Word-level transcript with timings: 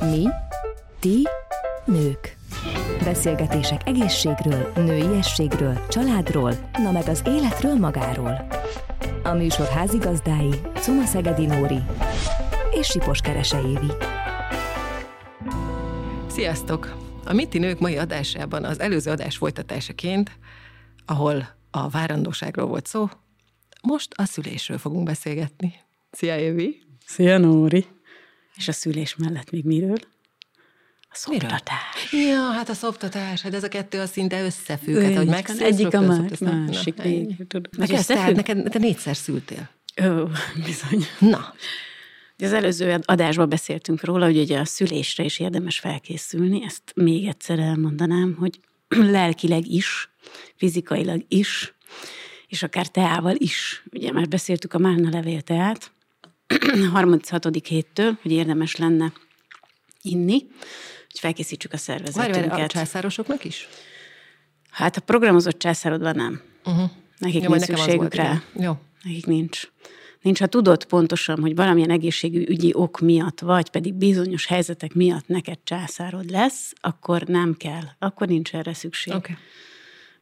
Mi? 0.00 0.28
Ti? 1.00 1.26
Nők. 1.84 2.36
Beszélgetések 3.04 3.88
egészségről, 3.88 4.72
nőiességről, 4.74 5.86
családról, 5.88 6.52
na 6.72 6.90
meg 6.90 7.08
az 7.08 7.22
életről 7.26 7.74
magáról. 7.74 8.46
A 9.22 9.32
műsor 9.32 9.66
házigazdái 9.66 10.60
Cuma 10.74 11.04
Szegedi 11.04 11.46
Nóri 11.46 11.82
és 12.70 12.86
Sipos 12.86 13.20
Kerese 13.20 13.60
Évi. 13.60 13.92
Sziasztok! 16.26 16.96
A 17.24 17.32
Miti 17.32 17.58
Nők 17.58 17.78
mai 17.78 17.96
adásában 17.96 18.64
az 18.64 18.80
előző 18.80 19.10
adás 19.10 19.36
folytatásaként, 19.36 20.38
ahol 21.06 21.48
a 21.70 21.88
várandóságról 21.88 22.66
volt 22.66 22.86
szó, 22.86 23.08
most 23.82 24.12
a 24.16 24.24
szülésről 24.24 24.78
fogunk 24.78 25.04
beszélgetni. 25.04 25.74
Szia, 26.10 26.38
Évi! 26.38 26.82
Szia, 27.06 27.38
Nóri! 27.38 27.86
És 28.56 28.68
a 28.68 28.72
szülés 28.72 29.16
mellett 29.16 29.50
még 29.50 29.64
miről? 29.64 29.98
A 31.12 31.16
szoptatás. 31.16 32.12
Ja, 32.12 32.50
hát 32.50 32.68
a 32.68 32.74
szoptatás, 32.74 33.40
hát 33.40 33.54
ez 33.54 33.64
a 33.64 33.68
kettő 33.68 33.98
az 33.98 34.10
szinte 34.10 34.44
összefügg. 34.44 35.02
Hát, 35.02 35.16
hogy 35.16 35.26
megszülsz, 35.26 35.60
Egyik 35.60 35.94
a 35.94 36.00
más, 36.00 36.38
másik 36.38 36.94
Na, 36.94 37.04
még. 37.04 37.46
Meg 37.78 37.90
ezt, 37.90 38.08
tehát 38.08 38.34
neked, 38.34 38.70
te 38.70 38.78
négyszer 38.78 39.16
szültél. 39.16 39.70
Ó, 40.02 40.28
bizony. 40.66 41.06
Na, 41.18 41.54
Az 42.38 42.52
előző 42.52 43.00
adásban 43.04 43.48
beszéltünk 43.48 44.04
róla, 44.04 44.24
hogy 44.24 44.38
ugye 44.38 44.58
a 44.58 44.64
szülésre 44.64 45.24
is 45.24 45.38
érdemes 45.38 45.78
felkészülni. 45.78 46.64
Ezt 46.64 46.92
még 46.94 47.26
egyszer 47.26 47.58
elmondanám, 47.58 48.34
hogy 48.38 48.60
lelkileg 48.88 49.66
is, 49.66 50.10
fizikailag 50.56 51.24
is, 51.28 51.74
és 52.46 52.62
akár 52.62 52.86
teával 52.86 53.34
is. 53.36 53.84
Ugye 53.92 54.12
már 54.12 54.28
beszéltük 54.28 54.74
a 54.74 54.78
málna 54.78 55.10
levél 55.10 55.40
teát, 55.40 55.92
36. 56.92 57.66
héttől, 57.66 58.18
hogy 58.22 58.32
érdemes 58.32 58.76
lenne 58.76 59.12
inni, 60.02 60.46
hogy 61.10 61.18
felkészítsük 61.20 61.72
a 61.72 61.78
várj, 61.86 62.02
várj, 62.02 62.08
a 62.08 62.12
szervezetünket. 62.12 62.70
császárosoknak 62.70 63.44
is? 63.44 63.68
Hát 64.70 64.96
a 64.96 65.00
programozott 65.00 65.58
császárodban 65.58 66.16
nem. 66.16 66.40
Uh-huh. 66.64 66.90
Nekik 67.18 67.42
Jó, 67.42 67.50
nincs 67.50 67.62
szükségük 67.62 68.14
rá. 68.14 68.42
Jó. 68.52 68.72
Nekik 69.02 69.26
nincs. 69.26 69.70
Nincs, 70.20 70.38
ha 70.38 70.46
tudod 70.46 70.84
pontosan, 70.84 71.40
hogy 71.40 71.54
valamilyen 71.54 71.90
egészségügyi 71.90 72.70
ok 72.74 73.00
miatt, 73.00 73.40
vagy 73.40 73.70
pedig 73.70 73.94
bizonyos 73.94 74.46
helyzetek 74.46 74.94
miatt 74.94 75.26
neked 75.26 75.58
császárod 75.64 76.30
lesz, 76.30 76.72
akkor 76.80 77.22
nem 77.22 77.56
kell. 77.56 77.82
Akkor 77.98 78.28
nincs 78.28 78.54
erre 78.54 78.74
szükség. 78.74 79.14
Okay. 79.14 79.36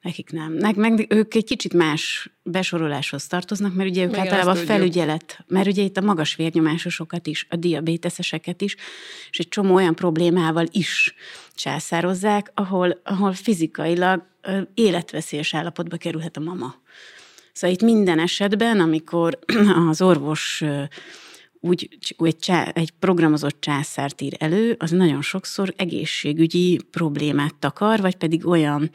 Nekik 0.01 0.31
nem. 0.31 0.53
Meg, 0.53 0.77
meg 0.77 1.07
ők 1.09 1.35
egy 1.35 1.45
kicsit 1.45 1.75
más 1.75 2.31
besoroláshoz 2.43 3.27
tartoznak, 3.27 3.75
mert 3.75 3.91
ugye 3.91 4.03
ők 4.03 4.11
Igen, 4.11 4.21
általában 4.21 4.57
felügyelet, 4.57 5.45
mert 5.47 5.67
ugye 5.67 5.83
itt 5.83 5.97
a 5.97 6.01
magas 6.01 6.35
vérnyomásosokat 6.35 7.27
is, 7.27 7.47
a 7.51 7.57
diabéteszeseket 7.57 8.63
is, 8.63 8.77
és 9.31 9.39
egy 9.39 9.49
csomó 9.49 9.75
olyan 9.75 9.95
problémával 9.95 10.67
is 10.71 11.15
császározzák, 11.55 12.51
ahol, 12.55 13.01
ahol 13.05 13.33
fizikailag 13.33 14.27
életveszélyes 14.75 15.55
állapotba 15.55 15.97
kerülhet 15.97 16.37
a 16.37 16.41
mama. 16.41 16.75
Szóval 17.53 17.77
itt 17.77 17.83
minden 17.83 18.19
esetben, 18.19 18.81
amikor 18.81 19.39
az 19.91 20.03
orvos 20.03 20.65
úgy 21.61 21.99
egy, 22.19 22.37
csá, 22.37 22.65
egy 22.65 22.91
programozott 22.91 23.61
császárt 23.61 24.21
ír 24.21 24.37
elő, 24.39 24.77
az 24.79 24.91
nagyon 24.91 25.23
sokszor 25.23 25.75
egészségügyi 25.77 26.81
problémát 26.91 27.55
takar, 27.55 28.01
vagy 28.01 28.17
pedig 28.17 28.47
olyan 28.47 28.91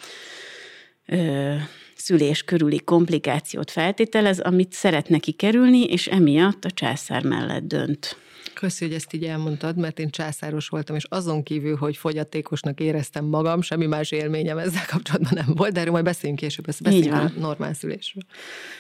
ö, 1.06 1.56
szülés 1.96 2.44
körüli 2.44 2.80
komplikációt 2.80 3.72
feltételez, 3.72 4.40
amit 4.40 4.74
szeretne 4.74 5.18
kikerülni, 5.18 5.84
és 5.84 6.08
emiatt 6.08 6.66
a 6.66 6.72
császár 6.72 7.24
mellett 7.24 7.64
dönt. 7.64 8.18
Köszi, 8.54 8.86
hogy 8.86 8.94
ezt 8.94 9.14
így 9.14 9.24
elmondtad, 9.24 9.78
mert 9.78 10.00
én 10.00 10.10
császáros 10.10 10.68
voltam, 10.68 10.96
és 10.96 11.04
azon 11.10 11.44
kívül, 11.44 11.76
hogy 11.76 11.98
fogyatékosnak 11.98 12.80
éreztem 12.80 13.26
magam, 13.26 13.62
semmi 13.62 13.86
más 13.86 14.12
élményem 14.12 14.58
ezzel 14.58 14.86
kapcsolatban 14.88 15.32
nem 15.46 15.56
volt, 15.56 15.74
de 15.74 15.80
erről 15.80 15.92
majd 15.92 16.04
beszéljünk 16.04 16.40
később, 16.40 16.68
ezt 16.68 16.82
beszéljünk 16.82 17.14
a 17.14 17.32
normál 17.38 17.74
szülésről. 17.74 18.24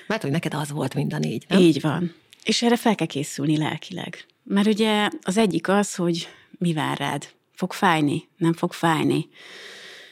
Mert 0.08 0.22
hogy 0.22 0.31
neked 0.31 0.53
az 0.53 0.72
volt 0.72 0.94
mind 0.94 1.14
a 1.14 1.18
négy, 1.18 1.46
nem? 1.48 1.59
Így 1.59 1.81
van. 1.81 2.16
És 2.44 2.62
erre 2.62 2.78
fel 2.78 2.96
kell 2.96 3.08
készülni 3.08 3.58
lelkileg. 3.58 4.25
Mert 4.44 4.68
ugye 4.68 5.09
az 5.22 5.38
egyik 5.38 5.68
az, 5.68 5.96
hogy 5.96 6.28
mi 6.58 6.74
vár 6.74 6.98
rád. 6.98 7.28
Fog 7.53 7.74
fájni? 7.74 8.28
Nem 8.38 8.53
fog 8.53 8.74
fájni? 8.74 9.28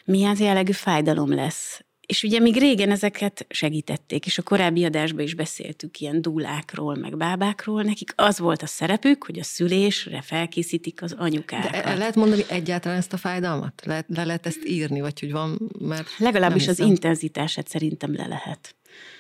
Milyen 0.05 0.35
jellegű 0.39 0.71
fájdalom 0.71 1.33
lesz? 1.33 1.85
És 2.11 2.23
ugye 2.23 2.39
még 2.39 2.57
régen 2.57 2.91
ezeket 2.91 3.45
segítették, 3.49 4.25
és 4.25 4.37
a 4.37 4.41
korábbi 4.41 4.85
adásban 4.85 5.23
is 5.23 5.33
beszéltük 5.33 5.99
ilyen 5.99 6.21
dúlákról, 6.21 6.95
meg 6.95 7.17
bábákról. 7.17 7.83
Nekik 7.83 8.13
az 8.15 8.39
volt 8.39 8.61
a 8.61 8.65
szerepük, 8.65 9.23
hogy 9.23 9.39
a 9.39 9.43
szülésre 9.43 10.21
felkészítik 10.21 11.01
az 11.01 11.15
anyukákat. 11.17 11.71
De 11.71 11.95
lehet 11.95 12.15
mondani 12.15 12.43
egyáltalán 12.47 12.97
ezt 12.97 13.13
a 13.13 13.17
fájdalmat? 13.17 13.81
Le, 13.85 14.05
le 14.07 14.25
lehet 14.25 14.45
ezt 14.45 14.65
írni, 14.65 15.01
vagy 15.01 15.19
hogy 15.19 15.31
van, 15.31 15.71
mert 15.79 16.07
Legalábbis 16.17 16.67
az 16.67 16.79
intenzitását 16.79 17.67
szerintem 17.67 18.13
le 18.13 18.27
lehet. 18.27 18.75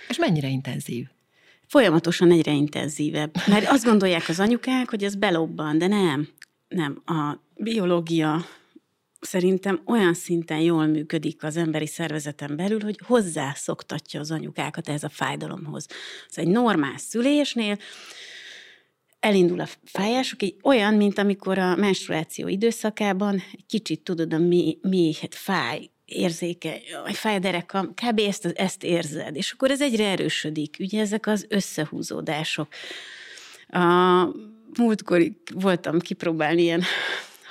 És 0.09 0.17
mennyire 0.17 0.47
intenzív? 0.47 1.07
Folyamatosan 1.67 2.31
egyre 2.31 2.51
intenzívebb. 2.51 3.35
Mert 3.47 3.69
azt 3.69 3.85
gondolják 3.85 4.29
az 4.29 4.39
anyukák, 4.39 4.89
hogy 4.89 5.03
ez 5.03 5.15
belobban, 5.15 5.77
de 5.77 5.87
nem. 5.87 6.27
Nem. 6.67 7.01
A 7.05 7.37
biológia 7.55 8.45
szerintem 9.21 9.81
olyan 9.85 10.13
szinten 10.13 10.59
jól 10.59 10.85
működik 10.85 11.43
az 11.43 11.57
emberi 11.57 11.87
szervezeten 11.87 12.55
belül, 12.55 12.81
hogy 12.81 12.99
hozzászoktatja 13.05 14.19
az 14.19 14.31
anyukákat 14.31 14.87
ehhez 14.87 15.03
a 15.03 15.09
fájdalomhoz. 15.09 15.85
Szóval 16.29 16.51
egy 16.51 16.57
normál 16.57 16.97
szülésnél 16.97 17.77
elindul 19.19 19.59
a 19.59 19.67
fájások, 19.83 20.41
egy 20.41 20.55
olyan, 20.63 20.93
mint 20.93 21.17
amikor 21.17 21.57
a 21.57 21.75
menstruáció 21.75 22.47
időszakában 22.47 23.33
egy 23.51 23.65
kicsit 23.67 24.01
tudod, 24.01 24.33
a 24.33 24.37
mi, 24.37 24.77
mi 24.81 25.15
hát 25.21 25.35
fáj, 25.35 25.89
érzéke, 26.05 26.79
jaj, 26.89 27.13
fáj 27.13 27.35
a 27.35 27.39
derekam, 27.39 27.93
kb. 27.93 28.19
Ezt, 28.19 28.45
ezt 28.45 28.83
érzed, 28.83 29.35
és 29.35 29.51
akkor 29.51 29.71
ez 29.71 29.81
egyre 29.81 30.07
erősödik. 30.07 30.75
Ugye 30.79 31.01
ezek 31.01 31.27
az 31.27 31.45
összehúzódások. 31.49 32.67
A 33.67 34.27
múltkor 34.77 35.21
voltam 35.53 35.99
kipróbálni 35.99 36.61
ilyen 36.61 36.83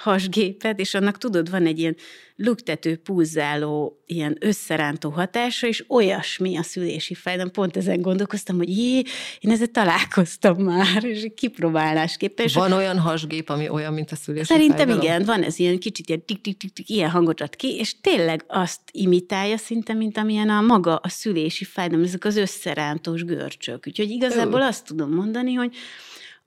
hasgépet, 0.00 0.78
és 0.78 0.94
annak 0.94 1.18
tudod, 1.18 1.50
van 1.50 1.66
egy 1.66 1.78
ilyen 1.78 1.96
luktető, 2.36 2.96
pulzáló, 2.96 4.02
ilyen 4.06 4.36
összerántó 4.40 5.10
hatása, 5.10 5.66
és 5.66 5.84
olyasmi 5.88 6.56
a 6.56 6.62
szülési 6.62 7.14
fájdalom. 7.14 7.52
Pont 7.52 7.76
ezen 7.76 8.00
gondolkoztam, 8.00 8.56
hogy 8.56 8.76
jé, 8.78 9.02
én 9.40 9.50
ezzel 9.50 9.66
találkoztam 9.66 10.56
már, 10.56 11.04
és 11.04 11.26
kipróbálásképpen. 11.34 12.46
És 12.46 12.54
Van 12.54 12.72
olyan 12.72 12.98
hasgép, 12.98 13.48
ami 13.48 13.68
olyan, 13.68 13.92
mint 13.92 14.10
a 14.10 14.16
szülési 14.16 14.44
Szerintem 14.44 14.76
fájdalom? 14.76 15.02
igen, 15.02 15.24
van 15.24 15.42
ez 15.42 15.58
ilyen 15.58 15.78
kicsit 15.78 16.08
ilyen 16.08 16.24
tik, 16.24 16.40
tik, 16.40 16.56
tik, 16.56 16.72
tik, 16.72 16.88
ilyen 16.88 17.10
hangot 17.10 17.40
ad 17.40 17.56
ki, 17.56 17.76
és 17.76 18.00
tényleg 18.00 18.44
azt 18.46 18.80
imitálja 18.92 19.56
szinte, 19.56 19.92
mint 19.92 20.18
amilyen 20.18 20.48
a 20.48 20.60
maga 20.60 20.96
a 20.96 21.08
szülési 21.08 21.64
fájdalom, 21.64 22.04
ezek 22.04 22.24
az 22.24 22.36
összerántós 22.36 23.24
görcsök. 23.24 23.86
Úgyhogy 23.86 24.10
igazából 24.10 24.60
Ó. 24.60 24.64
azt 24.64 24.86
tudom 24.86 25.10
mondani, 25.10 25.54
hogy 25.54 25.74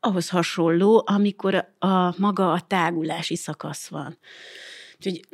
ahhoz 0.04 0.30
hasonló, 0.30 1.04
amikor 1.06 1.56
a, 1.80 2.20
maga 2.20 2.52
a 2.52 2.62
tágulási 2.62 3.36
szakasz 3.36 3.88
van. 3.88 4.18
Úgyhogy, 4.96 5.28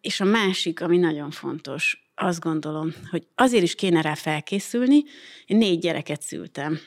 és 0.00 0.20
a 0.20 0.24
másik, 0.24 0.80
ami 0.80 0.98
nagyon 0.98 1.30
fontos, 1.30 2.04
azt 2.14 2.40
gondolom, 2.40 2.92
hogy 3.10 3.26
azért 3.34 3.62
is 3.62 3.74
kéne 3.74 4.00
rá 4.00 4.14
felkészülni. 4.14 5.02
Én 5.46 5.56
négy 5.56 5.78
gyereket 5.78 6.22
szültem. 6.22 6.78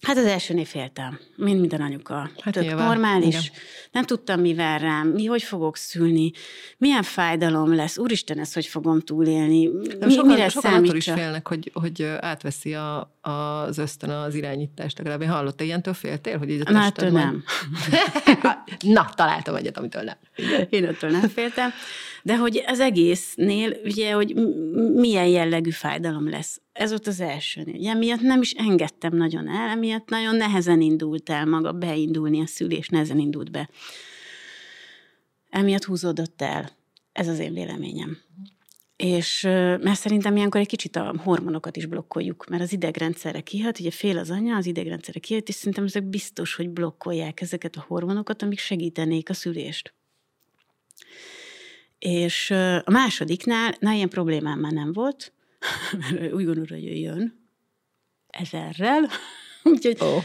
Hát 0.00 0.16
az 0.16 0.24
elsőnél 0.24 0.64
féltem, 0.64 1.18
mint 1.36 1.60
minden 1.60 1.80
anyuka. 1.80 2.30
Hát 2.40 2.54
Tök 2.54 2.62
nyilván, 2.62 2.86
normális. 2.86 3.26
igen. 3.34 3.42
Nem 3.92 4.04
tudtam, 4.04 4.40
mi 4.40 4.54
vár 4.54 4.80
rám, 4.80 5.08
mi 5.08 5.24
hogy 5.24 5.42
fogok 5.42 5.76
szülni, 5.76 6.30
milyen 6.78 7.02
fájdalom 7.02 7.74
lesz, 7.74 7.98
úristen, 7.98 8.38
ezt 8.38 8.54
hogy 8.54 8.66
fogom 8.66 9.00
túlélni, 9.00 9.64
Nem, 9.64 10.08
mi, 10.08 10.14
sokan, 10.14 10.26
mire 10.30 10.48
sokan 10.48 10.72
attól 10.72 10.96
is 10.96 11.04
számítsa. 11.04 11.22
félnek, 11.22 11.48
hogy, 11.48 11.70
hogy 11.74 12.02
átveszi 12.02 12.74
a, 12.74 13.13
az 13.24 13.78
ösztön 13.78 14.10
az 14.10 14.34
irányítást. 14.34 14.98
Legalább 14.98 15.20
én 15.20 15.28
hallott, 15.28 15.60
ilyentől 15.60 15.94
féltél, 15.94 16.38
hogy 16.38 16.50
így 16.50 16.62
a 16.64 16.76
ettől 16.76 17.10
majd- 17.10 17.24
nem. 17.24 17.44
Na, 18.96 19.10
találtam 19.14 19.54
egyet, 19.54 19.78
amitől 19.78 20.02
nem. 20.02 20.16
Én 20.70 20.84
attól 20.84 21.10
nem 21.10 21.28
féltem. 21.28 21.70
De 22.22 22.36
hogy 22.36 22.62
az 22.66 22.80
egésznél, 22.80 23.76
ugye, 23.84 24.12
hogy 24.12 24.34
milyen 24.94 25.26
jellegű 25.26 25.70
fájdalom 25.70 26.28
lesz. 26.28 26.60
Ez 26.72 26.90
volt 26.90 27.06
az 27.06 27.20
elsőnél. 27.20 27.74
Ugye, 27.74 27.90
emiatt 27.90 28.20
nem 28.20 28.40
is 28.40 28.50
engedtem 28.52 29.16
nagyon 29.16 29.48
el, 29.48 29.68
emiatt 29.68 30.08
nagyon 30.08 30.36
nehezen 30.36 30.80
indult 30.80 31.30
el 31.30 31.46
maga 31.46 31.72
beindulni 31.72 32.40
a 32.40 32.46
szülés, 32.46 32.88
nehezen 32.88 33.18
indult 33.18 33.50
be. 33.50 33.68
Emiatt 35.50 35.84
húzódott 35.84 36.42
el. 36.42 36.70
Ez 37.12 37.28
az 37.28 37.38
én 37.38 37.52
véleményem. 37.52 38.18
És 38.96 39.40
mert 39.80 39.98
szerintem 39.98 40.36
ilyenkor 40.36 40.60
egy 40.60 40.66
kicsit 40.66 40.96
a 40.96 41.14
hormonokat 41.18 41.76
is 41.76 41.86
blokkoljuk, 41.86 42.46
mert 42.48 42.62
az 42.62 42.72
idegrendszerre 42.72 43.40
kihat, 43.40 43.78
ugye 43.78 43.90
fél 43.90 44.18
az 44.18 44.30
anya, 44.30 44.56
az 44.56 44.66
idegrendszerre 44.66 45.20
kihat, 45.20 45.48
és 45.48 45.54
szerintem 45.54 45.84
ezek 45.84 46.04
biztos, 46.04 46.54
hogy 46.54 46.70
blokkolják 46.70 47.40
ezeket 47.40 47.76
a 47.76 47.84
hormonokat, 47.86 48.42
amik 48.42 48.58
segítenék 48.58 49.30
a 49.30 49.34
szülést. 49.34 49.94
És 51.98 52.50
a 52.84 52.90
másodiknál, 52.90 53.74
na 53.78 53.92
ilyen 53.92 54.08
problémám 54.08 54.58
már 54.58 54.72
nem 54.72 54.92
volt, 54.92 55.32
mert 55.98 56.32
úgy 56.32 56.44
gondolod, 56.44 56.68
hogy 56.68 56.84
ő 56.84 56.94
jön 56.94 57.48
ezerrel, 58.26 59.08
úgyhogy 59.62 59.96
Ó. 60.00 60.18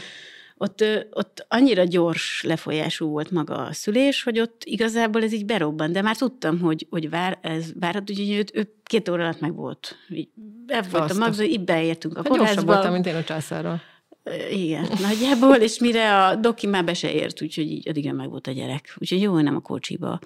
ott, 0.62 0.84
ott 1.10 1.46
annyira 1.48 1.84
gyors 1.84 2.42
lefolyású 2.42 3.08
volt 3.08 3.30
maga 3.30 3.54
a 3.54 3.72
szülés, 3.72 4.22
hogy 4.22 4.40
ott 4.40 4.62
igazából 4.64 5.22
ez 5.22 5.32
így 5.32 5.44
berobban, 5.44 5.92
de 5.92 6.02
már 6.02 6.16
tudtam, 6.16 6.60
hogy, 6.60 6.86
hogy 6.90 7.10
vár, 7.10 7.38
ez 7.42 7.72
várhat, 7.80 8.06
hogy 8.06 8.30
ő, 8.30 8.44
ő 8.52 8.74
két 8.84 9.08
óra 9.08 9.22
alatt 9.22 9.40
meg 9.40 9.54
volt. 9.54 9.96
Így, 10.08 10.28
volt 10.90 11.10
a 11.10 11.14
magzó, 11.14 11.42
így 11.42 11.64
beértünk 11.64 12.16
a 12.16 12.20
hát 12.22 12.28
kórházba. 12.28 12.72
voltam, 12.72 12.92
mint 12.92 13.06
én 13.06 13.14
a 13.14 13.24
császárral. 13.24 13.80
Igen, 14.50 14.86
nagyjából, 15.00 15.56
és 15.56 15.78
mire 15.78 16.24
a 16.24 16.36
doki 16.36 16.66
már 16.66 16.84
be 16.84 16.94
se 16.94 17.12
ért, 17.12 17.42
úgyhogy 17.42 17.70
így 17.70 17.88
addig 17.88 18.12
meg 18.12 18.28
volt 18.28 18.46
a 18.46 18.52
gyerek. 18.52 18.94
Úgyhogy 18.98 19.20
jó, 19.20 19.40
nem 19.40 19.56
a 19.56 19.60
kocsiba. 19.60 20.20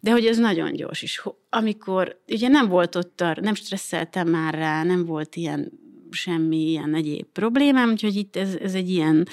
De 0.00 0.10
hogy 0.10 0.26
ez 0.26 0.38
nagyon 0.38 0.72
gyors 0.72 1.02
is. 1.02 1.22
Amikor, 1.50 2.20
ugye 2.28 2.48
nem 2.48 2.68
volt 2.68 2.94
ott, 2.94 3.24
nem 3.40 3.54
stresszeltem 3.54 4.28
már 4.28 4.54
rá, 4.54 4.82
nem 4.82 5.04
volt 5.04 5.36
ilyen 5.36 5.72
semmi 6.12 6.56
ilyen 6.56 6.94
egyéb 6.94 7.26
problémám, 7.32 7.90
úgyhogy 7.90 8.16
itt 8.16 8.36
ez, 8.36 8.54
ez 8.54 8.74
egy 8.74 8.90
ilyen, 8.90 9.28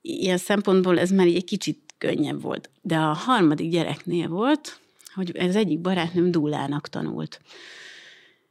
ilyen 0.00 0.38
szempontból 0.38 0.98
ez 0.98 1.10
már 1.10 1.26
egy 1.26 1.44
kicsit 1.44 1.94
könnyebb 1.98 2.42
volt. 2.42 2.70
De 2.82 2.96
a 2.96 3.12
harmadik 3.12 3.70
gyereknél 3.70 4.28
volt, 4.28 4.80
hogy 5.14 5.36
ez 5.36 5.56
egyik 5.56 5.80
barátnőm 5.80 6.30
dúlának 6.30 6.88
tanult. 6.88 7.40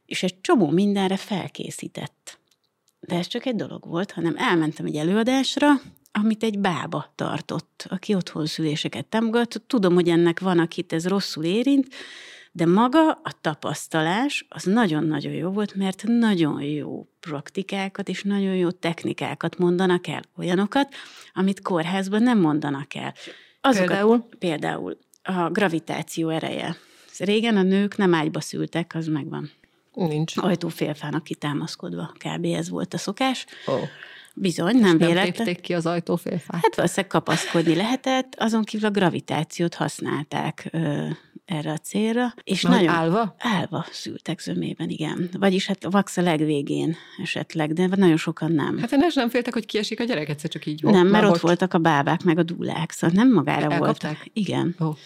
És 0.06 0.22
egy 0.22 0.40
csomó 0.40 0.70
mindenre 0.70 1.16
felkészített. 1.16 2.38
De 3.00 3.16
ez 3.16 3.26
csak 3.26 3.46
egy 3.46 3.56
dolog 3.56 3.88
volt, 3.88 4.10
hanem 4.10 4.34
elmentem 4.36 4.86
egy 4.86 4.96
előadásra, 4.96 5.68
amit 6.12 6.42
egy 6.42 6.58
bába 6.58 7.12
tartott, 7.14 7.86
aki 7.88 8.14
otthon 8.14 8.46
szüléseket 8.46 9.06
támogat. 9.06 9.62
Tudom, 9.66 9.94
hogy 9.94 10.08
ennek 10.08 10.40
van, 10.40 10.58
akit 10.58 10.92
ez 10.92 11.06
rosszul 11.06 11.44
érint, 11.44 11.94
de 12.52 12.66
maga 12.66 13.10
a 13.10 13.32
tapasztalás 13.40 14.46
az 14.48 14.64
nagyon-nagyon 14.64 15.32
jó 15.32 15.50
volt, 15.50 15.74
mert 15.74 16.02
nagyon 16.06 16.62
jó 16.62 17.06
praktikákat 17.20 18.08
és 18.08 18.22
nagyon 18.22 18.54
jó 18.54 18.70
technikákat 18.70 19.58
mondanak 19.58 20.06
el, 20.06 20.22
olyanokat, 20.36 20.94
amit 21.32 21.62
kórházban 21.62 22.22
nem 22.22 22.38
mondanak 22.38 22.94
el. 22.94 23.14
Azokat, 23.60 23.88
például? 23.88 24.28
Például 24.38 24.98
a 25.22 25.50
gravitáció 25.50 26.28
ereje. 26.28 26.76
Régen 27.18 27.56
a 27.56 27.62
nők 27.62 27.96
nem 27.96 28.14
ágyba 28.14 28.40
szültek, 28.40 28.92
az 28.94 29.06
megvan. 29.06 29.50
Nincs. 29.94 30.36
Ajtófélfának 30.36 31.24
kitámaszkodva, 31.24 32.12
kb. 32.18 32.44
ez 32.44 32.68
volt 32.68 32.94
a 32.94 32.98
szokás. 32.98 33.46
Oh. 33.66 33.80
Bizony, 34.34 34.76
nem 34.76 34.98
véletlen. 34.98 35.46
Nem 35.46 35.54
ki 35.54 35.74
az 35.74 35.86
ajtófélfát? 35.86 36.60
Hát 36.62 36.76
valószínűleg 36.76 37.10
kapaszkodni 37.10 37.74
lehetett, 37.74 38.34
azon 38.38 38.62
kívül 38.62 38.86
a 38.88 38.90
gravitációt 38.90 39.74
használták 39.74 40.68
ö, 40.70 41.06
erre 41.44 41.72
a 41.72 41.78
célra. 41.78 42.34
És 42.44 42.62
Már 42.62 42.72
nagyon 42.72 42.94
állva? 42.94 43.34
Állva 43.38 43.86
szültek 43.90 44.40
zömében, 44.40 44.88
igen. 44.88 45.28
Vagyis 45.38 45.66
hát 45.66 45.84
a 45.84 45.90
vax 45.90 46.16
a 46.16 46.22
legvégén 46.22 46.96
esetleg, 47.22 47.72
de 47.72 47.86
nagyon 47.86 48.16
sokan 48.16 48.52
nem. 48.52 48.78
Hát 48.78 48.92
én 48.92 49.06
nem 49.14 49.28
féltek, 49.28 49.52
hogy 49.52 49.66
kiesik 49.66 50.00
a 50.00 50.04
gyerek, 50.04 50.28
egyszer 50.28 50.50
csak 50.50 50.66
így 50.66 50.82
volt. 50.82 50.94
Nem, 50.94 51.06
mert 51.06 51.24
ott 51.24 51.40
voltak 51.40 51.74
a 51.74 51.78
bábák, 51.78 52.22
meg 52.22 52.38
a 52.38 52.42
dúlák, 52.42 52.90
szóval 52.90 53.16
nem 53.16 53.32
magára 53.32 53.60
Elkapták? 53.60 53.80
voltak. 53.80 54.26
Igen. 54.32 54.74
Oh. 54.78 54.96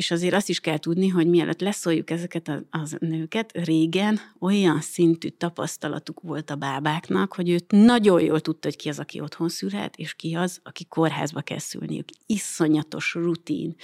És 0.00 0.10
azért 0.10 0.34
azt 0.34 0.48
is 0.48 0.60
kell 0.60 0.78
tudni, 0.78 1.08
hogy 1.08 1.26
mielőtt 1.26 1.60
leszóljuk 1.60 2.10
ezeket 2.10 2.48
a, 2.48 2.62
az 2.70 2.96
nőket, 2.98 3.52
régen 3.52 4.20
olyan 4.38 4.80
szintű 4.80 5.28
tapasztalatuk 5.28 6.20
volt 6.20 6.50
a 6.50 6.54
bábáknak, 6.54 7.34
hogy 7.34 7.50
őt 7.50 7.64
nagyon 7.68 8.20
jól 8.20 8.40
tudta, 8.40 8.68
hogy 8.68 8.76
ki 8.76 8.88
az, 8.88 8.98
aki 8.98 9.20
otthon 9.20 9.48
szülhet, 9.48 9.96
és 9.96 10.14
ki 10.14 10.34
az, 10.34 10.60
aki 10.62 10.84
kórházba 10.84 11.40
kell 11.40 11.58
szülniük. 11.58 12.08
Iszonyatos 12.26 13.14
rutin 13.14 13.74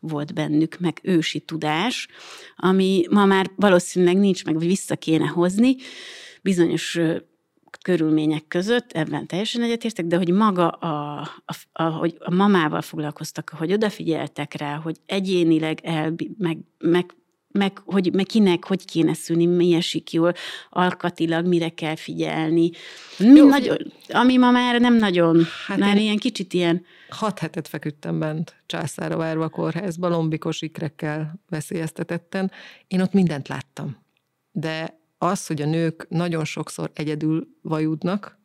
volt 0.00 0.34
bennük, 0.34 0.78
meg 0.78 0.98
ősi 1.02 1.40
tudás, 1.40 2.08
ami 2.56 3.04
ma 3.10 3.24
már 3.24 3.50
valószínűleg 3.56 4.16
nincs 4.16 4.44
meg, 4.44 4.54
vagy 4.54 4.66
vissza 4.66 4.96
kéne 4.96 5.26
hozni 5.26 5.76
bizonyos 6.42 6.98
körülmények 7.82 8.48
között, 8.48 8.92
ebben 8.92 9.26
teljesen 9.26 9.62
egyetértek, 9.62 10.06
de 10.06 10.16
hogy 10.16 10.30
maga, 10.30 10.68
a, 10.68 11.20
a, 11.44 11.54
a, 11.72 11.82
hogy 11.82 12.16
a 12.18 12.34
mamával 12.34 12.82
foglalkoztak, 12.82 13.52
hogy 13.58 13.72
odafigyeltek 13.72 14.54
rá, 14.54 14.76
hogy 14.76 14.96
egyénileg 15.06 15.80
el, 15.82 16.14
meg, 16.38 16.58
meg 16.78 17.14
meg, 17.52 17.78
hogy, 17.84 18.12
meg 18.12 18.26
kinek, 18.26 18.64
hogy 18.64 18.84
kéne 18.84 19.14
szülni, 19.14 19.46
mi 19.46 19.74
esik 19.74 20.12
jól, 20.12 20.32
alkatilag 20.68 21.46
mire 21.46 21.68
kell 21.68 21.96
figyelni. 21.96 22.70
Mi 23.18 23.26
Jó, 23.26 23.48
nagyon, 23.48 23.92
ami 24.08 24.36
ma 24.36 24.50
már 24.50 24.80
nem 24.80 24.96
nagyon, 24.96 25.46
hát 25.66 25.78
már 25.78 25.96
ilyen 25.96 26.16
kicsit 26.16 26.52
ilyen... 26.52 26.84
Hat 27.08 27.38
hetet 27.38 27.68
feküdtem 27.68 28.18
bent 28.18 28.62
császára 28.66 29.16
várva 29.16 29.44
a 29.44 29.48
kórházba, 29.48 30.08
lombikos 30.08 30.62
ikrekkel 30.62 31.40
veszélyeztetetten. 31.48 32.50
Én 32.86 33.00
ott 33.00 33.12
mindent 33.12 33.48
láttam. 33.48 33.96
De 34.52 34.99
az, 35.22 35.46
hogy 35.46 35.62
a 35.62 35.66
nők 35.66 36.06
nagyon 36.08 36.44
sokszor 36.44 36.90
egyedül 36.94 37.48
vajudnak, 37.62 38.38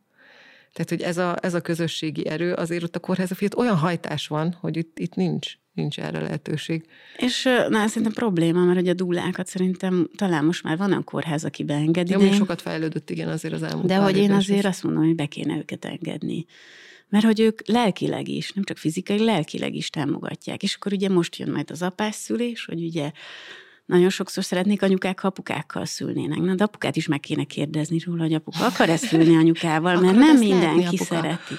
tehát, 0.75 0.89
hogy 0.89 1.01
ez 1.01 1.17
a, 1.17 1.35
ez 1.41 1.53
a 1.53 1.61
közösségi 1.61 2.27
erő, 2.27 2.53
azért 2.53 2.83
ott 2.83 2.95
a 2.95 2.99
kórházak, 2.99 3.39
olyan 3.57 3.75
hajtás 3.75 4.27
van, 4.27 4.57
hogy 4.59 4.77
itt, 4.77 4.99
itt 4.99 5.15
nincs, 5.15 5.53
nincs 5.73 5.99
erre 5.99 6.21
lehetőség. 6.21 6.85
És 7.17 7.43
na, 7.43 7.79
ez 7.79 7.89
szerintem 7.89 8.11
probléma, 8.11 8.63
mert 8.63 8.79
hogy 8.79 8.87
a 8.87 8.93
dúlákat 8.93 9.47
szerintem 9.47 10.09
talán 10.15 10.45
most 10.45 10.63
már 10.63 10.77
van 10.77 10.89
olyan 10.89 11.03
kórház, 11.03 11.45
aki 11.45 11.63
beengedi. 11.63 12.11
Jó, 12.11 12.19
de... 12.19 12.31
sokat 12.31 12.61
fejlődött, 12.61 13.09
igen, 13.09 13.27
azért 13.27 13.53
az 13.53 13.63
elmúlt 13.63 13.87
De 13.87 13.95
hogy 13.95 14.17
én 14.17 14.31
azért 14.31 14.59
is. 14.59 14.65
azt 14.65 14.83
mondom, 14.83 15.03
hogy 15.03 15.15
be 15.15 15.25
kéne 15.25 15.57
őket 15.57 15.85
engedni. 15.85 16.45
Mert 17.09 17.25
hogy 17.25 17.39
ők 17.39 17.67
lelkileg 17.67 18.27
is, 18.27 18.51
nem 18.51 18.63
csak 18.63 18.77
fizikai, 18.77 19.23
lelkileg 19.23 19.75
is 19.75 19.89
támogatják. 19.89 20.63
És 20.63 20.75
akkor 20.75 20.93
ugye 20.93 21.09
most 21.09 21.35
jön 21.35 21.51
majd 21.51 21.71
az 21.71 21.81
apás 21.81 22.15
szülés, 22.15 22.65
hogy 22.65 22.83
ugye 22.83 23.11
nagyon 23.85 24.09
sokszor 24.09 24.43
szeretnék 24.43 24.81
anyukák, 24.81 25.19
ha 25.19 25.27
apukákkal 25.27 25.85
szülnének. 25.85 26.39
Na, 26.39 26.55
de 26.55 26.63
apukát 26.63 26.95
is 26.95 27.07
meg 27.07 27.19
kéne 27.19 27.43
kérdezni 27.43 27.99
róla, 28.05 28.21
hogy 28.21 28.33
apuka 28.33 28.65
akar-e 28.65 28.97
szülni 28.97 29.35
anyukával, 29.35 29.99
mert 29.99 30.17
nem 30.17 30.37
mindenki 30.37 30.97
szereti. 30.97 31.53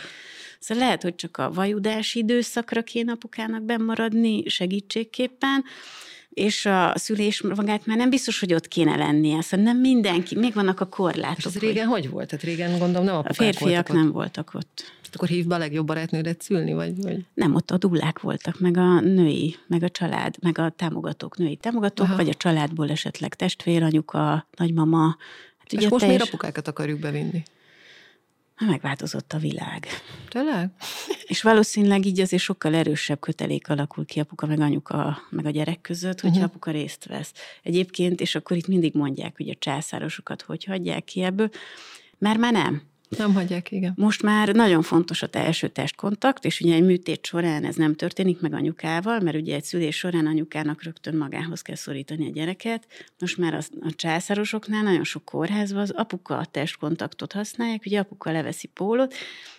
Szóval 0.59 0.85
lehet, 0.85 1.03
hogy 1.03 1.15
csak 1.15 1.37
a 1.37 1.51
vajudási 1.51 2.19
időszakra 2.19 2.83
kéne 2.83 3.13
apukának 3.13 3.63
bemaradni 3.63 4.49
segítségképpen, 4.49 5.65
és 6.37 6.67
a 6.67 6.93
szülés 6.95 7.43
magát 7.43 7.87
már 7.87 7.97
nem 7.97 8.11
biztos, 8.11 8.41
hogy 8.41 8.55
ott 8.55 8.69
kéne 8.69 8.97
lennie. 8.97 9.43
Szóval 9.43 9.65
nem 9.65 9.79
mindenki, 9.79 10.39
még 10.39 10.55
vannak 10.55 10.81
a 10.81 10.87
korlátok. 10.87 11.39
És 11.39 11.45
az 11.45 11.59
régen 11.59 11.87
hogy, 11.87 12.01
hogy 12.01 12.11
volt? 12.11 12.29
Tehát 12.29 12.45
régen 12.45 12.79
gondolom 12.79 13.05
nem 13.05 13.17
A 13.17 13.33
férfiak 13.33 13.93
nem 13.93 14.13
voltak 14.13 14.55
ott 14.55 14.95
akkor 15.17 15.29
hív 15.29 15.47
be 15.47 15.55
a 15.55 15.59
legjobb 15.59 15.87
barátnődet 15.87 16.43
szülni, 16.43 16.73
vagy, 16.73 17.03
vagy? 17.03 17.25
Nem, 17.35 17.55
ott 17.55 17.71
a 17.71 17.77
dullák 17.77 18.21
voltak, 18.21 18.61
meg 18.61 18.77
a 18.77 19.01
női, 19.01 19.57
meg 19.67 19.83
a 19.83 19.89
család, 19.89 20.35
meg 20.43 20.59
a 20.59 20.71
támogatók, 20.77 21.37
női 21.37 21.57
támogatók, 21.57 22.07
Aha. 22.07 22.17
vagy 22.17 22.29
a 22.29 22.35
családból 22.35 22.91
esetleg 22.91 23.35
testvér, 23.35 23.83
anyuka, 23.83 24.47
nagymama. 24.57 25.17
Hát 25.59 25.73
És 25.73 25.89
most 25.89 25.91
teljes... 25.91 26.07
miért 26.07 26.23
apukákat 26.23 26.69
akarjuk 26.69 27.01
bevinni? 27.01 27.43
Megváltozott 28.65 29.33
a 29.33 29.39
világ. 29.39 29.87
Tényleg? 30.29 30.71
És 31.25 31.43
valószínűleg 31.43 32.05
így 32.05 32.21
azért 32.21 32.43
sokkal 32.43 32.75
erősebb 32.75 33.21
kötelék 33.21 33.69
alakul 33.69 34.05
ki 34.05 34.21
apuka 34.21 34.47
meg 34.47 34.61
anyuka 34.61 35.19
meg 35.31 35.47
a 35.47 35.51
gyerek 35.51 35.81
között, 35.81 36.21
hogyha 36.21 36.37
uh-huh. 36.37 36.51
apuka 36.51 36.71
részt 36.71 37.05
vesz. 37.05 37.33
Egyébként, 37.63 38.21
és 38.21 38.35
akkor 38.35 38.57
itt 38.57 38.67
mindig 38.67 38.95
mondják, 38.95 39.37
hogy 39.37 39.49
a 39.49 39.55
császárosokat 39.59 40.43
hogy 40.43 40.65
hagyják 40.65 41.05
ki 41.05 41.23
ebből, 41.23 41.51
mert 42.19 42.39
már 42.39 42.53
nem. 42.53 42.83
Nem 43.09 43.35
hagyják, 43.35 43.71
igen. 43.71 43.93
Most 43.97 44.23
már 44.23 44.55
nagyon 44.55 44.83
fontos 44.83 45.23
a 45.23 45.29
első 45.33 45.69
testkontakt, 45.69 46.45
és 46.45 46.61
ugye 46.61 46.75
egy 46.75 46.85
műtét 46.85 47.27
során 47.27 47.65
ez 47.65 47.75
nem 47.75 47.95
történik 47.95 48.41
meg 48.41 48.53
anyukával, 48.53 49.21
mert 49.21 49.37
ugye 49.37 49.55
egy 49.55 49.65
szülés 49.65 49.97
során 49.97 50.27
anyukának 50.27 50.83
rögtön 50.83 51.17
magához 51.17 51.63
kell 51.63 51.77
szorítani 51.77 52.27
a 52.27 52.31
gyereket. 52.31 52.87
Most 53.19 53.39
már 53.39 53.55
a, 53.55 53.61
a 53.81 53.93
császárosoknál 53.97 54.83
nagyon 54.83 55.05
sok 55.05 55.25
kórházban 55.25 55.83
az 55.83 55.91
apuka 55.91 56.37
a 56.37 56.45
testkontaktot 56.45 57.33
használják, 57.33 57.83
ugye 57.87 57.99
apuka 57.99 58.33
leveszi 58.33 58.67
pólót, 58.67 59.15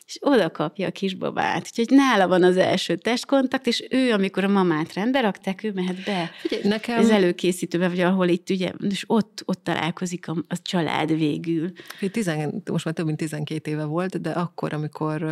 és 0.07 0.17
oda 0.21 0.51
kapja 0.51 0.87
a 0.87 0.91
kisbabát. 0.91 1.67
Úgyhogy 1.69 1.97
nála 1.97 2.27
van 2.27 2.43
az 2.43 2.57
első 2.57 2.95
testkontakt, 2.95 3.67
és 3.67 3.87
ő, 3.89 4.11
amikor 4.11 4.43
a 4.43 4.47
mamát 4.47 4.93
rendbe 4.93 5.19
rakták, 5.19 5.63
ő 5.63 5.71
mehet 5.71 6.03
be 6.03 6.31
Figyelj, 6.39 6.67
nekem... 6.67 6.99
az 6.99 7.09
előkészítőbe, 7.09 7.87
vagy 7.87 7.99
ahol 7.99 8.27
itt 8.27 8.49
ugye, 8.49 8.71
és 8.89 9.03
ott, 9.07 9.41
ott 9.45 9.63
találkozik 9.63 10.27
a, 10.27 10.35
a 10.47 10.61
család 10.61 11.15
végül. 11.15 11.71
Tizen, 12.11 12.63
most 12.71 12.85
már 12.85 12.93
több 12.93 13.05
mint 13.05 13.17
12 13.17 13.71
éve 13.71 13.83
volt, 13.83 14.21
de 14.21 14.29
akkor, 14.29 14.73
amikor 14.73 15.23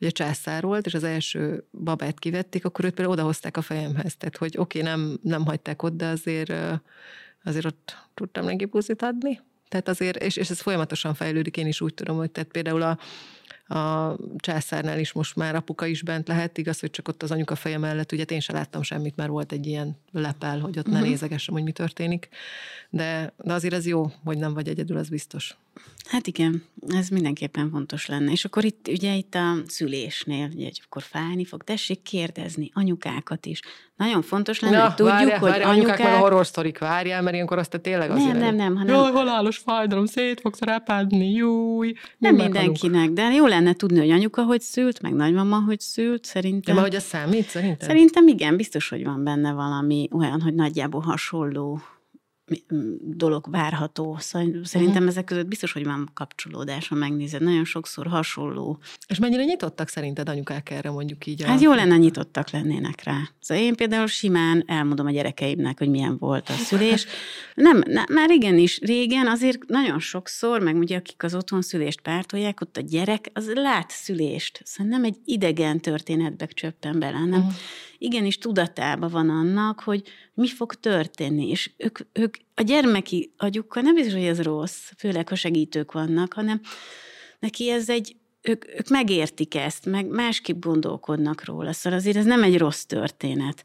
ugye 0.00 0.10
császár 0.10 0.62
volt, 0.62 0.86
és 0.86 0.94
az 0.94 1.04
első 1.04 1.64
babát 1.84 2.18
kivették, 2.18 2.64
akkor 2.64 2.84
őt 2.84 2.94
például 2.94 3.16
odahozták 3.16 3.56
a 3.56 3.62
fejemhez. 3.62 4.16
Tehát, 4.16 4.36
hogy 4.36 4.54
oké, 4.58 4.80
okay, 4.80 4.90
nem, 4.90 5.18
nem 5.22 5.46
hagyták 5.46 5.82
ott, 5.82 5.96
de 5.96 6.06
azért, 6.06 6.52
azért 7.44 7.64
ott 7.64 7.96
tudtam 8.14 8.44
neki 8.44 8.64
puszit 8.64 9.02
adni. 9.02 9.40
Tehát 9.68 9.88
azért, 9.88 10.22
és, 10.22 10.36
és 10.36 10.50
ez 10.50 10.60
folyamatosan 10.60 11.14
fejlődik, 11.14 11.56
én 11.56 11.66
is 11.66 11.80
úgy 11.80 11.94
tudom, 11.94 12.16
hogy 12.16 12.30
tehát 12.30 12.50
például 12.50 12.82
a, 12.82 12.98
a 13.66 14.16
császárnál 14.36 14.98
is 14.98 15.12
most 15.12 15.36
már 15.36 15.54
apuka 15.54 15.86
is 15.86 16.02
bent 16.02 16.28
lehet, 16.28 16.58
igaz, 16.58 16.80
hogy 16.80 16.90
csak 16.90 17.08
ott 17.08 17.22
az 17.22 17.30
anyuka 17.30 17.54
feje 17.54 17.78
mellett, 17.78 18.12
ugye 18.12 18.22
én 18.22 18.40
sem 18.40 18.56
láttam 18.56 18.82
semmit, 18.82 19.16
mert 19.16 19.30
volt 19.30 19.52
egy 19.52 19.66
ilyen 19.66 19.96
lepel, 20.12 20.58
hogy 20.58 20.78
ott 20.78 20.86
uh-huh. 20.86 20.92
ne 20.92 21.00
mhm. 21.00 21.08
nézegessem, 21.08 21.54
hogy 21.54 21.62
mi 21.62 21.72
történik, 21.72 22.28
de, 22.90 23.32
de 23.36 23.52
azért 23.52 23.74
ez 23.74 23.86
jó, 23.86 24.12
hogy 24.24 24.38
nem 24.38 24.54
vagy 24.54 24.68
egyedül, 24.68 24.96
az 24.96 25.08
biztos. 25.08 25.56
Hát 26.04 26.26
igen, 26.26 26.62
ez 26.88 27.08
mindenképpen 27.08 27.70
fontos 27.70 28.06
lenne. 28.06 28.32
És 28.32 28.44
akkor 28.44 28.64
itt 28.64 28.88
ugye 28.88 29.14
itt 29.14 29.34
a 29.34 29.54
szülésnél, 29.66 30.48
ugye, 30.54 30.64
hogy 30.64 30.80
akkor 30.86 31.02
fájni 31.02 31.44
fog, 31.44 31.62
tessék 31.62 32.02
kérdezni 32.02 32.70
anyukákat 32.74 33.46
is. 33.46 33.60
Nagyon 33.96 34.22
fontos 34.22 34.60
lenne, 34.60 34.76
Na, 34.76 34.82
hogy 34.84 34.94
tudjuk, 34.94 35.14
várjál, 35.14 35.38
hogy 35.38 35.50
várjál, 35.50 35.70
anyukák... 35.70 35.98
meg 35.98 36.12
a 36.12 36.18
horror 36.18 36.46
sztorik, 36.46 36.78
várjál, 36.78 37.22
mert 37.22 37.34
ilyenkor 37.34 37.58
azt 37.58 37.70
te 37.70 37.78
tényleg 37.78 38.10
azért... 38.10 38.32
Nem, 38.32 38.38
nem, 38.38 38.54
nem, 38.54 38.76
hanem- 38.76 38.94
Jaj, 38.94 39.12
halálos 39.12 39.56
fájdalom, 39.56 40.06
szét 40.06 40.40
fogsz 40.40 40.60
repedni, 40.60 41.30
júj. 41.30 41.92
Nem 42.18 42.34
mindenkinek, 42.34 43.10
de 43.10 43.22
jó 43.22 43.46
lenne 43.46 43.72
tudni, 43.72 43.98
hogy 43.98 44.10
anyuka 44.10 44.42
hogy 44.42 44.60
szült, 44.60 45.02
meg 45.02 45.12
nagymama 45.12 45.60
hogy 45.66 45.80
szült, 45.80 46.20
De 46.20 46.28
szerintem. 46.28 46.74
már 46.74 46.84
hogy 46.84 46.94
az 46.94 47.02
számít, 47.02 47.48
szerinted? 47.48 47.88
Szerintem 47.88 48.28
igen, 48.28 48.56
biztos, 48.56 48.88
hogy 48.88 49.04
van 49.04 49.24
benne 49.24 49.52
valami 49.52 50.08
olyan, 50.12 50.40
hogy 50.40 50.54
nagyjából 50.54 51.00
hasonló 51.00 51.80
dolog 53.00 53.50
várható. 53.50 54.16
Szóval 54.18 54.64
Szerintem 54.64 55.00
Mhm. 55.02 55.10
ezek 55.10 55.24
között 55.24 55.46
biztos, 55.46 55.72
hogy 55.72 55.84
van 55.84 56.10
kapcsolódás, 56.14 56.88
ha 56.88 56.94
megnézed. 56.94 57.42
Nagyon 57.42 57.64
sokszor 57.64 58.06
hasonló. 58.06 58.78
És 59.08 59.18
mennyire 59.18 59.44
nyitottak 59.44 59.88
szerinted 59.88 60.28
anyukák 60.28 60.70
erre 60.70 60.90
mondjuk 60.90 61.26
így? 61.26 61.42
a- 61.42 61.46
Hát 61.46 61.60
jó 61.60 61.72
lenne, 61.72 61.96
nyitottak 61.96 62.50
lennének 62.50 63.02
rá. 63.04 63.16
Szóval 63.40 63.64
én 63.64 63.74
például 63.74 64.06
simán 64.06 64.64
elmondom 64.66 65.06
a 65.06 65.10
gyerekeimnek, 65.10 65.78
hogy 65.78 65.88
milyen 65.88 66.16
volt 66.18 66.48
a 66.48 66.52
szülés. 66.52 67.06
Nem, 67.54 67.82
nem 67.86 68.04
már 68.12 68.30
igenis, 68.30 68.78
régen 68.78 69.26
azért 69.26 69.58
nagyon 69.66 69.98
sokszor, 69.98 70.60
meg 70.60 70.76
ugye 70.76 70.96
akik 70.96 71.22
az 71.22 71.34
otthon 71.34 71.62
szülést 71.62 72.00
pártolják, 72.00 72.60
ott 72.60 72.76
a 72.76 72.80
gyerek 72.80 73.30
az 73.32 73.50
lát 73.54 73.90
szülést. 73.90 74.60
Szóval 74.64 74.92
nem 74.92 75.04
egy 75.04 75.16
idegen 75.24 75.80
történetbe 75.80 76.46
csöppen 76.46 76.98
bele, 76.98 77.16
hanem 77.16 77.40
Mhm. 77.40 77.48
Igenis 78.04 78.38
tudatában 78.38 79.10
van 79.10 79.30
annak, 79.30 79.80
hogy 79.80 80.02
mi 80.34 80.48
fog 80.48 80.74
történni, 80.74 81.48
és 81.48 81.70
ők, 81.76 81.98
ők 82.12 82.36
a 82.54 82.62
gyermeki 82.62 83.32
agyukkal 83.36 83.82
nem 83.82 83.94
biztos, 83.94 84.12
hogy 84.12 84.22
ez 84.22 84.42
rossz, 84.42 84.90
főleg, 84.96 85.28
ha 85.28 85.34
segítők 85.34 85.92
vannak, 85.92 86.32
hanem 86.32 86.60
neki 87.38 87.70
ez 87.70 87.88
egy, 87.88 88.16
ők, 88.42 88.64
ők 88.78 88.88
megértik 88.88 89.54
ezt, 89.54 89.86
meg 89.86 90.06
másképp 90.06 90.62
gondolkodnak 90.62 91.44
róla, 91.44 91.72
szóval 91.72 91.98
azért 91.98 92.16
ez 92.16 92.24
nem 92.24 92.42
egy 92.42 92.58
rossz 92.58 92.82
történet. 92.82 93.64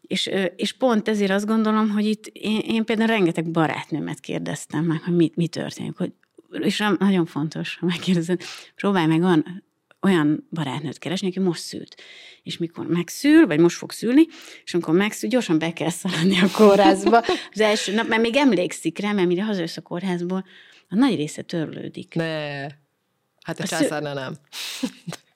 És, 0.00 0.30
és 0.56 0.72
pont 0.72 1.08
ezért 1.08 1.30
azt 1.30 1.46
gondolom, 1.46 1.90
hogy 1.90 2.06
itt 2.06 2.26
én, 2.26 2.58
én 2.58 2.84
például 2.84 3.08
rengeteg 3.08 3.50
barátnőmet 3.50 4.20
kérdeztem 4.20 4.84
meg, 4.84 5.02
hogy 5.02 5.16
mi, 5.16 5.30
mi 5.34 5.48
történik, 5.48 5.96
hogy, 5.96 6.12
és 6.50 6.84
nagyon 6.98 7.26
fontos, 7.26 7.76
ha 7.76 7.86
megkérdezed, 7.86 8.42
próbálj 8.74 9.06
meg 9.06 9.22
olyan 10.00 10.48
barátnőt 10.50 10.98
keresni, 10.98 11.28
aki 11.28 11.40
most 11.40 11.60
szült. 11.60 12.02
És 12.42 12.58
mikor 12.58 12.86
megszül, 12.86 13.46
vagy 13.46 13.58
most 13.58 13.76
fog 13.76 13.92
szülni, 13.92 14.26
és 14.64 14.74
amikor 14.74 14.94
megszül, 14.94 15.28
gyorsan 15.28 15.58
be 15.58 15.72
kell 15.72 15.90
szaladni 15.90 16.40
a 16.40 16.50
kórházba. 16.52 17.24
Az 17.52 17.60
első 17.60 17.94
nap, 17.94 18.08
mert 18.08 18.22
még 18.22 18.36
emlékszik 18.36 18.98
rá, 18.98 19.12
mert 19.12 19.28
mire 19.28 19.44
hazajössz 19.44 19.76
a 19.76 19.82
kórházból, 19.82 20.44
a 20.88 20.94
nagy 20.94 21.14
része 21.14 21.42
törlődik. 21.42 22.14
Ne. 22.14 22.60
Hát 23.44 23.58
a 23.58 23.62
A 23.62 23.66
császárnál 23.66 24.14
nem. 24.14 24.34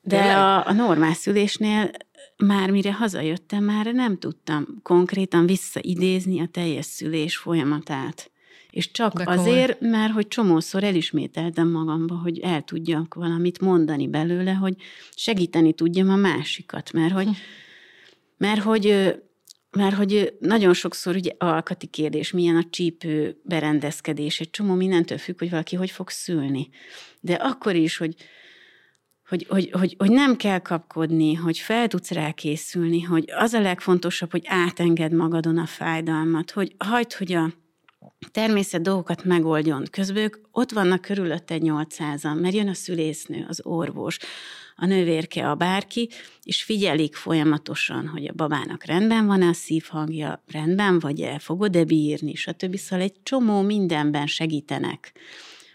De 0.05 0.17
Tényleg? 0.17 0.37
a, 0.37 0.67
a 0.67 0.73
normál 0.73 1.15
szülésnél 1.15 1.91
már 2.37 2.71
mire 2.71 2.93
hazajöttem, 2.93 3.65
már 3.65 3.87
nem 3.87 4.19
tudtam 4.19 4.81
konkrétan 4.83 5.47
visszaidézni 5.47 6.41
a 6.41 6.47
teljes 6.47 6.87
szülés 6.87 7.37
folyamatát. 7.37 8.32
És 8.73 8.91
csak 8.91 9.13
De 9.13 9.25
De 9.25 9.25
komoly. 9.25 9.51
azért, 9.51 9.81
mert 9.81 10.13
hogy 10.13 10.29
csomószor 10.29 10.85
elismételtem 10.85 11.71
magamba, 11.71 12.15
hogy 12.15 12.39
el 12.39 12.63
tudjak 12.63 13.15
valamit 13.15 13.61
mondani 13.61 14.09
belőle, 14.09 14.53
hogy 14.53 14.77
segíteni 15.15 15.73
tudjam 15.73 16.11
a 16.11 16.17
másikat, 16.17 16.93
mert 16.93 17.13
hogy, 17.13 17.29
mert 18.45 18.61
hogy 18.61 19.15
mert 19.71 19.95
hogy 19.95 20.37
nagyon 20.41 20.75
sokszor 20.75 21.15
ugye 21.15 21.31
alkati 21.39 21.87
kérdés, 21.87 22.31
milyen 22.31 22.57
a 22.57 22.65
csípő 22.71 23.41
berendezkedés, 23.45 24.41
egy 24.41 24.51
csomó 24.51 24.75
mindentől 24.75 25.19
függ, 25.19 25.39
hogy 25.39 25.51
valaki 25.51 25.77
hogy 25.77 25.91
fog 25.91 26.11
szülni. 26.11 26.69
De 27.21 27.35
akkor 27.35 27.75
is, 27.75 27.97
hogy 27.97 28.15
hogy, 29.29 29.47
hogy, 29.49 29.71
hogy, 29.71 29.95
hogy 29.99 30.11
nem 30.11 30.37
kell 30.37 30.59
kapkodni, 30.59 31.35
hogy 31.35 31.59
fel 31.59 31.89
tudsz 31.89 32.11
rá 32.11 32.31
készülni, 32.31 33.01
hogy 33.01 33.25
az 33.37 33.53
a 33.53 33.61
legfontosabb, 33.61 34.31
hogy 34.31 34.43
átenged 34.45 35.13
magadon 35.13 35.59
a 35.59 35.67
fájdalmat, 35.67 36.51
hogy 36.51 36.75
hagyd, 36.79 37.13
hogy 37.13 37.33
a 37.33 37.53
természet 38.31 38.83
dolgokat 38.83 39.25
megoldjon. 39.25 39.85
Közben 39.91 40.33
ott 40.51 40.71
vannak 40.71 41.01
körülötte 41.01 41.59
800-an, 41.61 42.41
mert 42.41 42.55
jön 42.55 42.69
a 42.69 42.75
szülésznő, 42.75 43.45
az 43.49 43.61
orvos, 43.65 44.19
a 44.77 44.87
nővérke, 44.87 45.51
a 45.51 45.55
bárki, 45.55 46.09
és 46.43 46.63
figyelik 46.63 47.15
folyamatosan, 47.15 48.09
hogy 48.09 48.27
a 48.27 48.33
babának 48.33 48.85
rendben 48.85 49.27
van-e 49.27 49.47
a 49.49 49.53
szívhangja, 49.53 50.43
rendben 50.53 50.99
vagy-e, 50.99 51.39
fogod-e 51.39 51.85
bírni, 51.85 52.35
stb. 52.35 52.77
Szóval 52.77 53.05
egy 53.05 53.15
csomó 53.23 53.61
mindenben 53.61 54.27
segítenek. 54.27 55.13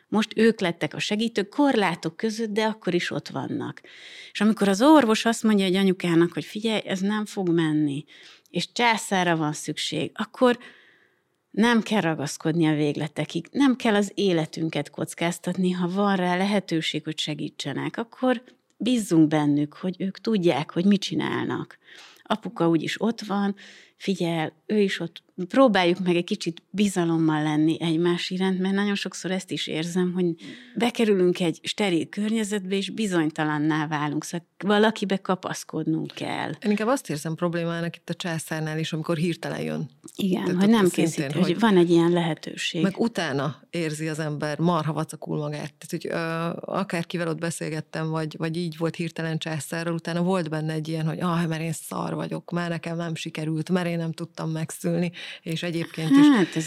Most 0.09 0.33
ők 0.35 0.59
lettek 0.59 0.93
a 0.93 0.99
segítők 0.99 1.49
korlátok 1.49 2.17
között, 2.17 2.49
de 2.49 2.63
akkor 2.63 2.93
is 2.93 3.11
ott 3.11 3.27
vannak. 3.27 3.81
És 4.31 4.41
amikor 4.41 4.67
az 4.67 4.81
orvos 4.81 5.25
azt 5.25 5.43
mondja 5.43 5.65
egy 5.65 5.75
anyukának, 5.75 6.33
hogy 6.33 6.45
figyelj, 6.45 6.81
ez 6.85 6.99
nem 6.99 7.25
fog 7.25 7.49
menni, 7.49 8.05
és 8.49 8.71
császára 8.71 9.35
van 9.35 9.53
szükség, 9.53 10.11
akkor 10.13 10.57
nem 11.57 11.81
kell 11.81 12.01
ragaszkodni 12.01 12.67
a 12.67 12.75
végletekig, 12.75 13.47
nem 13.51 13.75
kell 13.75 13.95
az 13.95 14.11
életünket 14.15 14.89
kockáztatni, 14.89 15.71
ha 15.71 15.87
van 15.87 16.15
rá 16.15 16.37
lehetőség, 16.37 17.03
hogy 17.03 17.19
segítsenek, 17.19 17.97
akkor 17.97 18.43
bízzunk 18.77 19.27
bennük, 19.27 19.73
hogy 19.73 19.95
ők 19.99 20.17
tudják, 20.17 20.71
hogy 20.71 20.85
mit 20.85 21.01
csinálnak. 21.01 21.77
Apuka 22.23 22.69
úgyis 22.69 23.01
ott 23.01 23.21
van, 23.21 23.55
figyel, 23.97 24.53
ő 24.65 24.79
is 24.81 24.99
ott, 24.99 25.23
próbáljuk 25.47 25.99
meg 26.03 26.15
egy 26.15 26.23
kicsit 26.23 26.61
bizalommal 26.69 27.43
lenni 27.43 27.77
egymás 27.81 28.29
iránt, 28.29 28.59
mert 28.59 28.73
nagyon 28.75 28.95
sokszor 28.95 29.31
ezt 29.31 29.51
is 29.51 29.67
érzem, 29.67 30.13
hogy 30.13 30.25
bekerülünk 30.75 31.39
egy 31.39 31.59
steril 31.63 32.09
környezetbe, 32.09 32.75
és 32.75 32.89
bizonytalanná 32.89 33.87
válunk, 33.87 34.23
szóval 34.23 34.47
valakibe 34.57 35.17
kapaszkodnunk 35.17 36.11
kell. 36.15 36.49
Én 36.49 36.69
inkább 36.69 36.87
azt 36.87 37.09
érzem 37.09 37.35
problémának 37.35 37.95
itt 37.95 38.09
a 38.09 38.13
császárnál 38.13 38.79
is, 38.79 38.93
amikor 38.93 39.17
hirtelen 39.17 39.61
jön. 39.61 39.89
Igen, 40.15 40.43
Tehát 40.45 40.59
hogy 40.59 40.69
nem 40.69 40.85
szintén, 40.85 41.05
készít, 41.05 41.31
hogy- 41.31 41.43
hogy 41.43 41.59
van 41.59 41.77
egy 41.77 41.89
ilyen 41.89 42.11
lehetőség. 42.11 42.81
Meg 42.81 42.99
utána 42.99 43.55
érzi 43.69 44.07
az 44.07 44.19
ember, 44.19 44.59
marha 44.59 44.93
vacakul 44.93 45.37
magát. 45.37 45.73
Tehát, 45.73 45.89
hogy 45.89 46.07
ö, 46.07 46.17
akárkivel 46.71 47.27
ott 47.27 47.39
beszélgettem, 47.39 48.09
vagy, 48.09 48.35
vagy 48.37 48.57
így 48.57 48.77
volt 48.77 48.95
hirtelen 48.95 49.37
császárral, 49.37 49.93
utána 49.93 50.21
volt 50.21 50.49
benne 50.49 50.73
egy 50.73 50.87
ilyen, 50.87 51.05
hogy 51.07 51.19
ah, 51.19 51.47
mert 51.47 51.61
én 51.61 51.73
szar 51.73 52.13
vagyok, 52.13 52.51
már 52.51 52.69
nekem 52.69 52.95
nem 52.97 53.15
sikerült, 53.15 53.69
mert 53.87 53.99
én 53.99 54.05
nem 54.05 54.13
tudtam 54.13 54.49
megszülni, 54.49 55.11
és 55.41 55.63
egyébként 55.63 56.09
is. 56.09 56.25
Hát 56.35 56.55
ez... 56.55 56.65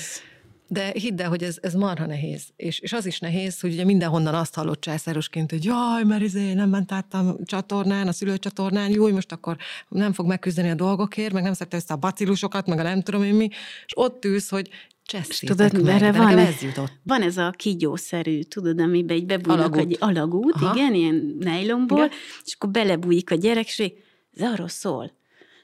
De 0.68 0.90
hidd 0.92 1.22
el, 1.22 1.28
hogy 1.28 1.42
ez, 1.42 1.58
ez 1.60 1.74
marha 1.74 2.06
nehéz. 2.06 2.42
És, 2.56 2.78
és 2.78 2.92
az 2.92 3.06
is 3.06 3.18
nehéz, 3.18 3.60
hogy 3.60 3.72
ugye 3.72 3.84
mindenhonnan 3.84 4.34
azt 4.34 4.54
hallott 4.54 4.80
császárosként, 4.80 5.50
hogy 5.50 5.64
jaj, 5.64 6.04
mert 6.04 6.22
izé 6.22 6.52
nem 6.52 6.68
ment 6.68 6.92
át 6.92 7.14
a 7.14 7.36
csatornán, 7.44 8.08
a 8.08 8.12
szülőcsatornán, 8.12 8.90
jó, 8.90 9.08
most 9.08 9.32
akkor 9.32 9.56
nem 9.88 10.12
fog 10.12 10.26
megküzdeni 10.26 10.70
a 10.70 10.74
dolgokért, 10.74 11.32
meg 11.32 11.42
nem 11.42 11.52
szedte 11.52 11.76
össze 11.76 11.94
a 11.94 11.96
bacilusokat, 11.96 12.66
meg 12.66 12.78
a 12.78 12.82
nem 12.82 13.02
tudom 13.02 13.22
én 13.22 13.34
mi, 13.34 13.48
és 13.86 13.92
ott 13.94 14.24
ülsz, 14.24 14.50
hogy 14.50 14.68
cseszétek 15.02 15.70
tudod, 15.70 15.84
meg, 15.84 15.94
erre 15.94 16.12
van 16.12 16.38
ez 16.38 16.62
jutott. 16.62 16.92
Van 17.02 17.22
ez 17.22 17.36
a 17.36 17.50
kígyószerű, 17.50 18.42
tudod, 18.42 18.80
amiben 18.80 19.16
így 19.16 19.26
bebújnak 19.26 19.74
Alagút. 19.74 19.80
egy 19.80 19.96
alagút, 20.00 20.54
Aha. 20.54 20.74
igen, 20.74 20.94
ilyen 20.94 21.36
nejlomból, 21.38 21.98
Igen. 21.98 22.10
és 22.44 22.54
akkor 22.54 22.70
belebújik 22.70 23.30
a 23.30 23.34
gyerek, 23.34 23.66
és 23.66 23.78
így, 23.78 23.94
ez 24.36 24.52
arról 24.52 24.68
szól. 24.68 25.18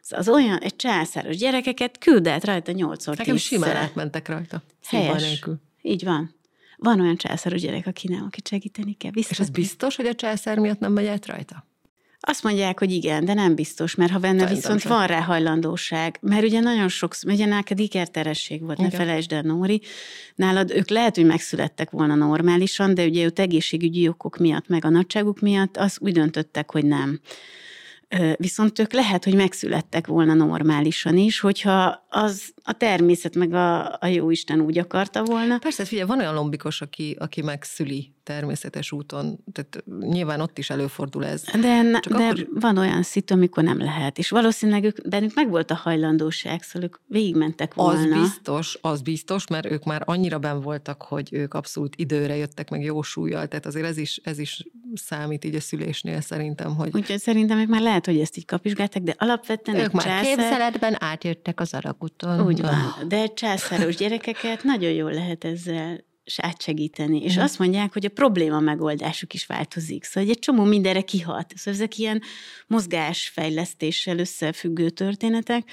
Az 0.08 0.28
olyan, 0.28 0.58
egy 0.58 0.76
császáros 0.76 1.36
gyerekeket 1.36 1.98
küldett 1.98 2.44
rajta 2.44 2.72
nyolcszor 2.72 3.16
Nekem 3.16 3.36
simán 3.36 3.76
átmentek 3.76 4.28
rajta. 4.28 4.62
Helyes. 4.84 5.44
Így 5.82 6.04
van. 6.04 6.34
Van 6.76 7.00
olyan 7.00 7.16
császáros 7.16 7.60
gyerek, 7.60 7.86
aki 7.86 8.08
nem, 8.08 8.24
akit 8.24 8.48
segíteni 8.48 8.92
kell. 8.94 9.10
És 9.10 9.16
Biztos. 9.16 9.38
ez 9.38 9.50
biztos, 9.50 9.96
hogy 9.96 10.06
a 10.06 10.14
császár 10.14 10.58
miatt 10.58 10.78
nem 10.78 10.92
megy 10.92 11.06
át 11.06 11.26
rajta? 11.26 11.66
Azt 12.28 12.42
mondják, 12.42 12.78
hogy 12.78 12.92
igen, 12.92 13.24
de 13.24 13.34
nem 13.34 13.54
biztos, 13.54 13.94
mert 13.94 14.12
ha 14.12 14.18
benne 14.18 14.38
Szerintem 14.38 14.56
viszont 14.56 14.80
sem. 14.80 14.92
van 14.92 15.06
rá 15.06 15.20
hajlandóság, 15.20 16.18
mert 16.20 16.44
ugye 16.44 16.60
nagyon 16.60 16.88
sok, 16.88 17.14
ugye 17.26 17.46
neked 17.46 17.78
ikerteresség 17.78 18.62
volt, 18.62 18.78
ne 18.78 18.86
Igen. 18.86 18.98
felejtsd 18.98 19.32
el, 19.32 19.42
Nóri, 19.42 19.80
nálad 20.34 20.70
ők 20.70 20.88
lehet, 20.88 21.14
hogy 21.16 21.24
megszülettek 21.24 21.90
volna 21.90 22.14
normálisan, 22.14 22.94
de 22.94 23.04
ugye 23.04 23.24
őt 23.24 23.38
egészségügyi 23.38 24.08
okok 24.08 24.36
miatt, 24.36 24.68
meg 24.68 24.84
a 24.84 24.88
nagyságuk 24.88 25.40
miatt, 25.40 25.76
az 25.76 25.96
úgy 26.00 26.12
döntöttek, 26.12 26.70
hogy 26.70 26.84
nem. 26.84 27.20
Viszont 28.36 28.78
ők 28.78 28.92
lehet, 28.92 29.24
hogy 29.24 29.34
megszülettek 29.34 30.06
volna 30.06 30.34
normálisan 30.34 31.16
is, 31.16 31.40
hogyha 31.40 32.06
az 32.08 32.52
a 32.62 32.72
természet 32.72 33.34
meg 33.34 33.52
a, 33.52 33.92
a 34.00 34.06
jó 34.06 34.30
Isten 34.30 34.60
úgy 34.60 34.78
akarta 34.78 35.24
volna. 35.24 35.58
Persze, 35.58 35.84
figyelj, 35.84 36.08
van 36.08 36.18
olyan 36.18 36.34
lombikos, 36.34 36.80
aki, 36.80 37.16
aki 37.18 37.42
megszüli 37.42 38.15
természetes 38.26 38.92
úton, 38.92 39.38
tehát 39.52 39.84
nyilván 40.00 40.40
ott 40.40 40.58
is 40.58 40.70
előfordul 40.70 41.26
ez. 41.26 41.42
De, 41.42 42.00
Csak 42.00 42.12
de 42.16 42.24
akkor- 42.24 42.48
van 42.52 42.78
olyan 42.78 43.02
szitu, 43.02 43.34
amikor 43.34 43.62
nem 43.62 43.78
lehet. 43.78 44.18
És 44.18 44.30
valószínűleg 44.30 44.84
ők, 44.84 45.08
bennük 45.08 45.34
meg 45.34 45.48
volt 45.48 45.70
a 45.70 45.74
hajlandóság, 45.74 46.62
szóval 46.62 46.88
ők 46.88 46.96
végigmentek 47.06 47.74
volna. 47.74 48.16
Az 48.16 48.20
biztos, 48.20 48.78
az 48.80 49.00
biztos, 49.00 49.46
mert 49.46 49.70
ők 49.70 49.84
már 49.84 50.02
annyira 50.04 50.38
ben 50.38 50.60
voltak, 50.60 51.02
hogy 51.02 51.28
ők 51.32 51.54
abszolút 51.54 51.96
időre 51.96 52.36
jöttek 52.36 52.70
meg 52.70 52.82
jó 52.82 53.02
súlyjal, 53.02 53.48
tehát 53.48 53.66
azért 53.66 53.86
ez 53.86 53.96
is, 53.96 54.20
ez 54.24 54.38
is 54.38 54.66
számít 54.94 55.44
így 55.44 55.54
a 55.54 55.60
szülésnél 55.60 56.20
szerintem, 56.20 56.74
hogy 56.74 56.90
Úgyhogy 56.94 57.18
szerintem 57.18 57.58
ők 57.58 57.68
már 57.68 57.80
lehet, 57.80 58.06
hogy 58.06 58.18
ezt 58.20 58.36
így 58.36 58.44
kapizsgálták, 58.44 59.02
de 59.02 59.14
alapvetően 59.18 59.78
Ők 59.78 59.92
már 59.92 60.04
császár... 60.06 60.24
képzeletben 60.24 60.96
átjöttek 60.98 61.60
az 61.60 61.74
alagúton. 61.74 62.40
Úgy 62.46 62.60
van. 62.60 62.94
De 63.08 63.26
császáros 63.26 63.96
gyerekeket 63.96 64.64
nagyon 64.64 64.90
jól 64.90 65.12
lehet 65.12 65.44
ezzel 65.44 66.04
átsegíteni. 66.36 67.22
És 67.22 67.36
azt 67.36 67.58
mondják, 67.58 67.92
hogy 67.92 68.04
a 68.04 68.08
probléma 68.08 68.60
megoldásuk 68.60 69.34
is 69.34 69.46
változik. 69.46 70.04
Szóval 70.04 70.30
egy 70.30 70.38
csomó 70.38 70.64
mindenre 70.64 71.00
kihat. 71.00 71.52
Szóval 71.56 71.80
ezek 71.80 71.98
ilyen 71.98 72.22
mozgásfejlesztéssel 72.66 74.18
összefüggő 74.18 74.90
történetek, 74.90 75.70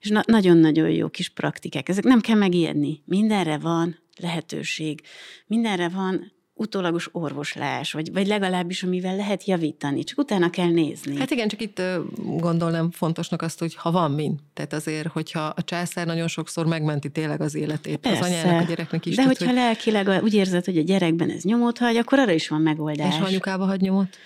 és 0.00 0.08
na- 0.08 0.24
nagyon-nagyon 0.26 0.90
jó 0.90 1.08
kis 1.08 1.28
praktikák. 1.28 1.88
Ezek 1.88 2.04
nem 2.04 2.20
kell 2.20 2.36
megijedni. 2.36 3.02
Mindenre 3.04 3.58
van 3.58 3.98
lehetőség. 4.16 5.00
Mindenre 5.46 5.88
van 5.88 6.32
utólagos 6.60 7.08
orvoslás, 7.12 7.92
vagy, 7.92 8.12
vagy 8.12 8.26
legalábbis 8.26 8.82
amivel 8.82 9.16
lehet 9.16 9.44
javítani, 9.44 10.04
csak 10.04 10.18
utána 10.18 10.50
kell 10.50 10.70
nézni. 10.70 11.18
Hát 11.18 11.30
igen, 11.30 11.48
csak 11.48 11.60
itt 11.60 11.82
gondolnám 12.16 12.90
fontosnak 12.90 13.42
azt, 13.42 13.58
hogy 13.58 13.74
ha 13.74 13.90
van 13.90 14.10
min. 14.10 14.38
Tehát 14.54 14.72
azért, 14.72 15.06
hogyha 15.06 15.40
a 15.40 15.64
császár 15.64 16.06
nagyon 16.06 16.28
sokszor 16.28 16.66
megmenti 16.66 17.10
tényleg 17.10 17.40
az 17.40 17.54
életét 17.54 17.96
Persze. 17.96 18.18
az 18.18 18.26
anyának, 18.26 18.62
a 18.62 18.68
gyereknek 18.68 19.06
is. 19.06 19.14
De 19.14 19.22
tud, 19.22 19.30
hogyha 19.30 19.52
hogy... 19.52 19.54
lelkileg 19.54 20.22
úgy 20.22 20.34
érzed, 20.34 20.64
hogy 20.64 20.78
a 20.78 20.82
gyerekben 20.82 21.30
ez 21.30 21.42
nyomot 21.42 21.78
hagy, 21.78 21.96
akkor 21.96 22.18
arra 22.18 22.32
is 22.32 22.48
van 22.48 22.60
megoldás. 22.60 23.14
És 23.14 23.20
anyukába 23.20 23.64
hagy 23.64 23.80
nyomot? 23.80 24.16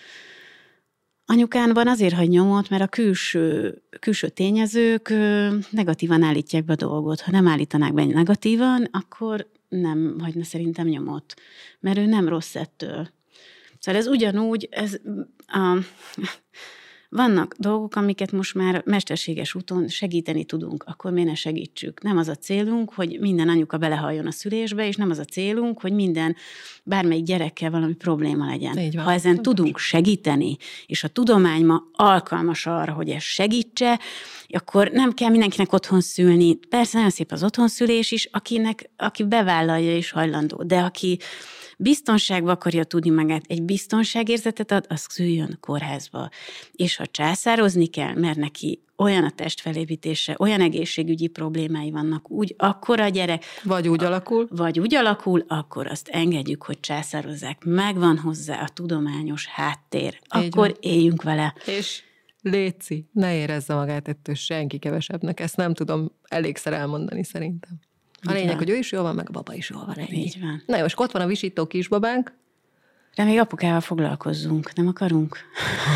Anyukánban 1.27 1.89
azért 1.89 2.15
hagy 2.15 2.29
nyomot, 2.29 2.71
mert 2.71 2.83
a 2.83 2.87
külső, 2.87 3.75
külső 4.01 4.29
tényezők 4.29 5.13
negatívan 5.71 6.23
állítják 6.23 6.65
be 6.65 6.73
a 6.73 6.77
dolgot. 6.77 7.21
Ha 7.21 7.31
nem 7.31 7.49
állítanák 7.49 7.93
be 7.93 8.05
negatívan, 8.05 8.89
akkor 8.91 9.53
nem 9.69 10.17
hagyna 10.21 10.45
szerintem 10.45 10.87
nyomot, 10.87 11.35
mert 11.81 11.99
ő 11.99 12.07
nem 12.07 12.29
rossz 12.29 12.55
ettől. 12.55 13.09
Szóval 13.79 14.01
ez 14.01 14.07
ugyanúgy, 14.07 14.69
ez 14.71 15.01
a, 15.47 15.79
vannak 17.15 17.55
dolgok, 17.59 17.97
amiket 17.97 18.33
most 18.33 18.55
már 18.55 18.83
mesterséges 18.85 19.55
úton 19.55 19.89
segíteni 19.89 20.45
tudunk, 20.45 20.85
akkor 20.87 21.13
miért 21.13 21.29
ne 21.29 21.35
segítsük? 21.35 22.03
Nem 22.03 22.17
az 22.17 22.29
a 22.29 22.35
célunk, 22.35 22.93
hogy 22.93 23.17
minden 23.21 23.49
anyuka 23.49 23.79
belehalljon 23.79 24.27
a 24.27 24.31
szülésbe, 24.31 24.87
és 24.87 24.97
nem 24.97 25.11
az 25.11 25.19
a 25.19 25.25
célunk, 25.25 25.81
hogy 25.81 25.93
minden, 25.93 26.37
bármelyik 26.83 27.25
gyerekkel 27.25 27.71
valami 27.71 27.95
probléma 27.95 28.47
legyen. 28.47 28.93
Ha 28.97 29.13
ezen 29.13 29.43
tudunk 29.43 29.79
segíteni, 29.79 30.57
és 30.87 31.05
a 31.05 31.09
tudomány 31.09 31.65
ma 31.65 31.83
alkalmas 31.93 32.67
arra, 32.67 32.93
hogy 32.93 33.09
ez 33.09 33.23
segítse, 33.23 34.01
akkor 34.49 34.91
nem 34.91 35.13
kell 35.13 35.31
mindenkinek 35.31 35.73
otthon 35.73 36.01
szülni. 36.01 36.55
Persze 36.69 36.97
nagyon 36.97 37.13
szép 37.13 37.33
az 37.33 37.43
otthonszülés 37.43 38.11
is, 38.11 38.29
akinek, 38.33 38.91
aki 38.97 39.25
bevállalja 39.25 39.97
és 39.97 40.11
hajlandó, 40.11 40.63
de 40.63 40.79
aki 40.79 41.19
biztonságba 41.79 42.51
akarja 42.51 42.85
tudni 42.85 43.11
magát, 43.11 43.45
egy 43.47 43.63
biztonságérzetet 43.63 44.71
ad, 44.71 44.87
az 44.89 45.07
szüljön 45.09 45.59
kórházba. 45.61 46.29
És 46.73 46.97
ha 46.97 47.07
császározni 47.07 47.87
kell, 47.87 48.15
mert 48.15 48.39
neki 48.39 48.83
olyan 48.97 49.25
a 49.25 49.31
testfelépítése, 49.31 50.37
olyan 50.39 50.61
egészségügyi 50.61 51.27
problémái 51.27 51.91
vannak, 51.91 52.31
úgy 52.31 52.55
akkor 52.59 53.01
a 53.01 53.09
gyerek... 53.09 53.45
Vagy 53.63 53.89
úgy 53.89 54.05
alakul. 54.05 54.49
Vagy 54.51 54.81
úgy 54.81 54.95
alakul, 54.95 55.45
akkor 55.49 55.87
azt 55.87 56.09
engedjük, 56.09 56.63
hogy 56.63 56.81
császározzák. 56.81 57.65
Megvan 57.65 58.19
hozzá 58.19 58.63
a 58.63 58.69
tudományos 58.69 59.47
háttér. 59.47 60.21
Így 60.37 60.47
akkor 60.47 60.69
van. 60.69 60.77
éljünk 60.81 61.23
vele. 61.23 61.55
És 61.67 62.03
Léci, 62.43 63.09
ne 63.13 63.35
érezze 63.37 63.75
magát 63.75 64.09
ettől 64.09 64.35
senki 64.35 64.79
kevesebbnek. 64.79 65.41
Ezt 65.41 65.57
nem 65.57 65.75
tudom 65.75 66.13
elégszer 66.23 66.73
elmondani 66.73 67.25
szerintem. 67.25 67.81
A 68.25 68.33
lényeg, 68.33 68.49
van. 68.49 68.57
hogy 68.57 68.71
ő 68.71 68.77
is 68.77 68.93
jól 68.93 69.03
van, 69.03 69.15
meg 69.15 69.29
a 69.29 69.33
baba 69.33 69.55
is 69.55 69.71
jól 69.71 69.85
van. 69.87 69.97
Ennyi. 69.97 70.19
Így 70.19 70.41
van. 70.41 70.63
Na 70.67 70.77
jó, 70.77 70.85
és 70.85 70.99
ott 70.99 71.13
van 71.13 71.23
a 71.23 71.27
visító 71.27 71.67
kisbabánk. 71.67 72.33
De 73.15 73.25
még 73.25 73.39
apukával 73.39 73.81
foglalkozzunk, 73.81 74.75
nem 74.75 74.87
akarunk? 74.87 75.39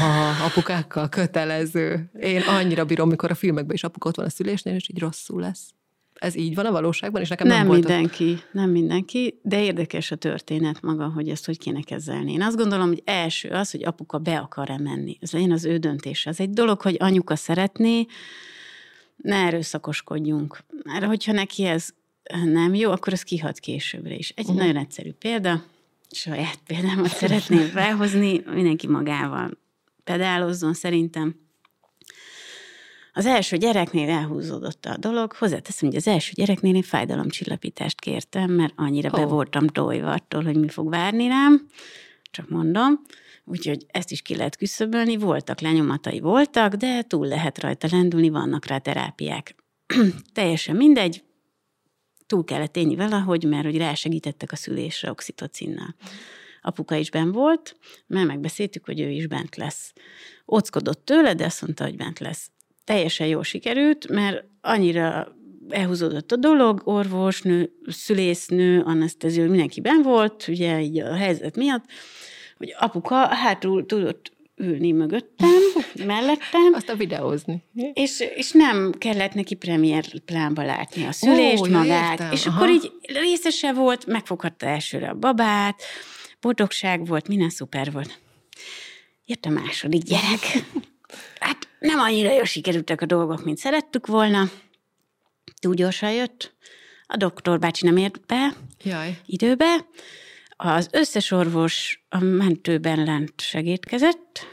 Ha, 0.01 0.45
apukákkal 0.45 1.09
kötelező. 1.09 2.11
Én 2.21 2.41
annyira 2.41 2.85
bírom, 2.85 3.09
mikor 3.09 3.31
a 3.31 3.35
filmekben 3.35 3.75
is 3.75 3.85
apuk 3.85 4.05
ott 4.05 4.17
van 4.17 4.27
a 4.27 4.31
szülésnél, 4.31 4.75
és 4.75 4.89
így 4.89 4.99
rosszul 4.99 5.41
lesz. 5.41 5.73
Ez 6.15 6.37
így 6.37 6.55
van 6.55 6.67
a 6.67 6.71
valóságban, 6.71 7.23
és 7.23 7.29
nekem 7.29 7.47
nem, 7.47 7.57
nem 7.57 7.67
volt 7.67 7.79
mindenki, 7.79 8.31
ott... 8.33 8.49
nem 8.53 8.71
mindenki, 8.71 9.39
de 9.43 9.63
érdekes 9.63 10.11
a 10.11 10.17
történet 10.17 10.83
maga, 10.83 11.09
hogy 11.09 11.29
ezt 11.29 11.47
hogy 11.47 11.59
kéne 11.59 11.81
kezelni. 11.83 12.33
Én 12.33 12.43
azt 12.43 12.57
gondolom, 12.57 12.89
hogy 12.89 13.03
első 13.05 13.49
az, 13.49 13.71
hogy 13.71 13.85
apuka 13.85 14.19
be 14.19 14.39
akar-e 14.39 14.79
menni. 14.79 15.19
Ez 15.21 15.33
legyen 15.33 15.51
az 15.51 15.65
ő 15.65 15.77
döntése. 15.77 16.31
Ez 16.31 16.41
egy 16.41 16.51
dolog, 16.51 16.81
hogy 16.81 16.97
anyuka 16.99 17.37
szeretné, 17.37 18.07
ne 19.17 19.37
erőszakoskodjunk. 19.37 20.65
Mert 20.83 21.05
hogyha 21.05 21.33
neki 21.33 21.65
ez 21.65 21.89
nem 22.45 22.75
jó, 22.75 22.91
akkor 22.91 23.13
az 23.13 23.23
kihat 23.23 23.59
későbbre 23.59 24.15
is. 24.15 24.33
Egy 24.37 24.45
uh-huh. 24.45 24.61
nagyon 24.61 24.77
egyszerű 24.77 25.13
példa, 25.13 25.65
saját 26.11 26.59
példámat 26.67 27.09
szeretném 27.09 27.69
felhozni, 27.79 28.43
mindenki 28.55 28.87
magával 28.87 29.59
pedálozzon 30.05 30.75
szerintem. 30.75 31.35
Az 33.13 33.27
első 33.27 33.57
gyereknél 33.57 34.09
elhúzódott 34.09 34.85
a 34.85 34.97
dolog. 34.97 35.33
Hozzáteszem, 35.33 35.89
hogy 35.89 35.97
az 35.97 36.07
első 36.07 36.33
gyereknél 36.35 36.75
én 36.75 36.83
fájdalomcsillapítást 36.83 38.01
kértem, 38.01 38.51
mert 38.51 38.73
annyira 38.77 39.11
oh. 39.13 39.21
be 39.21 39.27
voltam 39.27 39.67
tojva 39.67 40.11
attól, 40.11 40.45
hogy 40.45 40.57
mi 40.57 40.69
fog 40.69 40.91
várni 40.91 41.29
rám. 41.29 41.67
Csak 42.31 42.49
mondom. 42.49 43.01
Úgyhogy 43.45 43.87
ezt 43.89 44.11
is 44.11 44.23
ki 44.23 44.37
lehet 44.37 44.57
küszöbölni. 44.57 45.17
Voltak 45.17 45.61
lenyomatai, 45.61 46.21
voltak, 46.21 46.75
de 46.75 47.03
túl 47.03 47.27
lehet 47.27 47.61
rajta 47.61 47.89
lendülni, 47.91 48.29
vannak 48.29 48.67
rá 48.67 48.79
terápiák. 48.79 49.55
Teljesen 50.35 50.77
mindegy, 50.77 51.23
túl 52.29 52.45
kellett 52.45 52.77
élni 52.77 52.97
valahogy, 52.97 53.45
mert 53.45 53.65
hogy 53.65 53.77
rásegítettek 53.77 54.53
a 54.53 54.57
szülésre 54.57 55.11
oxitocinnal. 55.11 55.95
Apuka 56.63 56.95
is 56.95 57.11
bent 57.11 57.35
volt, 57.35 57.77
mert 58.07 58.27
megbeszéltük, 58.27 58.85
hogy 58.85 59.01
ő 59.01 59.09
is 59.09 59.27
bent 59.27 59.57
lesz. 59.57 59.93
Ockodott 60.45 61.05
tőle, 61.05 61.35
de 61.35 61.45
azt 61.45 61.63
mondta, 61.63 61.85
hogy 61.85 61.97
bent 61.97 62.19
lesz. 62.19 62.51
Teljesen 62.85 63.27
jól 63.27 63.43
sikerült, 63.43 64.09
mert 64.09 64.45
annyira 64.61 65.37
elhúzódott 65.69 66.33
a 66.33 66.37
dolog, 66.37 66.81
orvosnő, 66.85 67.73
szülésznő, 67.87 68.83
anesztezió, 68.83 69.49
mindenki 69.49 69.81
ben 69.81 70.03
volt, 70.03 70.49
ugye 70.49 70.81
így 70.81 70.99
a 71.01 71.15
helyzet 71.15 71.57
miatt, 71.57 71.85
hogy 72.57 72.75
apuka 72.79 73.15
hátul 73.15 73.87
tudott 73.87 74.33
ülni 74.59 74.93
mögöttem, 74.93 75.61
mellettem. 76.07 76.73
Azt 76.73 76.89
a 76.89 76.95
videózni. 76.95 77.63
És, 77.93 78.21
és 78.35 78.53
nem 78.53 78.93
kellett 78.99 79.35
neki 79.35 79.55
premier 79.55 80.05
plánba 80.25 80.65
látni 80.65 81.05
a 81.05 81.13
szülést, 81.13 81.63
Ó, 81.63 81.67
magát. 81.67 82.13
Értem. 82.13 82.33
És 82.33 82.47
Aha. 82.47 82.57
akkor 82.57 82.71
így 82.71 82.93
részese 83.03 83.73
volt, 83.73 84.07
megfoghatta 84.07 84.67
elsőre 84.67 85.09
a 85.09 85.15
babát, 85.15 85.83
boldogság 86.41 87.07
volt, 87.07 87.29
minden 87.29 87.51
szuper 87.51 87.93
volt. 87.93 88.21
Jött 89.25 89.45
a 89.45 89.51
második 89.51 90.03
gyerek. 90.03 90.65
Hát 91.41 91.69
nem 91.79 91.99
annyira 91.99 92.33
jól 92.33 92.45
sikerültek 92.45 93.01
a 93.01 93.07
dolgok, 93.07 93.45
mint 93.45 93.59
szerettük 93.59 94.07
volna. 94.07 94.51
Túl 95.61 95.75
gyorsan 95.75 96.13
jött. 96.13 96.57
A 97.07 97.17
doktor 97.17 97.59
bácsi 97.59 97.87
nem 97.87 97.97
ért 97.97 98.27
be 98.27 98.55
Jaj. 98.83 99.19
időbe. 99.27 99.87
Az 100.61 100.89
összes 100.93 101.31
orvos 101.31 102.05
a 102.09 102.19
mentőben 102.19 103.05
lent 103.05 103.41
segítkezett, 103.41 104.47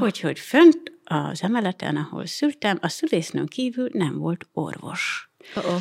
úgyhogy 0.00 0.38
fönt 0.38 0.92
az 1.04 1.42
emeleten, 1.42 1.96
ahol 1.96 2.26
szültem, 2.26 2.78
a 2.80 2.88
szülésznőn 2.88 3.46
kívül 3.46 3.88
nem 3.92 4.18
volt 4.18 4.46
orvos. 4.52 5.30
Uh-oh. 5.56 5.80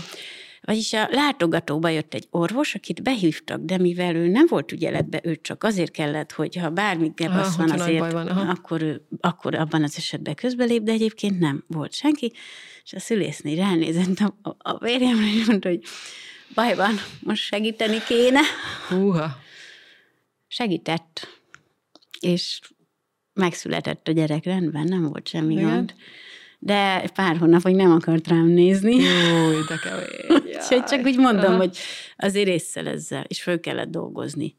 Vagyis 0.62 0.93
a 0.93 1.08
látogatóba 1.12 1.89
jött 1.89 2.13
egy 2.13 2.27
orvos, 2.29 2.75
akit 2.75 3.03
behívtak, 3.03 3.62
de 3.62 3.77
mivel 3.77 4.15
ő 4.15 4.27
nem 4.27 4.45
volt 4.47 4.71
ügyeletbe, 4.71 5.19
ő 5.23 5.36
csak 5.36 5.63
azért 5.63 5.91
kellett, 5.91 6.32
hogy 6.32 6.55
ha 6.55 6.69
bármi 6.69 7.12
gebasz 7.15 7.55
van 7.55 7.71
azért, 7.71 8.12
van, 8.12 8.27
akkor, 8.27 8.82
ő, 8.82 9.08
akkor 9.19 9.55
abban 9.55 9.84
az 9.84 9.93
esetben 9.97 10.36
közbelép, 10.36 10.84
de 10.84 10.91
egyébként 10.91 11.39
nem 11.39 11.63
volt 11.67 11.93
senki, 11.93 12.34
és 12.84 12.93
a 12.93 12.99
szülészné 12.99 13.55
ránézett 13.55 14.19
a, 14.19 14.49
a, 14.49 14.55
a 14.58 14.77
vérjemre, 14.77 15.25
és 15.25 15.45
mondta, 15.45 15.69
hogy 15.69 15.82
baj 16.53 16.75
van, 16.75 16.93
most 17.19 17.43
segíteni 17.43 17.97
kéne. 18.08 18.41
Húha 18.88 19.47
segített, 20.50 21.28
és 22.20 22.60
megszületett 23.34 24.08
a 24.08 24.12
gyerek, 24.12 24.44
rendben, 24.44 24.84
nem 24.84 25.08
volt 25.08 25.28
semmi 25.28 25.54
Igen. 25.54 25.70
gond. 25.70 25.94
De 26.60 27.10
pár 27.14 27.38
hónapig 27.38 27.76
nem 27.76 27.92
akart 27.92 28.28
rám 28.28 28.48
nézni. 28.48 28.96
Jó, 28.96 29.62
de 29.68 29.80
kemény. 29.84 30.44
Úgyhogy 30.44 30.84
csak 30.84 31.06
úgy 31.06 31.18
mondom, 31.18 31.58
hogy 31.58 31.78
azért 32.18 32.48
észszel 32.48 32.88
ezzel, 32.88 33.24
és 33.28 33.42
föl 33.42 33.60
kellett 33.60 33.90
dolgozni. 33.90 34.56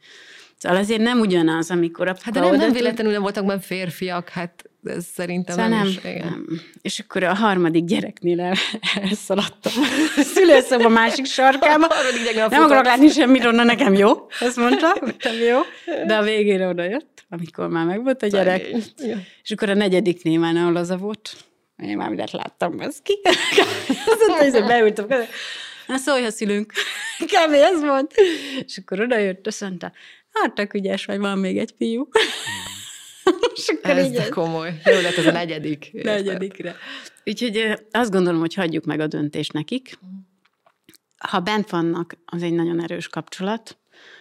Szóval 0.56 0.78
azért 0.78 1.00
nem 1.00 1.20
ugyanaz, 1.20 1.70
amikor 1.70 2.08
a 2.08 2.16
Hát 2.22 2.34
de 2.34 2.40
nem, 2.40 2.56
nem 2.56 2.72
véletlenül 2.72 3.12
nem 3.12 3.22
voltak 3.22 3.46
benne 3.46 3.60
férfiak, 3.60 4.28
hát 4.28 4.69
ez 4.84 5.04
szerintem 5.14 5.54
szóval 5.54 5.70
nem, 5.70 5.78
nem, 5.78 5.88
is, 5.88 5.96
igen. 5.96 6.26
nem. 6.28 6.46
És 6.82 6.98
akkor 6.98 7.22
a 7.22 7.34
harmadik 7.34 7.84
gyereknél 7.84 8.40
el, 8.40 8.54
elszaladtam. 9.02 9.72
Szülőszoba 10.34 10.84
a 10.84 10.88
másik 10.88 11.24
sarkába. 11.24 11.86
A 11.86 12.48
nem 12.48 12.62
akarok 12.62 12.84
látni 12.84 13.08
semmit 13.08 13.44
onnan, 13.44 13.66
nekem 13.66 13.94
jó. 13.94 14.26
Azt 14.40 14.56
mondta, 14.56 14.96
nekem 15.00 15.34
jó. 15.34 15.58
De 16.06 16.16
a 16.16 16.22
végére 16.22 16.68
oda 16.68 16.82
jött, 16.82 17.24
amikor 17.28 17.68
már 17.68 17.86
megvolt 17.86 18.22
a 18.22 18.26
gyerek. 18.26 18.68
Igen. 18.98 19.24
És 19.42 19.50
akkor 19.50 19.68
a 19.68 19.74
negyediknél 19.74 20.38
már 20.38 20.52
nem 20.52 20.72
laza 20.72 20.96
volt. 20.96 21.36
Én 21.76 21.96
már 21.96 22.08
mindent 22.08 22.30
láttam, 22.30 22.80
ez 22.80 22.96
ki. 23.02 23.20
Azt 24.06 24.26
mondta, 24.26 24.66
beültem. 24.66 25.06
Na 25.86 25.96
szólj, 25.96 26.22
ha 26.22 26.30
szülünk. 26.30 26.72
Kb. 27.32 27.52
ez 27.52 27.80
volt. 27.80 28.14
És 28.66 28.78
akkor 28.78 29.00
oda 29.00 29.18
jött, 29.18 29.46
azt 29.46 29.60
mondta, 29.60 29.92
hát 30.32 30.74
ügyes 30.74 31.04
vagy, 31.04 31.18
van 31.18 31.38
még 31.38 31.58
egy 31.58 31.74
fiú. 31.78 32.08
És 33.54 33.68
akkor 33.68 33.90
ez 33.90 34.06
így 34.06 34.28
komoly. 34.28 34.80
Jó 34.84 35.00
lett 35.00 35.16
ez 35.16 35.26
a 35.26 35.32
negyedik. 35.32 35.90
Negyedikre. 36.02 36.76
Úgyhogy 37.24 37.78
azt 37.90 38.10
gondolom, 38.10 38.40
hogy 38.40 38.54
hagyjuk 38.54 38.84
meg 38.84 39.00
a 39.00 39.06
döntést 39.06 39.52
nekik. 39.52 39.98
Ha 41.18 41.40
bent 41.40 41.70
vannak, 41.70 42.16
az 42.24 42.42
egy 42.42 42.52
nagyon 42.52 42.82
erős 42.82 43.08
kapcsolat. 43.08 43.78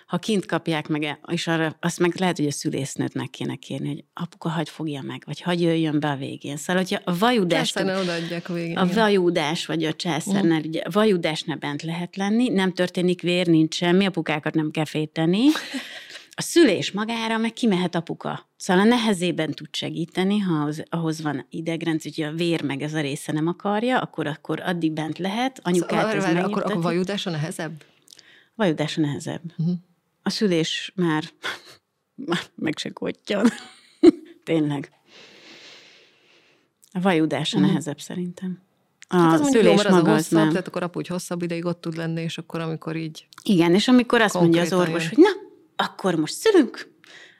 ha 0.08 0.17
kint 0.17 0.45
kapják 0.45 0.88
meg, 0.88 1.19
és 1.28 1.48
arra, 1.48 1.76
azt 1.80 2.00
meg 2.00 2.15
lehet, 2.19 2.38
hogy 2.38 2.45
a 2.45 2.52
szülésznőt 2.52 3.13
meg 3.13 3.30
kéne 3.30 3.56
kérni, 3.56 3.88
hogy 3.88 4.04
apuka, 4.13 4.50
hagy 4.50 4.69
fogja 4.69 5.02
meg, 5.02 5.24
vagy 5.26 5.41
hagy 5.41 5.62
jöjjön 5.62 6.00
be 6.00 6.10
a 6.10 6.15
végén. 6.15 6.58
Szóval, 6.58 6.82
hogyha 6.82 7.02
a 7.04 7.17
vajudás... 7.17 7.76
odaadják 7.76 8.50
a 8.50 8.54
végén. 8.54 8.78
A 8.78 8.86
vajudás, 8.86 9.65
vagy 9.65 9.84
a 9.84 9.93
császárnál, 9.93 10.60
uh. 10.60 10.65
ugye 10.65 10.80
a 10.80 10.89
vajudásnál 10.89 11.58
bent 11.58 11.82
lehet 11.82 12.15
lenni, 12.15 12.50
nem 12.50 12.74
történik 12.74 13.22
vér, 13.22 13.48
nincs 13.48 13.76
semmi, 13.76 14.06
apukákat 14.06 14.54
nem 14.54 14.72
kell 14.72 14.86
féteni. 14.86 15.45
A 16.39 16.41
szülés 16.41 16.91
magára 16.91 17.38
meg 17.38 17.54
kimehet 17.54 17.95
apuka. 17.95 18.49
Szóval 18.58 18.84
a 18.84 18.88
nehezében 18.88 19.52
tud 19.52 19.67
segíteni, 19.71 20.39
ha 20.39 20.54
ahhoz, 20.54 20.84
ahhoz 20.89 21.21
van 21.21 21.45
idegrendszer, 21.49 22.12
hogy 22.15 22.23
a 22.23 22.32
vér 22.32 22.62
meg 22.62 22.82
ez 22.82 22.93
a 22.93 23.02
része 23.02 23.32
nem 23.32 23.47
akarja, 23.47 23.99
akkor, 23.99 24.28
akkor 24.28 24.60
addig 24.60 24.91
bent 24.91 25.17
lehet. 25.17 25.60
Anyukát 25.63 26.12
szóval, 26.12 26.38
ez 26.38 26.43
akkor, 26.43 26.63
akkor 26.63 26.82
vajudás 26.82 27.25
a 27.25 27.30
nehezebb? 27.30 27.84
Vajudás 28.56 28.97
a 28.97 29.02
nehezebb. 29.02 29.41
Uh-huh. 29.58 29.75
A 30.23 30.30
szülés 30.30 30.91
már, 30.95 31.23
már 32.30 32.41
meg 32.56 32.78
se 32.78 32.89
kottyan. 32.89 33.47
Tényleg. 34.43 34.91
A 36.91 36.99
vajudás 36.99 37.54
a 37.54 37.56
uh-huh. 37.56 37.71
nehezebb 37.71 37.99
szerintem. 37.99 38.62
A 39.08 39.17
hát 39.17 39.43
szülés 39.43 39.84
jó, 39.84 39.89
maga 39.89 40.12
az, 40.12 40.17
hosszabb, 40.17 40.39
nem. 40.39 40.49
Tehát 40.49 40.67
akkor 40.67 40.84
apu 40.84 41.02
hosszabb 41.08 41.41
ideig 41.41 41.65
ott 41.65 41.82
tud 41.82 41.95
lenni, 41.95 42.21
és 42.21 42.38
akkor 42.38 42.60
amikor 42.60 42.95
így... 42.95 43.28
Igen, 43.43 43.73
és 43.73 43.88
amikor 43.88 44.21
azt 44.21 44.34
mondja 44.34 44.62
az 44.62 44.73
orvos, 44.73 45.04
jön. 45.04 45.10
hogy 45.10 45.23
na, 45.23 45.38
akkor 45.80 46.15
most 46.15 46.34
szülünk, 46.34 46.92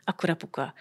akkor 0.04 0.30
apuka 0.30 0.74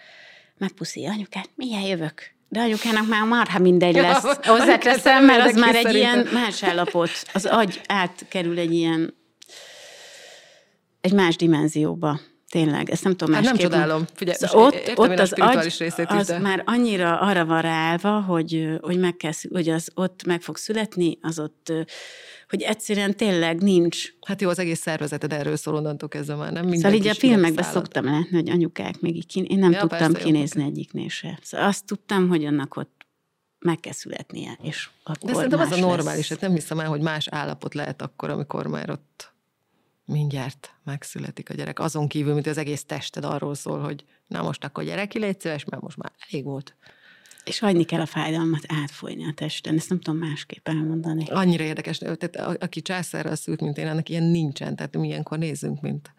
megpuszíja 0.57 1.11
anyukát, 1.11 1.49
milyen 1.55 1.81
jövök? 1.81 2.37
De 2.47 2.59
anyukának 2.59 3.07
már 3.07 3.23
marha 3.23 3.59
mindegy 3.59 3.95
lesz. 3.95 4.23
Hozzáteszem, 4.45 5.25
mert 5.25 5.45
az 5.45 5.55
már 5.55 5.75
egy 5.75 5.95
ilyen 5.95 6.27
más 6.33 6.63
állapot. 6.63 7.09
Az 7.33 7.45
agy 7.45 7.81
átkerül 7.87 8.59
egy 8.59 8.73
ilyen 8.73 9.13
egy 11.01 11.13
más 11.13 11.35
dimenzióba. 11.35 12.19
Tényleg, 12.49 12.89
ezt 12.89 13.03
nem 13.03 13.15
tudom 13.15 13.35
hát 13.35 13.43
másképp. 13.43 13.61
nem 13.61 13.71
csodálom. 13.71 14.05
Figyelj, 14.13 14.37
szóval 14.37 14.65
ott, 14.65 14.73
értem 14.73 15.09
ott 15.09 15.19
az 15.19 15.33
agy, 15.33 15.63
részét 15.63 16.05
az 16.09 16.27
de. 16.27 16.39
már 16.39 16.63
annyira 16.65 17.19
arra 17.19 17.45
van 17.45 17.61
ráállva, 17.61 18.21
hogy, 18.21 18.67
hogy, 18.81 18.99
meg 18.99 19.17
kell, 19.17 19.31
hogy 19.49 19.69
az 19.69 19.91
ott 19.93 20.23
meg 20.25 20.41
fog 20.41 20.57
születni, 20.57 21.17
az 21.21 21.39
ott, 21.39 21.73
hogy 22.49 22.61
egyszerűen 22.61 23.15
tényleg 23.15 23.61
nincs. 23.61 24.13
Hát 24.21 24.41
jó, 24.41 24.49
az 24.49 24.59
egész 24.59 24.79
szervezeted 24.79 25.33
erről 25.33 25.55
szól 25.55 25.75
onnantól 25.75 26.09
kezdve 26.09 26.35
már, 26.35 26.51
nem 26.51 26.73
Szóval 26.73 26.93
így 26.93 27.07
a 27.07 27.13
filmekben 27.13 27.63
szoktam 27.63 28.05
látni, 28.05 28.35
hogy 28.35 28.49
anyukák 28.49 28.99
még 28.99 29.15
így 29.15 29.25
kin... 29.25 29.43
én 29.43 29.59
nem 29.59 29.71
ja, 29.71 29.79
tudtam 29.79 30.11
persze, 30.11 30.25
kinézni 30.25 30.61
jó. 30.61 30.67
egyiknél 30.67 31.09
se. 31.09 31.39
Szóval 31.41 31.67
azt 31.67 31.85
tudtam, 31.85 32.27
hogy 32.27 32.45
annak 32.45 32.75
ott 32.75 33.05
meg 33.59 33.79
kell 33.79 33.93
születnie, 33.93 34.57
és 34.61 34.89
akkor 35.03 35.29
De 35.29 35.35
szerintem 35.35 35.59
az 35.59 35.71
a 35.71 35.79
normális, 35.79 36.29
hát 36.29 36.41
nem 36.41 36.53
hiszem 36.53 36.79
el, 36.79 36.87
hogy 36.87 37.01
más 37.01 37.27
állapot 37.27 37.73
lehet 37.73 38.01
akkor, 38.01 38.29
amikor 38.29 38.67
már 38.67 38.89
ott 38.89 39.33
mindjárt 40.05 40.73
megszületik 40.83 41.49
a 41.49 41.53
gyerek. 41.53 41.79
Azon 41.79 42.07
kívül, 42.07 42.33
mint 42.33 42.47
az 42.47 42.57
egész 42.57 42.83
tested 42.83 43.25
arról 43.25 43.55
szól, 43.55 43.79
hogy 43.79 44.05
na 44.27 44.41
most 44.41 44.63
akkor 44.63 44.83
gyereki 44.83 45.19
légy 45.19 45.39
szíves, 45.39 45.65
mert 45.65 45.81
most 45.81 45.97
már 45.97 46.11
elég 46.29 46.45
volt. 46.45 46.75
És 47.49 47.59
hagyni 47.59 47.83
kell 47.83 48.01
a 48.01 48.05
fájdalmat 48.05 48.63
átfolyni 48.67 49.25
a 49.25 49.33
testen, 49.35 49.75
ezt 49.75 49.89
nem 49.89 49.99
tudom 49.99 50.19
másképp 50.19 50.67
elmondani. 50.67 51.25
Annyira 51.29 51.63
érdekes, 51.63 51.97
tehát 51.97 52.35
aki 52.63 52.81
császárral 52.81 53.35
szült, 53.35 53.61
mint 53.61 53.77
én, 53.77 53.87
annak 53.87 54.09
ilyen 54.09 54.23
nincsen, 54.23 54.75
tehát 54.75 54.97
milyenkor 54.97 55.37
nézzünk, 55.37 55.81
mint... 55.81 56.13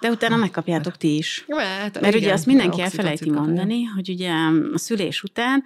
De 0.00 0.10
utána 0.10 0.36
megkapjátok 0.36 0.96
ti 0.96 1.16
is. 1.16 1.44
Mert, 1.46 2.00
Mert 2.00 2.14
igen, 2.14 2.26
ugye 2.26 2.32
azt 2.32 2.46
mindenki 2.46 2.80
elfelejti 2.80 3.30
mondani, 3.30 3.84
hogy 3.84 4.08
ugye 4.08 4.30
a 4.74 4.78
szülés 4.78 5.22
után 5.22 5.62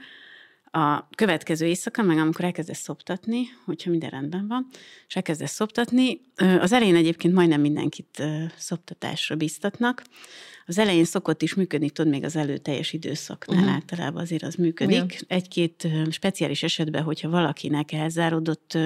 a 0.74 1.08
következő 1.16 1.66
éjszaka, 1.66 2.02
meg 2.02 2.18
amikor 2.18 2.44
elkezdesz 2.44 2.78
szoptatni, 2.78 3.42
hogyha 3.64 3.90
minden 3.90 4.10
rendben 4.10 4.46
van, 4.48 4.66
és 5.08 5.16
elkezdesz 5.16 5.52
szoptatni, 5.52 6.20
az 6.60 6.72
elején 6.72 6.94
egyébként 6.94 7.34
majdnem 7.34 7.60
mindenkit 7.60 8.22
szoptatásra 8.56 9.36
biztatnak. 9.36 10.02
Az 10.66 10.78
elején 10.78 11.04
szokott 11.04 11.42
is 11.42 11.54
működni, 11.54 11.90
tudod, 11.90 12.12
még 12.12 12.24
az 12.24 12.36
előteljes 12.36 12.92
időszaknál 12.92 13.58
uh-huh. 13.58 13.74
általában 13.74 14.22
azért 14.22 14.42
az 14.42 14.54
működik. 14.54 14.94
Igen. 14.94 15.08
Egy-két 15.26 15.88
speciális 16.10 16.62
esetben, 16.62 17.02
hogyha 17.02 17.28
valakinek 17.28 17.92
elzáródott 17.92 18.78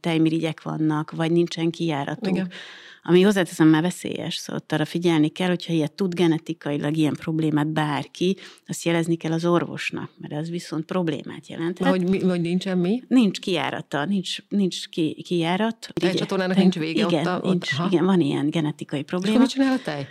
tejmirigyek 0.00 0.62
vannak, 0.62 1.10
vagy 1.10 1.30
nincsen 1.30 1.70
kijáratunk, 1.70 2.36
Igen 2.36 2.50
ami 3.02 3.22
hozzáteszem 3.22 3.68
már 3.68 3.82
veszélyes, 3.82 4.34
szóval 4.34 4.62
arra 4.68 4.84
figyelni 4.84 5.28
kell, 5.28 5.48
hogyha 5.48 5.72
ilyet 5.72 5.92
tud 5.92 6.14
genetikailag 6.14 6.96
ilyen 6.96 7.14
problémát 7.14 7.68
bárki, 7.68 8.36
azt 8.66 8.84
jelezni 8.84 9.16
kell 9.16 9.32
az 9.32 9.44
orvosnak, 9.44 10.10
mert 10.18 10.32
ez 10.32 10.49
viszont 10.50 10.84
problémát 10.84 11.48
jelent. 11.48 11.78
Hogy, 11.78 12.08
mi, 12.08 12.20
hogy 12.20 12.40
nincsen 12.40 12.78
mi? 12.78 13.02
Nincs 13.08 13.38
kijárata, 13.40 14.04
nincs, 14.04 14.36
nincs 14.48 14.88
ki, 14.88 15.22
kijárat. 15.26 15.88
A 15.92 16.00
tejcsatornának 16.00 16.56
nincs 16.56 16.78
vége 16.78 17.06
igen, 17.06 17.26
ott, 17.26 17.44
a, 17.44 17.48
nincs, 17.48 17.78
ott, 17.78 17.92
igen, 17.92 18.04
van 18.04 18.20
ilyen 18.20 18.50
genetikai 18.50 19.02
probléma. 19.02 19.34
És 19.34 19.40
mit 19.40 19.50
csinál 19.50 19.72
a 19.72 19.80
tej? 19.84 20.06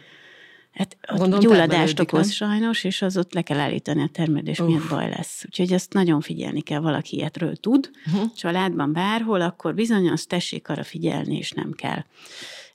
Hát 0.71 0.97
Gondolom, 1.15 1.39
gyulladást 1.39 1.99
okoz 1.99 2.19
nem? 2.19 2.29
sajnos, 2.49 2.83
és 2.83 3.01
az 3.01 3.17
ott 3.17 3.33
le 3.33 3.41
kell 3.41 3.59
állítani 3.59 4.01
a 4.01 4.09
termelés, 4.11 4.59
miatt 4.59 4.89
baj 4.89 5.09
lesz. 5.09 5.43
Úgyhogy 5.45 5.73
ezt 5.73 5.93
nagyon 5.93 6.21
figyelni 6.21 6.61
kell, 6.61 6.79
valaki 6.79 7.15
ilyetről 7.15 7.55
tud. 7.55 7.89
Uh-huh. 8.05 8.33
Családban 8.35 8.93
bárhol, 8.93 9.41
akkor 9.41 9.73
bizony 9.73 10.09
azt 10.09 10.27
tessék 10.27 10.69
arra 10.69 10.83
figyelni, 10.83 11.37
és 11.37 11.51
nem 11.51 11.71
kell 11.71 12.03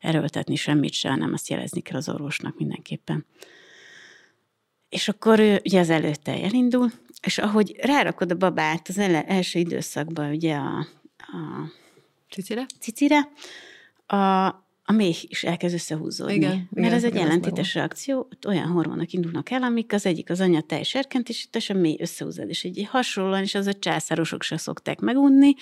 erőltetni 0.00 0.56
semmit 0.56 0.92
se, 0.92 1.08
hanem 1.08 1.32
azt 1.32 1.48
jelezni 1.48 1.80
kell 1.80 1.96
az 1.96 2.08
orvosnak 2.08 2.58
mindenképpen. 2.58 3.24
És 4.88 5.08
akkor 5.08 5.40
ugye 5.64 5.80
az 5.80 5.90
előtte 5.90 6.42
elindul, 6.42 6.90
és 7.24 7.38
ahogy 7.38 7.76
rárakod 7.82 8.30
a 8.30 8.34
babát 8.34 8.88
az 8.88 8.98
ele, 8.98 9.24
első 9.24 9.58
időszakban 9.58 10.30
ugye 10.30 10.54
a, 10.54 10.86
a 11.16 11.70
cicire, 12.30 12.66
cicire 12.80 13.28
a, 14.06 14.46
a 14.86 14.92
méh 14.92 15.16
is 15.22 15.44
elkezd 15.44 15.74
összehúzódni. 15.74 16.34
Igen, 16.34 16.50
mert 16.50 16.70
igen, 16.86 16.92
ez 16.92 17.04
egy 17.04 17.14
igen, 17.14 17.26
ellentétes 17.26 17.74
reakció, 17.74 18.18
ott 18.18 18.46
olyan 18.46 18.68
hormonok 18.68 19.12
indulnak 19.12 19.50
el, 19.50 19.62
amik 19.62 19.92
az 19.92 20.06
egyik 20.06 20.30
az 20.30 20.40
anya 20.40 20.60
tej 20.60 20.82
serkent, 20.82 21.28
és 21.28 21.44
itt 21.44 21.70
a 21.70 21.74
méh 21.74 22.00
összehúzód, 22.00 22.48
és 22.48 22.64
egy 22.64 22.86
hasonlóan 22.90 23.42
is 23.42 23.54
az 23.54 23.66
a 23.66 23.72
császárosok 23.72 24.42
se 24.42 24.56
szokták 24.56 25.00
megunni, 25.00 25.54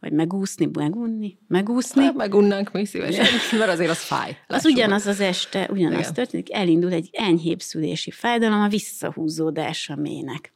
vagy 0.00 0.12
megúszni, 0.12 0.68
megunni, 0.72 1.38
megúszni. 1.48 2.04
Hát, 2.04 2.14
megunnánk 2.14 2.72
mi 2.72 2.84
szívesen, 2.84 3.26
mert 3.58 3.70
azért 3.70 3.90
az 3.90 4.02
fáj. 4.02 4.38
Az 4.46 4.64
ugyanaz 4.64 5.06
az 5.06 5.20
este, 5.20 5.68
ugyanaz 5.70 6.00
igen. 6.00 6.14
történik, 6.14 6.52
elindul 6.52 6.92
egy 6.92 7.08
enyhébb 7.12 7.60
szülési 7.60 8.10
fájdalom, 8.10 8.60
a 8.60 8.68
visszahúzódás 8.68 9.88
a 9.88 9.96
mének. 9.96 10.52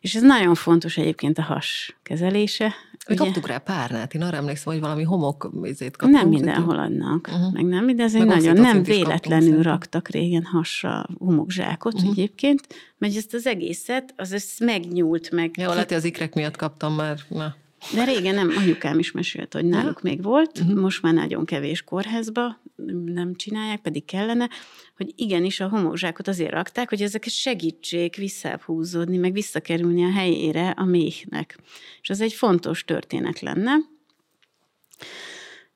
És 0.00 0.14
ez 0.14 0.22
nagyon 0.22 0.54
fontos 0.54 0.96
egyébként 0.96 1.38
a 1.38 1.42
has 1.42 1.96
kezelése. 2.02 2.74
Mi 3.08 3.14
ugye? 3.14 3.24
kaptuk 3.24 3.46
rá 3.46 3.58
párnát, 3.58 4.14
én 4.14 4.22
arra 4.22 4.36
emlékszem, 4.36 4.72
hogy 4.72 4.82
valami 4.82 5.02
homok 5.02 5.50
izét 5.62 5.96
kaptunk. 5.96 6.20
Nem 6.20 6.28
mindenhol 6.28 6.78
adnak, 6.78 7.28
uh-huh. 7.32 7.52
meg 7.52 7.64
nem, 7.64 7.96
de 7.96 8.02
ez 8.02 8.14
egy 8.14 8.24
nagyon 8.24 8.56
nem 8.56 8.82
véletlenül 8.82 9.62
raktak 9.62 10.08
régen 10.08 10.44
hasra 10.44 11.06
homokzsákot 11.18 11.94
uh-huh. 11.94 12.10
egyébként, 12.10 12.60
mert 12.98 13.16
ezt 13.16 13.34
az 13.34 13.46
egészet, 13.46 14.14
az 14.16 14.32
ezt 14.32 14.60
megnyúlt 14.60 15.30
meg. 15.30 15.54
Jó, 15.58 15.68
lehet, 15.68 15.90
az 15.90 16.04
ikrek 16.04 16.34
miatt 16.34 16.56
kaptam 16.56 16.94
már. 16.94 17.18
Na. 17.28 17.54
De 17.94 18.04
régen 18.04 18.34
nem, 18.34 18.52
anyukám 18.56 18.98
is 18.98 19.12
mesélt, 19.12 19.52
hogy 19.52 19.64
náluk 19.64 20.02
még 20.02 20.22
volt, 20.22 20.58
uh-huh. 20.58 20.80
most 20.80 21.02
már 21.02 21.14
nagyon 21.14 21.44
kevés 21.44 21.82
kórházba 21.82 22.60
nem 23.04 23.34
csinálják, 23.34 23.80
pedig 23.80 24.04
kellene, 24.04 24.48
hogy 24.96 25.12
igenis 25.16 25.60
a 25.60 25.68
homokzsákot 25.68 26.28
azért 26.28 26.50
rakták, 26.50 26.88
hogy 26.88 27.02
ezeket 27.02 27.32
segítsék 27.32 28.16
visszább 28.16 28.60
húzódni, 28.60 29.16
meg 29.16 29.32
visszakerülni 29.32 30.04
a 30.04 30.12
helyére 30.12 30.70
a 30.70 30.84
méhnek. 30.84 31.58
És 32.02 32.10
ez 32.10 32.20
egy 32.20 32.32
fontos 32.32 32.84
történet 32.84 33.40
lenne. 33.40 33.74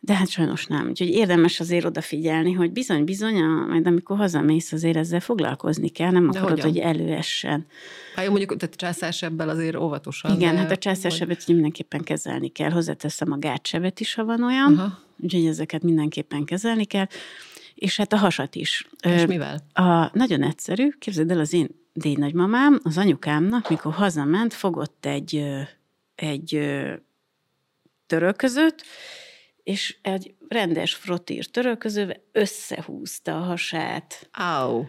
De 0.03 0.15
hát 0.15 0.29
sajnos 0.29 0.67
nem. 0.67 0.89
Úgyhogy 0.89 1.09
érdemes 1.09 1.61
azért 1.61 1.85
odafigyelni, 1.85 2.53
hogy 2.53 2.73
bizony-bizony, 2.73 3.45
majd 3.45 3.87
amikor 3.87 4.17
hazamész, 4.17 4.73
azért 4.73 4.97
ezzel 4.97 5.21
foglalkozni 5.21 5.89
kell, 5.89 6.11
nem 6.11 6.29
akarod, 6.29 6.51
hogyan? 6.51 6.67
hogy 6.67 6.79
előessen. 6.79 7.67
Hát 8.15 8.25
jó, 8.25 8.31
mondjuk, 8.31 8.57
tehát 8.57 8.77
császársebbel 8.77 9.49
azért 9.49 9.77
óvatosan. 9.77 10.35
Igen, 10.35 10.55
de, 10.55 10.61
hát 10.61 10.71
a 10.71 10.77
császársebet 10.77 11.43
hogy... 11.45 11.55
mindenképpen 11.55 12.03
kezelni 12.03 12.49
kell. 12.49 12.71
Hozzáteszem 12.71 13.33
a 13.33 13.39
gátsebet 13.39 14.01
is, 14.01 14.15
ha 14.15 14.25
van 14.25 14.43
olyan. 14.43 14.79
Aha. 14.79 14.99
Úgyhogy 15.19 15.47
ezeket 15.47 15.83
mindenképpen 15.83 16.45
kezelni 16.45 16.85
kell. 16.85 17.07
És 17.75 17.97
hát 17.97 18.13
a 18.13 18.17
hasat 18.17 18.55
is. 18.55 18.87
És 19.03 19.23
Ö, 19.23 19.27
mivel? 19.27 19.61
A, 19.73 20.19
nagyon 20.19 20.43
egyszerű. 20.43 20.89
Képzeld 20.99 21.31
el, 21.31 21.39
az 21.39 21.53
én 21.53 21.69
déd 21.93 22.19
nagymamám, 22.19 22.81
az 22.83 22.99
anyukámnak, 22.99 23.69
mikor 23.69 23.93
hazament, 23.93 24.55
fogott 24.55 25.07
egy, 25.07 25.45
egy 26.15 26.61
törölközőt, 28.07 28.85
és 29.63 29.97
egy 30.03 30.35
rendes 30.49 30.95
frottír 30.95 31.47
törölközővel 31.47 32.17
összehúzta 32.33 33.37
a 33.37 33.41
hasát. 33.41 34.29
Au. 34.33 34.85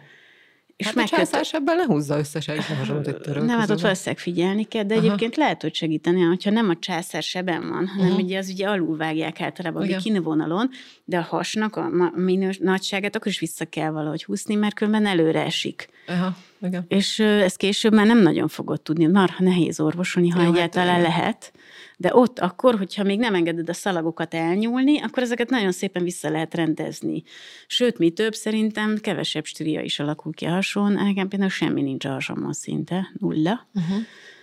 És 0.76 0.88
hát 0.88 0.96
megkötött... 0.96 1.34
a 1.34 1.50
ebben 1.52 1.76
ne 1.76 1.84
húzza 1.84 2.18
össze 2.18 2.40
senki 2.40 2.74
hasonlót 2.74 3.08
egy 3.08 3.14
törölközővel. 3.14 3.46
Nem, 3.46 3.60
hát 3.60 3.70
ott 3.70 3.82
valószínűleg 3.82 4.20
figyelni 4.20 4.64
kell, 4.64 4.84
de 4.84 4.96
Aha. 4.96 5.04
egyébként 5.04 5.36
lehet, 5.36 5.62
hogy 5.62 5.76
segíteni, 5.76 6.22
hogyha 6.22 6.50
nem 6.50 6.70
a 6.70 6.76
császár 6.80 7.24
seben 7.24 7.70
van, 7.70 7.88
hanem 7.88 8.12
uh-huh. 8.12 8.24
ugye 8.24 8.38
az 8.38 8.50
ugye 8.50 8.68
alulvágják 8.68 9.42
általában 9.42 9.94
a 9.94 9.98
kinevonalon, 9.98 10.70
de 11.06 11.18
a 11.18 11.22
hasnak 11.22 11.76
a 11.76 12.12
minős 12.16 12.58
nagyságát 12.58 13.16
akkor 13.16 13.28
is 13.28 13.40
vissza 13.40 13.66
kell 13.66 13.90
valahogy 13.90 14.24
húzni, 14.24 14.56
mert 14.56 14.76
különben 14.76 15.06
előre 15.06 15.46
esik. 15.46 15.90
Aha. 16.08 16.36
Igen. 16.62 16.86
És 16.88 17.20
ez 17.20 17.56
később 17.56 17.94
már 17.94 18.06
nem 18.06 18.20
nagyon 18.22 18.48
fogod 18.48 18.82
tudni, 18.82 19.06
marha 19.06 19.44
nehéz 19.44 19.80
orvosolni, 19.80 20.30
ha 20.30 20.40
Jó, 20.40 20.46
hát 20.46 20.56
egyáltalán 20.56 21.00
igen. 21.00 21.10
lehet. 21.10 21.54
De 21.98 22.16
ott 22.16 22.40
akkor, 22.40 22.78
hogyha 22.78 23.04
még 23.04 23.20
nem 23.20 23.36
engeded 23.36 23.70
a 23.70 23.74
szalagokat 23.74 24.34
elnyúlni, 24.34 25.02
akkor 25.02 25.24
ezeket 25.24 25.50
nagyon 25.50 25.72
szépen 25.72 26.04
vissza 26.04 26.30
lehet 26.30 26.54
rendezni. 26.56 27.24
Sőt, 27.68 27.98
mi 27.98 28.10
több, 28.10 28.34
szerintem 28.34 28.98
kevesebb 28.98 29.46
stria 29.46 29.82
is 29.82 30.00
alakul 30.00 30.34
ki 30.34 30.46
a 30.46 30.50
hason. 30.52 30.92
Nekem 30.92 31.28
például 31.28 31.50
semmi 31.50 31.82
nincs 31.82 32.06
a 32.06 32.10
hasamon 32.10 32.54
szinte, 32.54 33.12
nulla. 33.20 33.68
Uh-huh. 33.74 33.98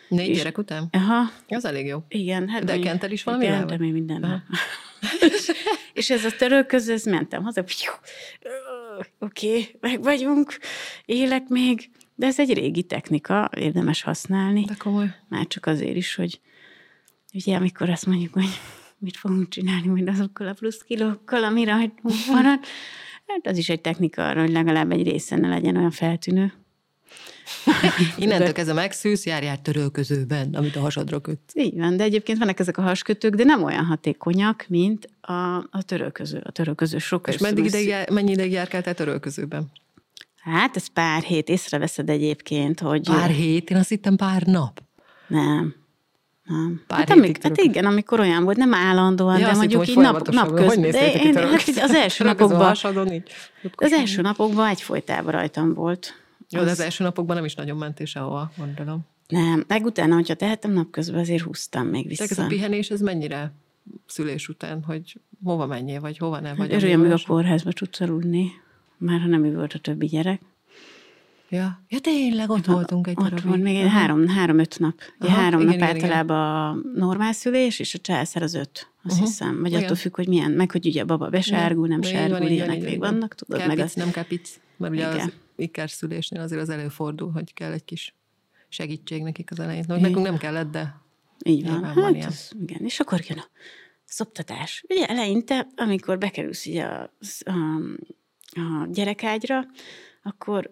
Négy 0.09 0.29
És- 0.29 0.37
gyerek 0.37 0.59
után? 0.59 0.89
Aha, 0.93 1.31
Az 1.49 1.65
elég 1.65 1.87
jó. 1.87 1.99
igen. 2.09 2.49
Hát 2.49 2.65
De 2.65 2.79
kented 2.79 3.13
is 3.13 3.23
valamivel, 3.23 3.55
Igen, 3.55 3.67
de 3.67 3.79
még 3.79 3.93
minden. 3.93 4.45
És 5.93 6.11
ez 6.11 6.25
a 6.25 6.31
törölköző, 6.31 6.93
ez 6.93 7.05
mentem 7.05 7.43
haza, 7.43 7.61
oké, 7.61 9.49
okay, 9.49 9.77
meg 9.81 10.03
vagyunk, 10.03 10.59
élek 11.05 11.49
még, 11.49 11.91
de 12.19 12.27
ez 12.27 12.39
egy 12.39 12.53
régi 12.55 12.83
technika, 12.83 13.51
érdemes 13.57 14.03
használni, 14.03 14.65
De 14.65 14.75
komoly. 14.79 15.15
már 15.29 15.47
csak 15.47 15.67
azért 15.67 15.97
is, 15.97 16.15
hogy 16.15 16.41
ugye 17.35 17.57
amikor 17.57 17.91
azt 17.91 18.07
mondjuk, 18.07 18.33
hogy 18.33 18.49
mit 18.99 19.17
fogunk 19.17 19.49
csinálni 19.49 19.87
majd 19.87 20.09
azokkal 20.09 20.49
a 20.49 20.53
plusz 20.53 20.83
kilókkal, 20.87 21.45
ami 21.45 21.65
rajtunk 21.65 22.15
marad, 22.31 22.59
hát 23.27 23.47
az 23.47 23.57
is 23.59 23.69
egy 23.69 23.81
technika 23.81 24.29
arra, 24.29 24.41
hogy 24.41 24.51
legalább 24.53 24.93
egy 24.93 25.03
része 25.09 25.37
ne 25.37 25.49
legyen 25.49 25.77
olyan 25.77 25.91
feltűnő. 25.91 26.53
Innentől 28.19 28.53
kezdve 28.53 28.75
megszűsz, 28.75 29.27
járjál 29.27 29.63
törölközőben, 29.63 30.55
amit 30.55 30.77
a 30.77 30.81
hasadra 30.81 31.21
kötsz. 31.21 31.55
Így 31.55 31.77
van, 31.79 31.97
de 31.97 32.05
egyébként 32.05 32.39
vannak 32.39 32.59
ezek 32.59 32.79
a 32.79 32.83
haskötők, 32.83 33.35
de 33.35 33.45
nem 33.45 33.63
olyan 33.63 33.85
hatékonyak, 33.85 34.65
mint 34.69 35.09
a, 35.21 35.57
a 35.57 35.83
törölköző. 35.87 36.41
A 36.45 36.51
törölköző 36.51 36.99
sokkal 36.99 37.35
És 37.35 37.41
meddig 37.41 37.63
szűz- 37.63 37.75
ideig, 37.75 37.89
jár- 37.89 38.11
mennyi 38.11 38.31
ideig 38.31 38.53
járkáltál 38.53 38.95
törölközőben? 38.95 39.71
Hát 40.41 40.77
ez 40.77 40.87
pár 40.87 41.23
hét, 41.23 41.49
észreveszed 41.49 42.09
egyébként, 42.11 42.81
hogy... 42.81 43.09
Pár 43.09 43.31
hét, 43.31 43.71
én 43.71 43.77
azt 43.77 43.89
hittem 43.89 44.17
pár 44.17 44.43
nap. 44.43 44.83
Nem. 45.27 45.75
Nem. 46.45 46.83
Pár 46.87 46.99
hát, 46.99 47.11
amik, 47.11 47.43
hát 47.43 47.57
igen, 47.57 47.85
amikor 47.85 48.21
olyan 48.21 48.45
volt, 48.45 48.57
nem 48.57 48.75
állandóan, 48.75 49.39
Ja, 49.39 49.47
de 49.47 49.57
mondjuk 49.57 49.85
hittem, 49.85 50.03
így 50.03 50.09
hogy 50.11 50.23
nap, 50.23 50.29
nap 50.31 50.49
Hogy 50.49 50.59
közben. 50.61 50.81
néztél 50.81 51.13
De 51.13 51.21
én, 51.23 51.35
hát 51.35 51.69
az 51.83 51.95
első 51.95 52.25
a 52.25 52.27
napokban, 52.27 52.67
hasadon 52.67 53.13
így. 53.13 53.31
az 53.75 53.93
első 53.93 54.23
napokban 54.23 54.67
egyfolytában 54.69 55.33
rajtam 55.33 55.75
volt. 55.75 56.15
Jó, 56.51 56.63
de 56.65 56.71
az 56.71 56.81
első 56.81 57.05
napokban 57.05 57.37
nem 57.37 57.45
is 57.45 57.55
nagyon 57.55 57.77
mentél 57.77 58.07
sehova, 58.07 58.51
gondolom. 58.57 59.01
Nem, 59.29 59.65
meg 59.67 59.85
utána, 59.85 60.15
hogyha 60.15 60.35
tehetem 60.35 60.73
napközben, 60.73 61.21
azért 61.21 61.43
húztam 61.43 61.87
még 61.87 62.07
De 62.07 62.23
ez 62.23 62.29
vissza. 62.29 62.43
a 62.43 62.47
pihenés, 62.47 62.91
ez 62.91 63.01
mennyire 63.01 63.53
szülés 64.07 64.49
után, 64.49 64.83
hogy 64.83 65.21
hova 65.45 65.67
menjél, 65.67 66.01
vagy 66.01 66.19
hova 66.19 66.41
ne, 66.41 66.55
vagy 66.55 66.73
Örüljön, 66.73 66.99
hogy 66.99 67.09
a 67.09 67.13
amíg 67.13 67.27
kórházba 67.27 67.73
tudsz 67.73 68.01
aludni, 68.01 68.51
már 68.99 69.21
ha 69.21 69.27
nem 69.27 69.45
ő 69.45 69.55
volt 69.55 69.73
a 69.73 69.79
többi 69.79 70.07
gyerek. 70.07 70.41
Ja. 71.51 71.83
ja, 71.89 71.99
tényleg, 71.99 72.51
ott 72.51 72.67
voltunk 72.67 73.07
egy 73.07 73.17
Ott 73.19 73.25
darabig. 73.25 73.45
volt 73.45 73.63
még 73.63 73.77
egy 73.77 73.85
Aha. 73.85 73.99
három, 73.99 74.27
három-öt 74.29 74.79
nap. 74.79 75.01
Aha, 75.19 75.33
három 75.33 75.61
igen, 75.61 75.79
nap 75.79 75.83
igen, 75.89 75.97
igen. 75.97 76.11
általában 76.11 76.77
a 76.95 76.99
normál 76.99 77.33
szülés, 77.33 77.79
és 77.79 77.95
a 77.95 77.99
császár 77.99 78.43
az 78.43 78.55
öt, 78.55 78.91
azt 79.05 79.17
Aha, 79.17 79.25
hiszem. 79.25 79.61
Vagy 79.61 79.71
igen. 79.71 79.83
attól 79.83 79.97
függ, 79.97 80.15
hogy 80.17 80.29
milyen, 80.29 80.51
meg 80.51 80.71
hogy 80.71 80.87
ugye 80.87 81.03
a 81.03 81.05
baba 81.05 81.29
besárgul, 81.29 81.89
nem 81.89 82.01
van, 82.01 82.11
sárgul, 82.11 82.39
van, 82.39 82.49
ilyenek 82.49 82.83
még 82.83 82.99
vannak, 82.99 83.35
tudod, 83.35 83.59
meg 83.59 83.77
Kápic, 83.77 83.85
az... 83.85 83.95
nem 83.95 84.11
kápic, 84.11 84.61
mert 84.77 84.93
ugye 84.93 85.13
Igen. 85.13 85.27
az 85.27 85.33
ikerszülésnél 85.57 86.41
azért 86.41 86.61
az 86.61 86.69
előfordul, 86.69 87.31
hogy 87.31 87.55
kell 87.55 87.73
egy 87.73 87.85
kis 87.85 88.15
segítség 88.69 89.23
nekik 89.23 89.51
az 89.51 89.61
elején. 89.61 89.85
No, 89.87 89.97
Igen. 89.97 90.09
nekünk 90.09 90.27
nem 90.27 90.37
kellett, 90.39 90.71
de 90.71 91.01
Így 91.45 91.65
van. 91.65 91.73
Nyilván 91.73 91.95
van 91.95 92.05
Hát, 92.05 92.15
ilyen. 92.15 92.29
az, 92.29 92.53
igen. 92.61 92.85
És 92.85 93.01
akkor 93.01 93.21
jön 93.29 93.39
a 93.39 93.47
szoptatás. 94.05 94.85
Ugye 94.89 95.07
eleinte, 95.07 95.67
amikor 95.77 96.19
bekerülsz 96.19 96.67
ugye 96.67 96.85
a, 96.85 97.11
a, 97.39 97.53
a 98.59 98.87
gyerekágyra, 98.91 99.65
akkor 100.23 100.71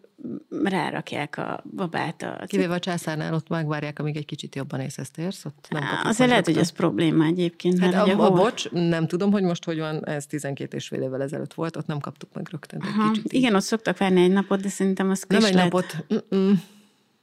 rárakják 0.63 1.37
a 1.37 1.65
babát 1.75 2.23
a 2.23 2.45
kivéve 2.47 2.75
a 2.75 2.79
császárnál 2.79 3.35
ott 3.35 3.49
megvárják, 3.49 3.99
amíg 3.99 4.17
egy 4.17 4.25
kicsit 4.25 4.55
jobban 4.55 4.81
észhez 4.81 5.11
térsz, 5.11 5.45
ott 5.45 5.67
nem 5.71 5.83
Azért 6.05 6.31
lehet, 6.31 6.45
hogy 6.45 6.57
ez 6.57 6.71
probléma 6.71 7.25
egyébként. 7.25 7.79
Hát 7.79 7.93
mert 7.93 8.09
a, 8.09 8.11
a 8.11 8.15
hol- 8.15 8.35
bocs, 8.35 8.71
nem 8.71 9.07
tudom, 9.07 9.31
hogy 9.33 9.43
most 9.43 9.65
hogy 9.65 9.79
van, 9.79 10.07
ez 10.07 10.27
12 10.27 10.77
és 10.77 10.87
fél 10.89 11.03
évvel 11.03 11.23
ezelőtt 11.23 11.55
volt, 11.55 11.77
ott 11.77 11.87
nem 11.87 12.01
kaptuk 12.01 12.33
meg 12.33 12.49
rögtön 12.51 12.81
egy 12.83 12.89
Aha, 12.89 13.11
kicsit. 13.11 13.25
így. 13.25 13.35
igen, 13.35 13.55
ott 13.55 13.63
szoktak 13.63 13.99
várni 13.99 14.23
egy 14.23 14.33
napot, 14.33 14.61
de 14.61 14.69
szerintem 14.69 15.11
az 15.11 15.25
Nem 15.29 15.39
egy 15.39 15.45
késlet. 15.45 15.63
napot, 15.63 16.05
mm-mm. 16.15 16.53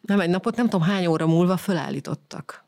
nem 0.02 0.19
egy 0.19 0.30
napot, 0.30 0.56
nem 0.56 0.69
tudom 0.69 0.88
hány 0.88 1.06
óra 1.06 1.28
múlva 1.28 1.58
fölállítottak. 1.58 2.63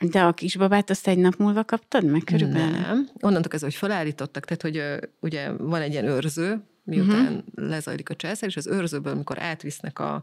De 0.00 0.22
a 0.22 0.32
kisbabát 0.32 0.90
azt 0.90 1.08
egy 1.08 1.18
nap 1.18 1.36
múlva 1.36 1.64
kaptad 1.64 2.04
meg 2.04 2.22
körülbelül? 2.24 2.70
Nem. 2.70 3.08
Onnantól 3.20 3.50
kezdve, 3.50 3.68
hogy 3.68 3.78
felállítottak, 3.78 4.44
tehát 4.44 4.62
hogy 4.62 5.08
ugye 5.20 5.52
van 5.52 5.80
egy 5.80 5.92
ilyen 5.92 6.04
őrző, 6.04 6.62
miután 6.88 7.32
uh-huh. 7.34 7.68
lezajlik 7.68 8.10
a 8.10 8.16
császár, 8.16 8.48
és 8.48 8.56
az 8.56 8.66
őrzőből, 8.66 9.12
amikor 9.12 9.42
átvisznek 9.42 9.98
a, 9.98 10.22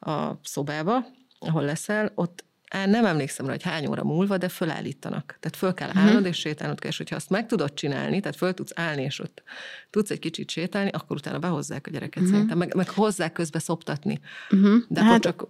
a 0.00 0.38
szobába, 0.42 1.06
ahol 1.38 1.62
leszel, 1.62 2.12
ott 2.14 2.44
nem 2.70 3.04
emlékszem 3.04 3.46
rá, 3.46 3.52
hogy 3.52 3.62
hány 3.62 3.86
óra 3.86 4.04
múlva, 4.04 4.38
de 4.38 4.48
fölállítanak. 4.48 5.36
Tehát 5.40 5.56
föl 5.56 5.74
kell 5.74 5.90
állnod, 5.94 6.12
uh-huh. 6.12 6.28
és 6.28 6.38
sétálnod 6.38 6.80
kell, 6.80 6.90
és 6.90 6.96
hogyha 6.96 7.16
azt 7.16 7.30
meg 7.30 7.46
tudod 7.46 7.74
csinálni, 7.74 8.20
tehát 8.20 8.36
föl 8.36 8.54
tudsz 8.54 8.72
állni, 8.74 9.02
és 9.02 9.20
ott 9.20 9.42
tudsz 9.90 10.10
egy 10.10 10.18
kicsit 10.18 10.50
sétálni, 10.50 10.90
akkor 10.92 11.16
utána 11.16 11.38
behozzák 11.38 11.86
a 11.86 11.90
gyereket 11.90 12.16
uh-huh. 12.16 12.30
szerintem, 12.30 12.58
meg, 12.58 12.74
meg 12.74 12.88
hozzák 12.88 13.32
közbe 13.32 13.58
szoptatni. 13.58 14.20
Uh-huh. 14.50 14.82
De 14.88 15.02
hát, 15.02 15.20
csak 15.20 15.46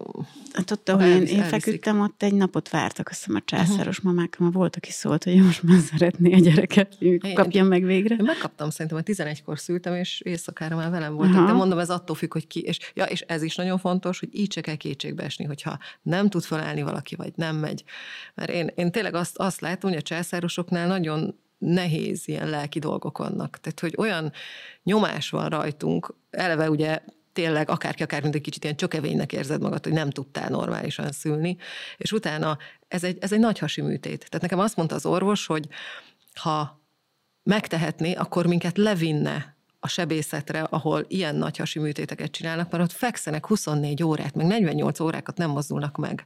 hát 0.52 0.70
ott, 0.70 0.88
ahol 0.88 1.02
én, 1.02 1.12
elvisz- 1.12 1.32
én 1.32 1.42
feküdtem, 1.42 2.00
ott 2.00 2.22
egy 2.22 2.34
napot 2.34 2.68
vártak, 2.68 3.08
azt 3.08 3.18
hiszem 3.18 3.34
a 3.34 3.42
császáros 3.44 3.98
uh-huh. 3.98 4.12
mamák, 4.12 4.38
mert 4.38 4.54
volt, 4.54 4.76
aki 4.76 4.90
szólt, 4.90 5.24
hogy 5.24 5.42
most 5.42 5.62
már 5.62 5.78
szeretné 5.78 6.34
a 6.34 6.38
gyereket, 6.38 6.96
hogy 6.98 7.32
kapjam 7.34 7.66
meg 7.66 7.84
végre. 7.84 8.14
Én 8.14 8.24
megkaptam 8.24 8.70
szerintem, 8.70 9.02
hogy 9.06 9.16
11-kor 9.16 9.58
szültem, 9.58 9.94
és 9.94 10.20
éjszakára 10.20 10.76
már 10.76 10.90
velem 10.90 11.14
voltak. 11.14 11.36
Aha. 11.36 11.46
De 11.46 11.52
mondom, 11.52 11.78
ez 11.78 11.90
attól 11.90 12.16
függ, 12.16 12.32
hogy 12.32 12.46
ki. 12.46 12.60
És, 12.60 12.78
ja, 12.94 13.04
és 13.04 13.20
ez 13.20 13.42
is 13.42 13.54
nagyon 13.56 13.78
fontos, 13.78 14.18
hogy 14.18 14.28
így 14.32 14.52
se 14.52 14.60
kell 14.60 14.74
kétségbe 14.74 15.22
esni, 15.22 15.44
hogyha 15.44 15.78
nem 16.02 16.28
tud 16.28 16.42
felállni 16.42 16.82
valaki, 16.82 17.09
vagy 17.16 17.32
nem 17.36 17.56
megy. 17.56 17.84
Mert 18.34 18.50
én, 18.50 18.70
én 18.74 18.90
tényleg 18.90 19.14
azt, 19.14 19.38
azt 19.38 19.60
látom, 19.60 19.90
hogy 19.90 19.98
a 19.98 20.02
császárosoknál 20.02 20.86
nagyon 20.86 21.38
nehéz 21.58 22.28
ilyen 22.28 22.48
lelki 22.48 22.78
dolgok 22.78 23.18
vannak. 23.18 23.58
Tehát, 23.60 23.80
hogy 23.80 23.94
olyan 23.98 24.32
nyomás 24.82 25.30
van 25.30 25.48
rajtunk, 25.48 26.14
eleve 26.30 26.70
ugye 26.70 27.00
tényleg 27.32 27.70
akárki, 27.70 28.02
akár 28.02 28.22
mint 28.22 28.34
egy 28.34 28.40
kicsit 28.40 28.64
ilyen 28.64 28.76
csökevénynek 28.76 29.32
érzed 29.32 29.60
magad, 29.60 29.84
hogy 29.84 29.92
nem 29.92 30.10
tudtál 30.10 30.48
normálisan 30.48 31.12
szülni, 31.12 31.56
és 31.96 32.12
utána 32.12 32.58
ez 32.88 33.04
egy, 33.04 33.18
ez 33.20 33.32
egy 33.32 33.38
nagy 33.38 33.58
hasi 33.58 33.80
műtét. 33.80 34.18
Tehát 34.18 34.40
nekem 34.40 34.58
azt 34.58 34.76
mondta 34.76 34.94
az 34.94 35.06
orvos, 35.06 35.46
hogy 35.46 35.68
ha 36.34 36.80
megtehetné, 37.42 38.12
akkor 38.14 38.46
minket 38.46 38.76
levinne 38.76 39.56
a 39.80 39.88
sebészetre, 39.88 40.62
ahol 40.62 41.04
ilyen 41.08 41.36
nagy 41.36 41.56
hasi 41.56 41.78
műtéteket 41.78 42.30
csinálnak, 42.30 42.70
mert 42.70 42.84
ott 42.84 42.92
fekszenek 42.92 43.46
24 43.46 44.02
órát, 44.02 44.34
meg 44.34 44.46
48 44.46 45.00
órákat 45.00 45.36
nem 45.36 45.50
mozdulnak 45.50 45.96
meg. 45.96 46.24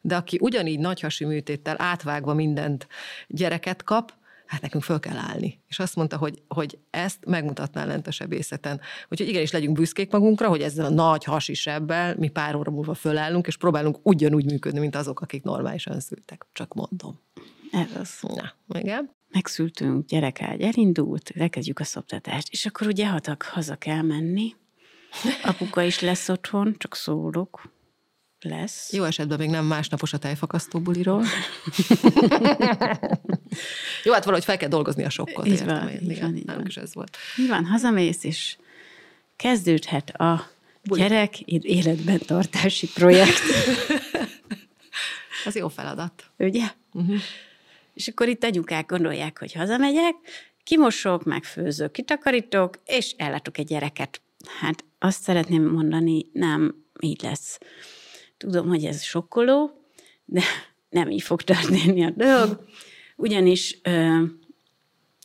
De 0.00 0.16
aki 0.16 0.38
ugyanígy 0.40 0.78
nagy 0.78 1.00
hasi 1.00 1.24
műtéttel 1.24 1.76
átvágva 1.78 2.34
mindent 2.34 2.86
gyereket 3.28 3.82
kap, 3.82 4.12
hát 4.46 4.60
nekünk 4.60 4.82
föl 4.82 5.00
kell 5.00 5.16
állni. 5.16 5.60
És 5.68 5.78
azt 5.78 5.96
mondta, 5.96 6.16
hogy, 6.16 6.42
hogy 6.48 6.78
ezt 6.90 7.24
megmutatná 7.26 7.84
lent 7.84 8.06
a 8.06 8.10
sebészeten. 8.10 8.80
Úgyhogy 9.08 9.28
igenis 9.28 9.50
legyünk 9.50 9.76
büszkék 9.76 10.12
magunkra, 10.12 10.48
hogy 10.48 10.62
ezzel 10.62 10.84
a 10.84 10.90
nagy 10.90 11.24
hasi 11.24 11.54
sebbel 11.54 12.14
mi 12.18 12.28
pár 12.28 12.54
óra 12.54 12.70
múlva 12.70 12.94
fölállunk, 12.94 13.46
és 13.46 13.56
próbálunk 13.56 13.98
ugyanúgy 14.02 14.44
működni, 14.44 14.78
mint 14.78 14.96
azok, 14.96 15.20
akik 15.20 15.42
normálisan 15.42 16.00
szültek. 16.00 16.46
Csak 16.52 16.74
mondom. 16.74 17.20
Ez 17.72 18.00
az. 18.00 18.20
Na, 18.66 18.78
igen. 18.78 19.15
Megszültünk, 19.36 20.06
gyerekágy 20.06 20.60
elindult, 20.60 21.30
elkezdjük 21.34 21.78
a 21.78 21.84
szoptatást, 21.84 22.48
és 22.50 22.66
akkor 22.66 22.86
ugye 22.86 23.08
hatak, 23.08 23.42
haza 23.42 23.76
kell 23.76 24.02
menni. 24.02 24.54
Apuka 25.42 25.82
is 25.82 26.00
lesz 26.00 26.28
otthon, 26.28 26.74
csak 26.78 26.94
szólok. 26.96 27.74
Lesz. 28.40 28.92
Jó 28.92 29.04
esetben 29.04 29.38
még 29.38 29.48
nem 29.50 29.64
másnapos 29.64 30.12
a 30.12 30.18
tejfakasztó 30.18 30.80
buliról. 30.80 31.22
Jó, 34.04 34.12
hát 34.12 34.24
valahogy 34.24 34.44
fel 34.44 34.56
kell 34.56 34.68
dolgozni 34.68 35.04
a 35.04 35.10
sokkot. 35.10 35.46
Így 35.46 35.52
értem 35.52 35.78
van, 35.78 35.88
én. 35.88 36.00
így 36.02 36.10
Igen, 36.10 36.22
van, 36.22 36.36
így 36.36 36.46
van. 36.46 36.66
is 36.66 36.76
ez 36.76 36.94
volt. 36.94 37.16
Mi 37.36 37.46
van, 37.46 37.64
hazamész, 37.64 38.24
és 38.24 38.56
kezdődhet 39.36 40.10
a 40.10 40.50
Buli. 40.82 41.00
gyerek 41.00 41.40
életben 41.40 42.18
tartási 42.26 42.88
projekt, 42.94 43.40
Ez 45.46 45.54
jó 45.54 45.68
feladat. 45.68 46.30
ugye? 46.38 46.64
Uh-huh. 46.92 47.16
És 47.96 48.08
akkor 48.08 48.28
itt 48.28 48.44
anyukák 48.44 48.86
gondolják, 48.86 49.38
hogy 49.38 49.52
hazamegyek, 49.52 50.14
kimosok, 50.62 51.24
megfőzök, 51.24 51.92
kitakarítok, 51.92 52.80
és 52.84 53.14
ellátok 53.16 53.58
egy 53.58 53.66
gyereket. 53.66 54.20
Hát 54.60 54.84
azt 54.98 55.22
szeretném 55.22 55.62
mondani, 55.62 56.26
nem 56.32 56.84
így 57.00 57.22
lesz. 57.22 57.58
Tudom, 58.36 58.68
hogy 58.68 58.84
ez 58.84 59.02
sokkoló, 59.02 59.70
de 60.24 60.42
nem 60.88 61.10
így 61.10 61.22
fog 61.22 61.42
történni 61.42 62.04
a 62.04 62.10
dolog, 62.10 62.64
ugyanis 63.16 63.78
ö, 63.82 64.24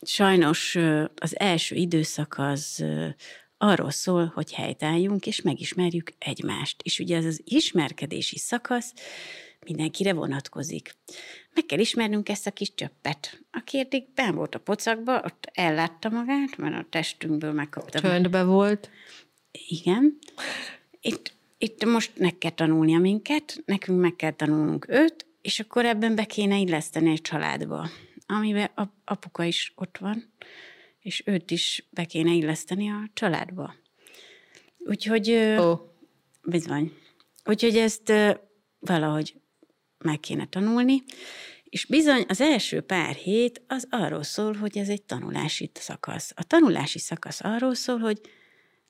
sajnos 0.04 0.74
ö, 0.74 1.04
az 1.14 1.38
első 1.38 1.74
időszak 1.74 2.34
az 2.38 2.80
ö, 2.80 3.06
arról 3.58 3.90
szól, 3.90 4.32
hogy 4.34 4.52
helytálljunk, 4.52 5.26
és 5.26 5.42
megismerjük 5.42 6.12
egymást. 6.18 6.82
És 6.82 6.98
ugye 6.98 7.16
ez 7.16 7.24
az 7.24 7.40
ismerkedési 7.44 8.38
szakasz 8.38 8.92
mindenkire 9.64 10.12
vonatkozik. 10.12 10.94
Meg 11.54 11.66
kell 11.66 11.78
ismernünk 11.78 12.28
ezt 12.28 12.46
a 12.46 12.50
kis 12.50 12.74
csöppet, 12.74 13.42
aki 13.50 13.78
eddig 13.78 14.04
ben 14.14 14.34
volt 14.34 14.54
a 14.54 14.58
pocakba, 14.58 15.22
ott 15.24 15.50
ellátta 15.52 16.08
magát, 16.08 16.56
mert 16.56 16.74
a 16.74 16.86
testünkből 16.90 17.52
megkapta. 17.52 18.00
Csöndbe 18.00 18.44
volt. 18.44 18.90
Igen. 19.68 20.18
Itt, 21.00 21.34
itt 21.58 21.84
most 21.84 22.18
meg 22.18 22.38
kell 22.38 22.50
tanulnia 22.50 22.98
minket, 22.98 23.62
nekünk 23.64 24.00
meg 24.00 24.16
kell 24.16 24.30
tanulnunk 24.30 24.88
őt, 24.88 25.26
és 25.42 25.60
akkor 25.60 25.84
ebben 25.84 26.14
be 26.14 26.24
kéne 26.24 26.58
illeszteni 26.58 27.10
egy 27.10 27.20
családba, 27.20 27.88
amiben 28.26 28.70
apuka 29.04 29.44
is 29.44 29.72
ott 29.76 29.98
van, 29.98 30.32
és 31.00 31.22
őt 31.26 31.50
is 31.50 31.84
be 31.90 32.04
kéne 32.04 32.32
illeszteni 32.32 32.90
a 32.90 33.10
családba. 33.14 33.74
Úgyhogy... 34.78 35.30
Oh. 35.58 35.80
Bizony. 36.44 36.92
Úgyhogy 37.44 37.76
ezt 37.76 38.12
valahogy 38.78 39.34
meg 40.02 40.20
kéne 40.20 40.46
tanulni, 40.46 41.02
és 41.64 41.86
bizony 41.86 42.24
az 42.28 42.40
első 42.40 42.80
pár 42.80 43.14
hét 43.14 43.62
az 43.66 43.86
arról 43.90 44.22
szól, 44.22 44.52
hogy 44.54 44.78
ez 44.78 44.88
egy 44.88 45.02
tanulási 45.02 45.70
szakasz. 45.74 46.32
A 46.36 46.44
tanulási 46.44 46.98
szakasz 46.98 47.40
arról 47.42 47.74
szól, 47.74 47.98
hogy 47.98 48.20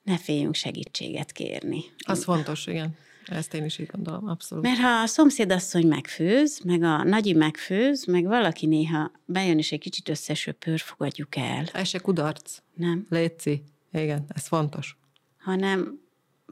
ne 0.02 0.18
féljünk 0.18 0.54
segítséget 0.54 1.32
kérni. 1.32 1.84
Az 2.06 2.24
fontos, 2.24 2.66
igen. 2.66 2.96
Ezt 3.26 3.54
én 3.54 3.64
is 3.64 3.78
így 3.78 3.86
gondolom, 3.86 4.28
abszolút. 4.28 4.64
Mert 4.64 4.78
ha 4.78 4.88
a 4.88 5.06
szomszédasszony 5.06 5.86
megfőz, 5.86 6.60
meg 6.64 6.82
a 6.82 7.02
nagyi 7.02 7.32
megfőz, 7.32 8.04
meg 8.04 8.24
valaki 8.24 8.66
néha 8.66 9.12
bejön 9.24 9.58
és 9.58 9.72
egy 9.72 9.80
kicsit 9.80 10.08
összesöpör, 10.08 10.80
fogadjuk 10.80 11.36
el. 11.36 11.64
Ez 11.72 11.88
se 11.88 11.98
kudarc. 11.98 12.58
Nem. 12.74 13.06
Léci. 13.10 13.62
Igen, 13.92 14.24
ez 14.28 14.46
fontos. 14.46 14.96
Hanem 15.38 16.01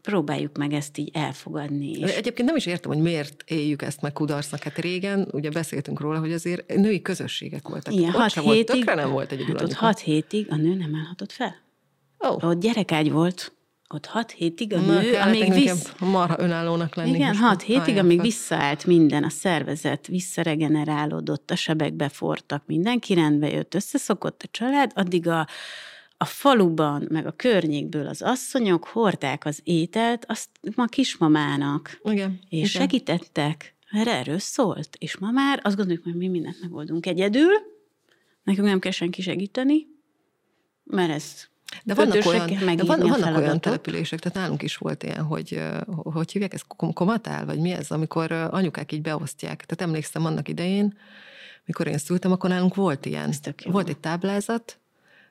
próbáljuk 0.03 0.57
meg 0.57 0.73
ezt 0.73 0.99
így 0.99 1.11
elfogadni. 1.13 1.91
És... 1.91 2.15
Egyébként 2.15 2.49
nem 2.49 2.57
is 2.57 2.67
értem, 2.67 2.93
hogy 2.93 3.03
miért 3.03 3.43
éljük 3.47 3.83
ezt 3.83 4.01
meg 4.01 4.13
kudarcnak. 4.13 4.63
Hát 4.63 4.79
régen 4.79 5.29
ugye 5.33 5.51
beszéltünk 5.51 6.01
róla, 6.01 6.19
hogy 6.19 6.33
azért 6.33 6.75
női 6.75 7.03
közösségek 7.03 7.69
voltak. 7.69 7.95
Igen, 7.95 8.09
ott 8.09 8.15
hat 8.15 8.33
hétig, 8.33 8.45
volt, 8.45 8.67
tökre 8.67 8.95
nem 8.95 9.11
volt 9.11 9.33
egy 9.33 9.45
hát 9.47 9.63
ott 9.63 9.73
hat 9.73 9.99
hétig 9.99 10.47
a 10.51 10.57
nő 10.57 10.75
nem 10.75 10.95
állhatott 10.95 11.33
fel. 11.33 11.55
Oh. 12.19 12.45
Ott 12.45 12.61
gyerekágy 12.61 13.11
volt. 13.11 13.53
Ott 13.95 14.07
hat 14.07 14.31
hétig 14.31 14.73
a 14.73 14.81
Na, 14.81 15.01
nő, 15.01 15.15
amíg 15.15 15.53
visz... 15.53 15.93
marha 15.99 16.37
önállónak 16.39 16.95
lenni. 16.95 17.11
Igen, 17.11 17.37
hat 17.37 17.63
hétig, 17.63 17.97
amíg 17.97 18.17
fel. 18.17 18.25
visszaállt 18.25 18.87
minden, 18.87 19.25
a 19.25 19.29
szervezet 19.29 20.07
visszaregenerálódott, 20.07 21.51
a 21.51 21.57
sebek 21.57 21.93
befortak, 21.93 22.63
mindenki 22.67 23.15
rendbe 23.15 23.51
jött, 23.51 23.75
összeszokott 23.75 24.43
a 24.43 24.49
család, 24.51 24.93
addig 24.95 25.29
a, 25.29 25.47
a 26.23 26.25
faluban, 26.25 27.07
meg 27.11 27.27
a 27.27 27.33
környékből 27.33 28.07
az 28.07 28.23
asszonyok 28.23 28.85
hordták 28.85 29.45
az 29.45 29.61
ételt, 29.65 30.25
azt 30.29 30.49
ma 30.77 30.85
kismamának. 30.85 32.01
Igen. 32.03 32.39
És 32.49 32.59
igen. 32.59 32.67
segítettek, 32.67 33.75
mert 33.91 34.09
erről 34.09 34.39
szólt. 34.39 34.97
És 34.99 35.17
ma 35.17 35.31
már 35.31 35.61
azt 35.63 35.77
gondoljuk, 35.77 36.05
hogy 36.05 36.15
mi 36.15 36.29
mindent 36.29 36.61
megoldunk 36.61 37.07
egyedül, 37.07 37.53
nekünk 38.43 38.67
nem 38.67 38.79
kell 38.79 38.93
senki 38.93 39.23
segíteni, 39.23 39.87
mert 40.85 41.11
ez 41.11 41.49
de 41.85 41.95
vannak 41.95 42.27
olyan, 42.27 42.77
de 42.77 42.85
van, 42.85 43.01
vannak 43.01 43.37
olyan 43.37 43.61
települések, 43.61 44.19
tehát 44.19 44.39
nálunk 44.39 44.63
is 44.63 44.77
volt 44.77 45.03
ilyen, 45.03 45.23
hogy 45.23 45.63
hogy 45.87 46.33
hívják 46.33 46.55
ezt, 46.55 46.67
komatál, 46.93 47.45
vagy 47.47 47.59
mi 47.59 47.71
ez, 47.71 47.91
amikor 47.91 48.33
anyukák 48.33 48.93
így 48.93 49.03
beosztják. 49.03 49.65
Tehát 49.67 49.81
emlékszem 49.81 50.25
annak 50.25 50.49
idején, 50.49 50.99
mikor 51.65 51.87
én 51.87 51.99
szültem, 51.99 52.33
akkor 52.33 52.51
nálunk 52.51 52.75
volt 52.75 53.07
ilyen. 53.07 53.35
Volt 53.65 53.89
egy 53.89 53.99
táblázat, 53.99 54.80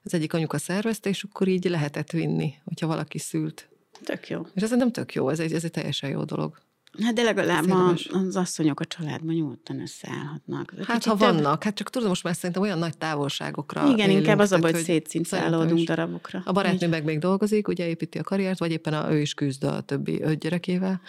az 0.03 0.13
egyik 0.13 0.33
anyuka 0.33 0.57
szervezte, 0.57 1.09
és 1.09 1.23
akkor 1.23 1.47
így 1.47 1.65
lehetett 1.65 2.12
vinni, 2.12 2.53
hogyha 2.63 2.88
valaki 2.88 3.17
szült. 3.17 3.69
Tök 4.03 4.29
jó. 4.29 4.41
És 4.53 4.62
ez 4.62 4.69
nem 4.69 4.91
tök 4.91 5.13
jó, 5.13 5.29
ez 5.29 5.39
egy, 5.39 5.53
ez 5.53 5.63
egy 5.63 5.71
teljesen 5.71 6.09
jó 6.09 6.23
dolog. 6.23 6.57
Hát 7.03 7.13
de 7.13 7.23
legalább 7.23 7.69
a, 7.69 7.95
az 8.12 8.35
asszonyok 8.35 8.79
a 8.79 8.85
családban 8.85 9.35
nyugodtan 9.35 9.81
összeállhatnak. 9.81 10.73
Hát 10.77 10.85
Kicsit 10.85 11.03
ha 11.03 11.17
több... 11.17 11.19
vannak, 11.19 11.63
hát 11.63 11.75
csak 11.75 11.89
tudom, 11.89 12.07
most 12.07 12.23
már 12.23 12.35
szerintem 12.35 12.62
olyan 12.62 12.77
nagy 12.79 12.97
távolságokra 12.97 13.85
Igen, 13.85 14.09
élünk, 14.09 14.19
inkább 14.19 14.39
az 14.39 14.51
a 14.51 14.59
baj, 14.59 14.71
hogy 14.71 14.83
szétszincálódunk 14.83 15.88
darabokra. 15.88 16.41
A 16.45 16.51
barátnő 16.51 16.88
meg 16.88 17.03
még 17.03 17.19
dolgozik, 17.19 17.67
ugye 17.67 17.88
építi 17.88 18.17
a 18.17 18.23
karriert, 18.23 18.59
vagy 18.59 18.71
éppen 18.71 18.93
a, 18.93 19.12
ő 19.12 19.19
is 19.19 19.33
küzd 19.33 19.63
a 19.63 19.81
többi 19.81 20.21
öt 20.21 20.39
gyerekével. 20.39 21.01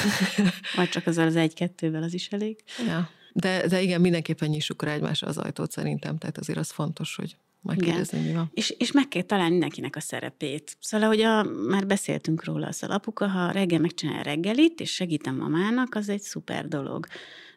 vagy 0.76 0.88
csak 0.88 1.06
azzal 1.06 1.26
az 1.26 1.36
egy-kettővel 1.36 2.02
az 2.02 2.14
is 2.14 2.28
elég. 2.28 2.64
Ja. 2.86 3.08
De, 3.32 3.66
de 3.68 3.80
igen, 3.80 4.00
mindenképpen 4.00 4.48
nyissuk 4.48 4.82
rá 4.82 4.92
egymásra 4.92 5.28
az 5.28 5.38
ajtót 5.38 5.70
szerintem, 5.70 6.18
tehát 6.18 6.38
azért 6.38 6.58
az 6.58 6.70
fontos, 6.70 7.16
hogy 7.16 7.36
megkérdezni, 7.62 8.20
mi 8.20 8.32
van. 8.32 8.50
És, 8.54 8.70
és 8.70 8.92
meg 8.92 9.08
kell 9.08 9.22
találni 9.22 9.50
mindenkinek 9.50 9.96
a 9.96 10.00
szerepét. 10.00 10.76
Szóval, 10.80 11.08
hogy 11.08 11.20
a, 11.20 11.42
már 11.42 11.86
beszéltünk 11.86 12.44
róla, 12.44 12.66
az 12.66 12.76
szóval 12.76 12.96
apuka, 12.96 13.28
ha 13.28 13.50
reggel 13.50 13.80
megcsinál 13.80 14.22
reggelit, 14.22 14.80
és 14.80 14.92
segítem 14.92 15.36
mamának, 15.36 15.94
az 15.94 16.08
egy 16.08 16.20
szuper 16.20 16.68
dolog. 16.68 17.06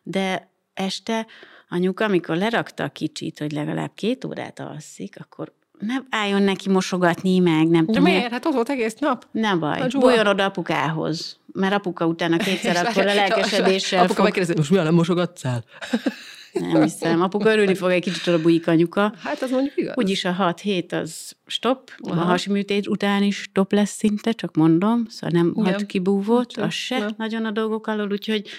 De 0.03 0.51
este 0.73 1.25
anyuka, 1.69 2.05
amikor 2.05 2.37
lerakta 2.37 2.83
a 2.83 2.89
kicsit, 2.89 3.39
hogy 3.39 3.51
legalább 3.51 3.91
két 3.93 4.25
órát 4.25 4.59
alszik, 4.59 5.19
akkor 5.19 5.53
ne 5.79 5.95
álljon 6.09 6.41
neki 6.41 6.69
mosogatni 6.69 7.39
meg, 7.39 7.67
nem 7.67 7.85
tudom. 7.85 8.03
miért? 8.03 8.31
Hát 8.31 8.45
ott 8.45 8.53
volt 8.53 8.69
egész 8.69 8.95
nap. 8.95 9.27
Nem 9.31 9.59
baj, 9.59 9.87
bújjon 9.99 10.27
oda 10.27 10.45
apukához. 10.45 11.39
Mert 11.53 11.73
apuka 11.73 12.05
utána 12.05 12.37
kétszer 12.45 12.85
akkor 12.85 13.07
a 13.07 13.13
lelkesedéssel 13.13 13.99
Apuka 13.99 14.13
fog... 14.13 14.23
megkérdezi, 14.23 14.57
most 14.57 14.69
milyen 14.69 14.85
nem 14.85 14.93
mosogatszál? 14.93 15.63
Nem 16.59 16.81
hiszem. 16.81 17.21
Apuka 17.21 17.51
örülni 17.51 17.75
fog 17.75 17.89
egy 17.89 18.01
kicsit 18.01 18.27
a 18.27 18.41
bujik 18.41 18.67
anyuka. 18.67 19.13
Hát 19.23 19.41
az 19.41 19.51
mondjuk 19.51 19.77
igaz. 19.77 19.93
Úgyis 19.97 20.25
a 20.25 20.31
hat 20.31 20.59
hét 20.59 20.91
az 20.91 21.35
stop. 21.45 21.91
Aha. 21.97 22.21
A 22.21 22.23
hasiműtét 22.23 22.87
után 22.87 23.23
is 23.23 23.37
stop 23.37 23.71
lesz 23.71 23.95
szinte, 23.95 24.31
csak 24.31 24.55
mondom. 24.55 25.05
Szóval 25.09 25.41
nem 25.41 25.53
Igen. 25.55 25.73
hat 25.73 25.85
kibúvott, 25.85 26.57
az 26.57 26.73
se 26.73 26.97
nem. 26.97 27.09
nagyon 27.17 27.45
a 27.45 27.51
dolgok 27.51 27.87
alól, 27.87 28.11
úgyhogy 28.11 28.49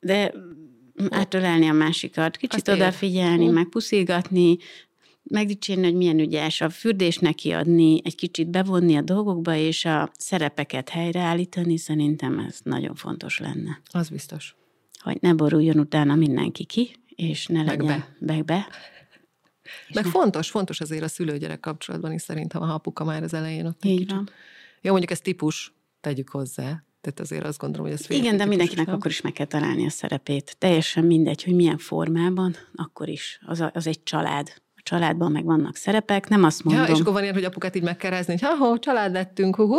de 0.00 0.32
átölelni 1.10 1.68
a 1.68 1.72
másikat, 1.72 2.36
kicsit 2.36 2.68
Azt 2.68 2.80
odafigyelni, 2.80 3.44
ér. 3.44 3.50
meg 3.52 3.68
puszilgatni, 3.68 4.58
megdicsérni, 5.30 5.84
hogy 5.84 5.94
milyen 5.94 6.18
ügyes, 6.18 6.60
a 6.60 6.70
fürdésnek 6.70 7.34
kiadni, 7.34 8.00
egy 8.04 8.14
kicsit 8.14 8.50
bevonni 8.50 8.96
a 8.96 9.02
dolgokba, 9.02 9.54
és 9.54 9.84
a 9.84 10.10
szerepeket 10.18 10.88
helyreállítani, 10.88 11.76
szerintem 11.76 12.38
ez 12.38 12.58
nagyon 12.62 12.94
fontos 12.94 13.38
lenne. 13.38 13.80
Az 13.90 14.08
biztos 14.08 14.56
hogy 15.00 15.18
ne 15.20 15.34
boruljon 15.34 15.78
utána 15.78 16.14
mindenki 16.14 16.64
ki, 16.64 16.96
és 17.08 17.46
ne 17.46 17.62
meg 17.62 17.80
legyen 17.80 18.04
be. 18.18 18.34
meg 18.34 18.44
be. 18.44 18.68
Meg 19.94 20.04
fontos, 20.04 20.50
fontos 20.50 20.80
azért 20.80 21.02
a 21.02 21.08
szülőgyerek 21.08 21.60
kapcsolatban 21.60 22.12
is 22.12 22.22
szerintem, 22.22 22.60
ha 22.60 22.74
apuka 22.74 23.04
már 23.04 23.22
az 23.22 23.34
elején 23.34 23.66
ott 23.66 23.84
Így 23.84 23.98
kicsit. 23.98 24.10
van. 24.10 24.28
Jó, 24.80 24.90
mondjuk 24.90 25.10
ez 25.10 25.20
típus, 25.20 25.72
tegyük 26.00 26.28
hozzá. 26.28 26.82
Tehát 27.00 27.20
azért 27.20 27.44
azt 27.44 27.58
gondolom, 27.58 27.86
hogy 27.86 27.98
ez 28.00 28.10
Igen, 28.10 28.36
de 28.36 28.44
mindenkinek 28.44 28.86
is 28.86 28.92
akkor 28.92 29.10
is 29.10 29.20
meg 29.20 29.32
kell 29.32 29.46
találni 29.46 29.86
a 29.86 29.90
szerepét. 29.90 30.56
Teljesen 30.58 31.04
mindegy, 31.04 31.44
hogy 31.44 31.54
milyen 31.54 31.78
formában, 31.78 32.56
akkor 32.74 33.08
is. 33.08 33.40
Az, 33.46 33.60
a, 33.60 33.70
az 33.74 33.86
egy 33.86 34.02
család. 34.02 34.62
Családban 34.88 35.32
meg 35.32 35.44
vannak 35.44 35.76
szerepek, 35.76 36.28
nem 36.28 36.44
azt 36.44 36.64
mondom. 36.64 36.84
Ja, 36.84 36.92
és 36.92 37.00
akkor 37.00 37.12
van 37.12 37.22
ilyen, 37.22 37.34
hogy 37.34 37.44
apukát 37.44 37.76
így 37.76 37.82
megkerezni, 37.82 38.38
hogy 38.38 38.50
ha, 38.58 38.78
család 38.78 39.12
lettünk, 39.12 39.56
hú, 39.56 39.76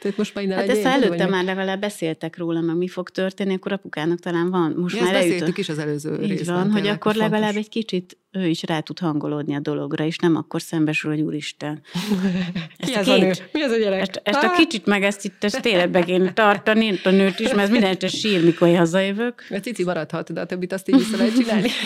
tehát 0.00 0.16
most 0.16 0.34
már 0.34 0.46
Hát 0.48 0.68
ezt 0.68 0.84
előtte 0.84 1.26
már 1.26 1.44
legalább 1.44 1.80
beszéltek 1.80 2.38
róla, 2.38 2.60
meg 2.60 2.76
mi 2.76 2.88
fog 2.88 3.08
történni, 3.10 3.54
akkor 3.54 3.72
apukának 3.72 4.18
talán 4.18 4.50
van. 4.50 4.74
Most 4.76 4.94
Mi 4.94 5.00
már 5.00 5.14
ezt 5.14 5.28
beszéltük 5.28 5.58
is 5.58 5.68
az 5.68 5.78
előző 5.78 6.18
Így 6.22 6.28
részben. 6.28 6.54
van, 6.54 6.70
hogy 6.70 6.86
akkor 6.86 7.12
fontos. 7.12 7.30
legalább 7.30 7.56
egy 7.56 7.68
kicsit 7.68 8.18
ő 8.36 8.46
is 8.46 8.62
rá 8.62 8.80
tud 8.80 8.98
hangolódni 8.98 9.54
a 9.54 9.60
dologra, 9.60 10.04
és 10.04 10.18
nem 10.18 10.36
akkor 10.36 10.62
szembesül, 10.62 11.10
hogy 11.10 11.20
úristen. 11.20 11.80
Ezt 12.78 12.90
Ki 12.92 12.98
ez 12.98 13.08
a 13.08 13.16
nő? 13.16 13.32
Mi 13.52 13.62
az 13.62 13.70
a 13.70 13.76
gyerek? 13.76 14.00
Ezt, 14.00 14.20
ezt 14.22 14.42
a 14.42 14.50
kicsit 14.50 14.86
meg 14.86 15.02
ezt 15.02 15.24
itt 15.24 15.44
ezt 15.44 15.66
életbe 15.66 16.04
kéne 16.04 16.32
tartani, 16.32 17.00
a 17.04 17.10
nőt 17.10 17.40
is, 17.40 17.48
mert 17.48 17.60
ez 17.60 17.70
minden 17.70 17.90
este 17.90 18.08
sír, 18.08 18.44
mikor 18.44 18.76
hazajövök. 18.76 19.42
A 19.50 19.56
cici 19.56 19.84
maradhat, 19.84 20.32
de 20.32 20.40
a 20.40 20.46
többit 20.46 20.72
azt 20.72 20.88
így 20.88 20.96
vissza 20.96 21.16
lehet 21.16 21.34
csinálni. 21.34 21.68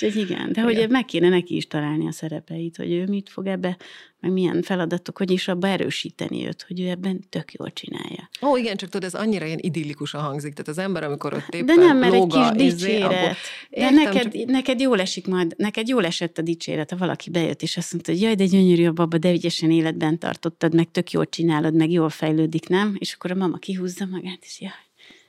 Úgyhogy 0.00 0.16
igen, 0.16 0.52
de 0.52 0.60
hogy 0.60 0.72
igen. 0.72 0.90
meg 0.90 1.04
kéne 1.04 1.28
neki 1.28 1.56
is 1.56 1.66
találni 1.66 2.06
a 2.06 2.12
szerepeit, 2.12 2.76
hogy 2.76 2.92
ő 2.92 3.06
mit 3.06 3.28
fog 3.28 3.46
ebbe, 3.46 3.76
meg 4.20 4.32
milyen 4.32 4.62
feladatok, 4.62 5.18
hogy 5.18 5.30
is 5.30 5.48
abba 5.48 5.68
erősíteni 5.68 6.46
őt, 6.46 6.64
hogy 6.68 6.80
ő 6.80 6.88
ebben 6.88 7.24
tök 7.28 7.52
jól 7.52 7.72
csinálja. 7.72 8.28
Ó, 8.42 8.56
igen, 8.56 8.76
csak 8.76 8.88
tudod, 8.88 9.06
ez 9.06 9.20
annyira 9.20 9.46
ilyen 9.46 9.58
idillikusan 9.62 10.20
hangzik, 10.20 10.52
tehát 10.52 10.68
az 10.68 10.78
ember, 10.78 11.04
amikor 11.04 11.34
ott 11.34 11.54
éppen 11.54 11.66
De 11.66 11.74
nem, 11.74 11.98
mert 11.98 12.12
lóga, 12.12 12.50
egy 12.50 12.56
kis 12.56 12.66
izé, 12.66 12.86
dicséret. 12.86 13.12
Abból, 13.12 13.36
de 13.70 13.90
neked, 13.90 14.32
csak... 14.32 14.44
neked 14.44 14.80
jól 14.80 15.00
esik 15.10 15.26
majd, 15.26 15.54
neked 15.56 15.88
jól 15.88 16.04
esett 16.04 16.38
a 16.38 16.42
dicséret, 16.42 16.90
ha 16.90 16.96
valaki 16.96 17.30
bejött, 17.30 17.62
és 17.62 17.76
azt 17.76 17.92
mondta, 17.92 18.12
hogy 18.12 18.20
jaj, 18.20 18.34
de 18.34 18.46
gyönyörű 18.46 18.86
a 18.86 18.92
baba, 18.92 19.18
de 19.18 19.32
ügyesen 19.32 19.70
életben 19.70 20.18
tartottad, 20.18 20.74
meg 20.74 20.90
tök 20.90 21.10
jól 21.10 21.28
csinálod, 21.28 21.74
meg 21.74 21.90
jól 21.90 22.10
fejlődik, 22.10 22.68
nem? 22.68 22.96
És 22.98 23.14
akkor 23.14 23.30
a 23.30 23.34
mama 23.34 23.56
kihúzza 23.56 24.06
magát, 24.06 24.38
és 24.40 24.60
jaj, 24.60 24.70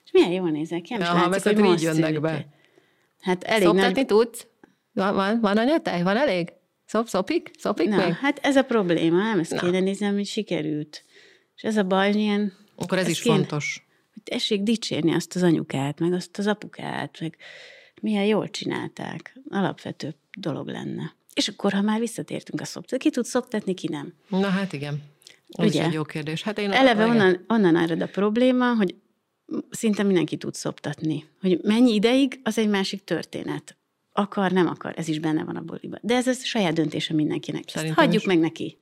és 0.05 0.11
milyen 0.11 0.31
jól 0.31 0.49
nézel 0.49 0.81
ki, 0.81 0.93
nem 0.93 1.01
ja, 1.01 1.29
látszik, 1.29 1.59
hogy 1.59 1.71
így 1.71 1.81
jönnek 1.81 2.21
be. 2.21 2.47
Hát 3.21 3.43
elég 3.43 3.67
Szoptatni 3.67 3.93
nagy... 3.93 4.05
tudsz? 4.05 4.47
Van, 4.93 5.15
van, 5.15 5.39
van 5.39 5.57
anyatej? 5.57 6.03
Van 6.03 6.17
elég? 6.17 6.53
Szop, 6.85 7.07
szopik? 7.07 7.51
Szopik 7.57 7.89
Na, 7.89 7.95
még? 7.95 8.13
hát 8.13 8.39
ez 8.41 8.55
a 8.55 8.63
probléma, 8.63 9.17
nem? 9.17 9.39
Ezt 9.39 9.51
Na. 9.51 9.59
kéne 9.59 9.79
nézni, 9.79 10.05
hogy 10.05 10.25
sikerült. 10.25 11.03
És 11.55 11.63
ez 11.63 11.77
a 11.77 11.83
baj, 11.83 12.11
hogy 12.11 12.19
ilyen... 12.19 12.53
Akkor 12.75 12.97
ez, 12.97 13.03
ez 13.03 13.09
is 13.09 13.21
kéne, 13.21 13.35
fontos. 13.35 13.87
Hogy 14.13 14.23
tessék 14.23 14.61
dicsérni 14.61 15.13
azt 15.13 15.35
az 15.35 15.43
anyukát, 15.43 15.99
meg 15.99 16.13
azt 16.13 16.37
az 16.37 16.47
apukát, 16.47 17.19
meg 17.19 17.37
milyen 18.01 18.25
jól 18.25 18.49
csinálták. 18.49 19.39
Alapvető 19.49 20.15
dolog 20.37 20.67
lenne. 20.67 21.15
És 21.33 21.47
akkor, 21.47 21.73
ha 21.73 21.81
már 21.81 21.99
visszatértünk 21.99 22.61
a 22.61 22.65
szoptatni, 22.65 22.97
ki 22.97 23.09
tud 23.09 23.25
szoptatni, 23.25 23.73
ki 23.73 23.87
nem? 23.87 24.13
Na 24.27 24.47
hát 24.47 24.73
igen. 24.73 25.03
Ez 25.47 25.65
Ugye? 25.65 25.83
egy 25.83 25.93
jó 25.93 26.03
kérdés. 26.03 26.41
Hát 26.41 26.59
én 26.59 26.71
Eleve 26.71 27.05
onnan, 27.05 27.45
onnan 27.47 27.75
árad 27.75 28.01
a 28.01 28.07
probléma, 28.07 28.75
hogy 28.75 28.95
szinte 29.69 30.03
mindenki 30.03 30.37
tud 30.37 30.53
szoptatni. 30.53 31.25
Hogy 31.41 31.59
mennyi 31.63 31.93
ideig, 31.93 32.39
az 32.43 32.57
egy 32.57 32.69
másik 32.69 33.03
történet 33.03 33.75
akar, 34.13 34.51
nem 34.51 34.67
akar, 34.67 34.93
ez 34.97 35.07
is 35.07 35.19
benne 35.19 35.43
van 35.43 35.55
a 35.55 35.61
boliba. 35.61 35.97
De 36.01 36.15
ez 36.15 36.27
a 36.27 36.33
saját 36.33 36.73
döntése 36.73 37.13
mindenkinek. 37.13 37.63
Ezt 37.73 37.87
hagyjuk 37.87 38.21
is. 38.21 38.27
meg 38.27 38.39
neki. 38.39 38.77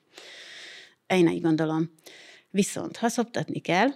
Én 1.07 1.27
így 1.27 1.41
gondolom. 1.41 1.91
Viszont, 2.49 2.97
ha 2.97 3.07
szoptatni 3.07 3.59
kell, 3.59 3.87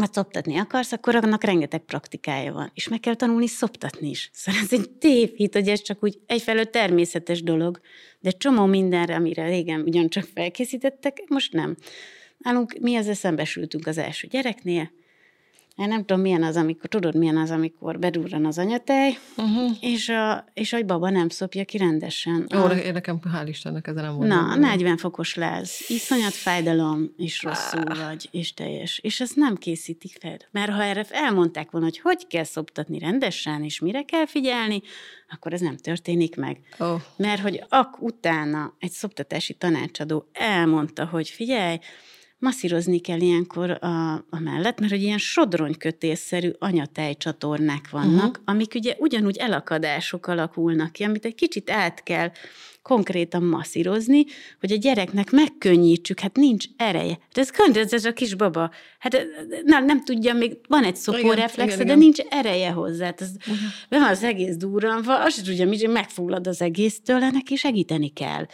ha 0.00 0.08
szoptatni 0.12 0.56
akarsz, 0.56 0.92
akkor 0.92 1.14
annak 1.14 1.44
rengeteg 1.44 1.80
praktikája 1.80 2.52
van. 2.52 2.70
És 2.74 2.88
meg 2.88 3.00
kell 3.00 3.14
tanulni 3.14 3.46
szoptatni 3.46 4.08
is. 4.08 4.30
Szóval 4.32 4.60
ez 4.60 4.72
egy 4.72 4.90
tévhit, 4.90 5.54
hogy 5.54 5.68
ez 5.68 5.82
csak 5.82 6.04
úgy 6.04 6.18
egyfelől 6.26 6.70
természetes 6.70 7.42
dolog, 7.42 7.80
de 8.20 8.30
csomó 8.30 8.64
mindenre, 8.66 9.14
amire 9.14 9.46
régen 9.46 9.80
ugyancsak 9.80 10.24
felkészítettek, 10.34 11.22
most 11.28 11.52
nem. 11.52 11.76
Nálunk 12.38 12.78
mi 12.80 12.94
ezzel 12.94 13.14
szembesültünk 13.14 13.86
az 13.86 13.98
első 13.98 14.26
gyereknél, 14.26 14.90
én 15.76 15.88
nem 15.88 16.04
tudom, 16.04 16.22
milyen 16.22 16.42
az, 16.42 16.56
amikor, 16.56 16.88
tudod, 16.88 17.14
milyen 17.14 17.36
az, 17.36 17.50
amikor 17.50 17.98
bedurran 17.98 18.46
az 18.46 18.58
anyatej, 18.58 19.18
uh-huh. 19.36 19.70
és, 19.80 20.08
a, 20.08 20.44
és 20.54 20.72
a 20.72 20.82
baba 20.82 21.10
nem 21.10 21.28
szopja 21.28 21.64
ki 21.64 21.78
rendesen. 21.78 22.46
Ó, 22.56 22.58
a... 22.58 22.70
én 22.70 22.92
nekem, 22.92 23.20
hál' 23.34 23.46
Istennek, 23.46 23.86
ezen 23.86 24.04
nem 24.04 24.14
volt. 24.14 24.28
Na, 24.28 24.54
40 24.54 24.96
fokos 24.96 25.34
láz, 25.34 25.84
iszonyat 25.88 26.32
fájdalom, 26.32 27.12
és 27.16 27.42
rosszul 27.42 27.82
ah. 27.82 28.06
vagy, 28.06 28.28
és 28.30 28.54
teljes. 28.54 28.98
És 28.98 29.20
ezt 29.20 29.36
nem 29.36 29.56
készítik 29.56 30.16
fel. 30.20 30.36
Mert 30.50 30.70
ha 30.70 30.82
erre 30.82 31.04
elmondták 31.10 31.70
volna, 31.70 31.86
hogy 31.86 31.98
hogy 31.98 32.26
kell 32.26 32.44
szoptatni 32.44 32.98
rendesen, 32.98 33.64
és 33.64 33.80
mire 33.80 34.02
kell 34.02 34.26
figyelni, 34.26 34.82
akkor 35.28 35.52
ez 35.52 35.60
nem 35.60 35.76
történik 35.76 36.36
meg. 36.36 36.60
Oh. 36.78 37.00
Mert 37.16 37.40
hogy 37.40 37.64
ak 37.68 38.02
utána 38.02 38.76
egy 38.78 38.90
szoptatási 38.90 39.54
tanácsadó 39.54 40.28
elmondta, 40.32 41.06
hogy 41.06 41.28
figyelj, 41.28 41.78
masszírozni 42.42 42.98
kell 42.98 43.20
ilyenkor 43.20 43.70
a, 43.70 44.12
a 44.12 44.38
mellett, 44.38 44.80
mert 44.80 44.92
hogy 44.92 45.02
ilyen 45.02 45.18
sodronykötésszerű 45.18 46.50
anyatejcsatornák 46.58 47.90
vannak, 47.90 48.28
uh-huh. 48.28 48.42
amik 48.44 48.74
ugye 48.74 48.94
ugyanúgy 48.98 49.36
elakadások 49.36 50.26
alakulnak 50.26 50.92
ki, 50.92 51.04
amit 51.04 51.24
egy 51.24 51.34
kicsit 51.34 51.70
át 51.70 52.02
kell 52.02 52.30
konkrétan 52.82 53.42
masszírozni, 53.42 54.24
hogy 54.60 54.72
a 54.72 54.76
gyereknek 54.76 55.30
megkönnyítsük, 55.30 56.20
hát 56.20 56.36
nincs 56.36 56.64
ereje. 56.76 57.18
De 57.32 57.40
ez 57.40 57.50
könyv, 57.50 57.76
ez, 57.76 58.04
a 58.04 58.12
kis 58.12 58.34
baba, 58.34 58.70
hát 58.98 59.26
nem, 59.64 59.84
nem 59.84 60.04
tudja, 60.04 60.34
még 60.34 60.56
van 60.68 60.84
egy 60.84 60.96
szokóreflexe, 60.96 61.84
de 61.84 61.94
nincs 61.94 62.18
ereje 62.30 62.70
hozzá. 62.70 63.04
Hát 63.04 63.20
ez, 63.20 63.30
uh-huh. 63.38 63.56
Be 63.88 63.98
van 63.98 64.08
az 64.08 64.22
egész 64.22 64.56
durranva, 64.56 65.22
azt 65.24 65.34
sem 65.34 65.44
tudja, 65.44 65.66
hogy 65.66 65.88
megfullad 65.88 66.46
az 66.46 66.62
egésztől, 66.62 67.18
neki 67.18 67.56
segíteni 67.56 68.08
kell. 68.08 68.46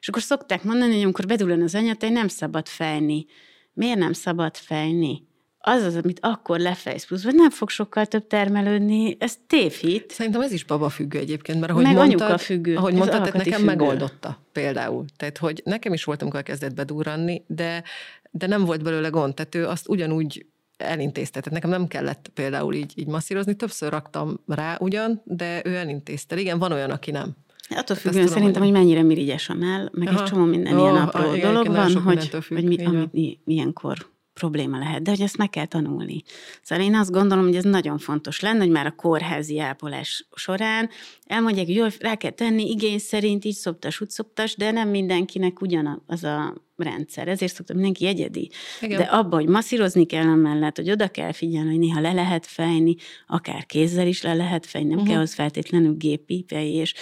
És 0.00 0.08
akkor 0.08 0.22
szokták 0.22 0.62
mondani, 0.62 0.92
hogy 0.92 1.02
amikor 1.02 1.26
bedullan 1.26 1.62
az 1.62 1.74
anyatej, 1.74 2.10
nem 2.10 2.28
szabad 2.28 2.66
fejni. 2.66 3.26
Miért 3.72 3.98
nem 3.98 4.12
szabad 4.12 4.56
fejni? 4.56 5.28
az 5.60 5.82
az, 5.82 5.96
amit 5.96 6.18
akkor 6.22 6.58
lefejsz 6.58 7.06
plusz, 7.06 7.22
vagy 7.22 7.34
nem 7.34 7.50
fog 7.50 7.68
sokkal 7.68 8.06
több 8.06 8.26
termelődni, 8.26 9.16
ez 9.20 9.36
tévhit. 9.46 10.10
Szerintem 10.10 10.40
ez 10.40 10.52
is 10.52 10.64
baba 10.64 10.88
függő 10.88 11.18
egyébként, 11.18 11.60
mert 11.60 11.72
ahogy 11.72 11.84
Meg 11.84 11.94
mondtad, 11.94 12.40
függő. 12.40 12.76
ahogy 12.76 12.94
mondtad, 12.94 13.18
tehát 13.18 13.36
nekem 13.36 13.52
függő. 13.52 13.64
megoldotta 13.64 14.42
például. 14.52 15.04
Tehát, 15.16 15.38
hogy 15.38 15.62
nekem 15.64 15.92
is 15.92 16.04
volt, 16.04 16.22
amikor 16.22 16.42
kezdett 16.42 16.74
bedurranni, 16.74 17.42
de, 17.46 17.82
de 18.30 18.46
nem 18.46 18.64
volt 18.64 18.82
belőle 18.82 19.08
gond, 19.08 19.34
tehát 19.34 19.54
ő 19.54 19.66
azt 19.66 19.88
ugyanúgy 19.88 20.46
elintézte. 20.76 21.40
Tehát 21.40 21.62
nekem 21.62 21.70
nem 21.70 21.88
kellett 21.88 22.30
például 22.34 22.74
így, 22.74 22.92
így 22.94 23.06
masszírozni, 23.06 23.54
többször 23.54 23.90
raktam 23.90 24.40
rá 24.46 24.76
ugyan, 24.80 25.22
de 25.24 25.62
ő 25.64 25.76
elintézte. 25.76 26.40
Igen, 26.40 26.58
van 26.58 26.72
olyan, 26.72 26.90
aki 26.90 27.10
nem. 27.10 27.36
Attól 27.70 27.96
függően 27.96 28.24
tudom, 28.24 28.38
szerintem, 28.38 28.62
hogy 28.62 28.72
mennyire 28.72 29.02
mirigyes 29.02 29.48
a 29.48 29.54
mell, 29.54 29.88
meg 29.92 30.08
Aha. 30.08 30.22
egy 30.22 30.30
csomó 30.30 30.44
minden 30.44 30.76
oh, 30.76 30.80
ilyen 30.80 30.96
apró 30.96 31.34
igen, 31.34 31.52
dolog 31.52 31.66
van, 31.66 32.02
hogy, 32.02 32.30
hogy 32.48 32.64
mi, 32.64 32.84
ami 32.84 33.38
ilyenkor 33.44 34.16
probléma 34.38 34.78
lehet, 34.78 35.02
de 35.02 35.10
hogy 35.10 35.20
ezt 35.20 35.36
meg 35.36 35.50
kell 35.50 35.66
tanulni. 35.66 36.22
Szóval 36.62 36.84
én 36.84 36.94
azt 36.94 37.10
gondolom, 37.10 37.44
hogy 37.44 37.56
ez 37.56 37.64
nagyon 37.64 37.98
fontos 37.98 38.40
lenne, 38.40 38.58
hogy 38.58 38.70
már 38.70 38.86
a 38.86 38.90
kórházi 38.90 39.58
ápolás 39.60 40.26
során 40.34 40.90
elmondják, 41.26 41.66
hogy 41.66 41.74
jól 41.74 41.90
rá 41.98 42.14
kell 42.14 42.30
tenni, 42.30 42.70
igény 42.70 42.98
szerint 42.98 43.44
így 43.44 43.54
szoptas, 43.54 44.00
úgy 44.00 44.10
szoptas, 44.10 44.56
de 44.56 44.70
nem 44.70 44.88
mindenkinek 44.88 45.60
ugyanaz 45.60 46.24
a 46.24 46.54
rendszer. 46.76 47.28
Ezért 47.28 47.54
szoktam 47.54 47.76
mindenki 47.76 48.06
egyedi. 48.06 48.50
Igen. 48.80 48.98
De 48.98 49.04
abba, 49.04 49.36
hogy 49.36 49.48
masszírozni 49.48 50.06
kell 50.06 50.34
mellett, 50.34 50.76
hogy 50.76 50.90
oda 50.90 51.08
kell 51.08 51.32
figyelni, 51.32 51.70
hogy 51.70 51.78
néha 51.78 52.00
le 52.00 52.12
lehet 52.12 52.46
fejni, 52.46 52.96
akár 53.26 53.66
kézzel 53.66 54.06
is 54.06 54.22
le 54.22 54.34
lehet 54.34 54.66
fejni, 54.66 54.88
nem 54.88 54.98
uh-huh. 54.98 55.12
kell 55.12 55.22
az 55.22 55.34
feltétlenül 55.34 55.94
gépi 55.96 56.44
és 56.48 56.94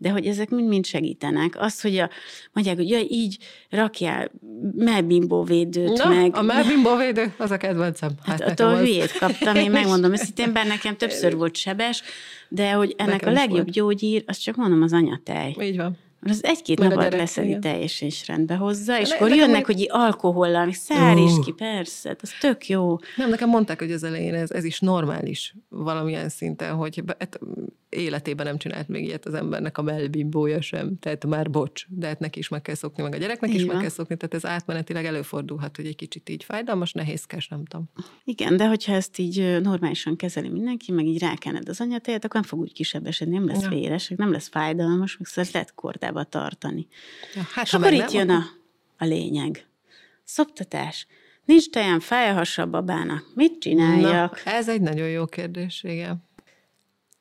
de 0.00 0.10
hogy 0.10 0.26
ezek 0.26 0.50
mind-mind 0.50 0.86
segítenek. 0.86 1.60
Az, 1.60 1.80
hogy 1.80 1.96
a, 1.96 2.10
mondják, 2.52 2.76
hogy 2.76 2.88
jaj, 2.88 3.06
így 3.08 3.38
rakjál 3.70 4.30
melbimbó 4.76 5.42
védőt, 5.42 6.04
Na, 6.04 6.08
meg... 6.08 6.36
a 6.36 6.42
melbimbó 6.42 6.96
védő, 6.96 7.34
az 7.36 7.50
a 7.50 7.56
kedvencem. 7.56 8.10
Hát, 8.22 8.40
hát 8.40 8.60
attól 8.60 8.76
hülyét 8.76 9.18
kaptam, 9.18 9.54
én 9.54 9.70
megmondom 9.80 10.12
őszintén, 10.12 10.52
bár 10.52 10.66
nekem 10.66 10.96
többször 10.96 11.36
volt 11.36 11.56
sebes, 11.56 12.02
de 12.48 12.72
hogy 12.72 12.94
ennek 12.96 13.12
nekem 13.12 13.28
a 13.28 13.32
legjobb 13.32 13.56
volt. 13.56 13.70
gyógyír, 13.70 14.24
azt 14.26 14.42
csak 14.42 14.56
mondom, 14.56 14.82
az 14.82 14.92
anyatej. 14.92 15.56
Így 15.60 15.76
van. 15.76 15.96
Az 16.22 16.44
egy-két 16.44 16.78
nap 16.78 16.92
alatt 16.92 17.12
lesz, 17.12 17.36
hogy 17.36 17.58
teljesen 17.58 18.08
is 18.08 18.26
rendbe 18.26 18.54
hozza, 18.54 19.00
és 19.00 19.08
ne, 19.08 19.14
akkor 19.14 19.34
jönnek, 19.34 19.66
hogy 19.66 19.86
alkohollal, 19.90 20.72
szár 20.72 21.16
is 21.16 21.32
ki, 21.44 21.52
persze, 21.52 22.08
hát 22.08 22.22
az 22.22 22.30
tök 22.40 22.68
jó. 22.68 22.96
Nem, 23.16 23.28
nekem 23.28 23.48
mondták, 23.48 23.78
hogy 23.78 23.92
az 23.92 24.02
elején 24.02 24.34
ez, 24.34 24.50
ez 24.50 24.64
is 24.64 24.80
normális 24.80 25.54
valamilyen 25.68 26.28
szinten, 26.28 26.74
hogy 26.74 27.02
életében 27.88 28.46
nem 28.46 28.58
csinált 28.58 28.88
még 28.88 29.04
ilyet 29.04 29.26
az 29.26 29.34
embernek 29.34 29.78
a 29.78 29.82
melbimbója 29.82 30.60
sem, 30.60 30.98
tehát 30.98 31.26
már 31.26 31.50
bocs, 31.50 31.86
de 31.88 32.06
hát 32.06 32.18
neki 32.18 32.38
is 32.38 32.48
meg 32.48 32.62
kell 32.62 32.74
szokni, 32.74 33.02
meg 33.02 33.14
a 33.14 33.16
gyereknek 33.16 33.54
is 33.54 33.64
meg 33.64 33.76
kell 33.76 33.88
szokni, 33.88 34.16
tehát 34.16 34.34
ez 34.34 34.46
átmenetileg 34.46 35.04
előfordulhat, 35.04 35.76
hogy 35.76 35.86
egy 35.86 35.96
kicsit 35.96 36.28
így 36.28 36.44
fájdalmas, 36.44 36.92
nehézkes, 36.92 37.48
nem 37.48 37.64
tudom. 37.64 37.88
Igen, 38.24 38.56
de 38.56 38.66
hogyha 38.66 38.92
ezt 38.92 39.18
így 39.18 39.60
normálisan 39.62 40.16
kezeli 40.16 40.48
mindenki, 40.48 40.92
meg 40.92 41.06
így 41.06 41.20
rákened 41.20 41.68
az 41.68 41.80
anyatejet, 41.80 42.24
akkor 42.24 42.40
nem 42.40 42.48
fog 42.48 42.60
úgy 42.60 42.72
kisebesedni, 42.72 43.34
nem 43.34 43.46
lesz 43.46 43.62
ja. 43.62 43.68
véres, 43.68 44.12
nem 44.16 44.32
lesz 44.32 44.48
fájdalmas, 44.48 45.16
meg 45.16 45.26
szóval 45.26 45.50
lehet 45.52 45.74
kordába 45.74 46.24
tartani. 46.24 46.86
Ja, 47.34 47.42
hát, 47.54 47.64
És 47.64 47.74
akkor 47.74 47.92
itt 47.92 48.12
jön 48.12 48.30
a, 48.30 48.42
a 48.98 49.04
lényeg. 49.04 49.66
Szoptatás. 50.24 51.06
Nincs 51.44 51.70
teján 51.70 52.00
fáj 52.00 52.46
a 52.56 52.66
babának. 52.66 53.24
Mit 53.34 53.58
csináljak? 53.58 54.44
Na, 54.44 54.50
ez 54.50 54.68
egy 54.68 54.80
nagyon 54.80 55.08
jó 55.08 55.26
kérdés, 55.26 55.82
igen. 55.82 56.27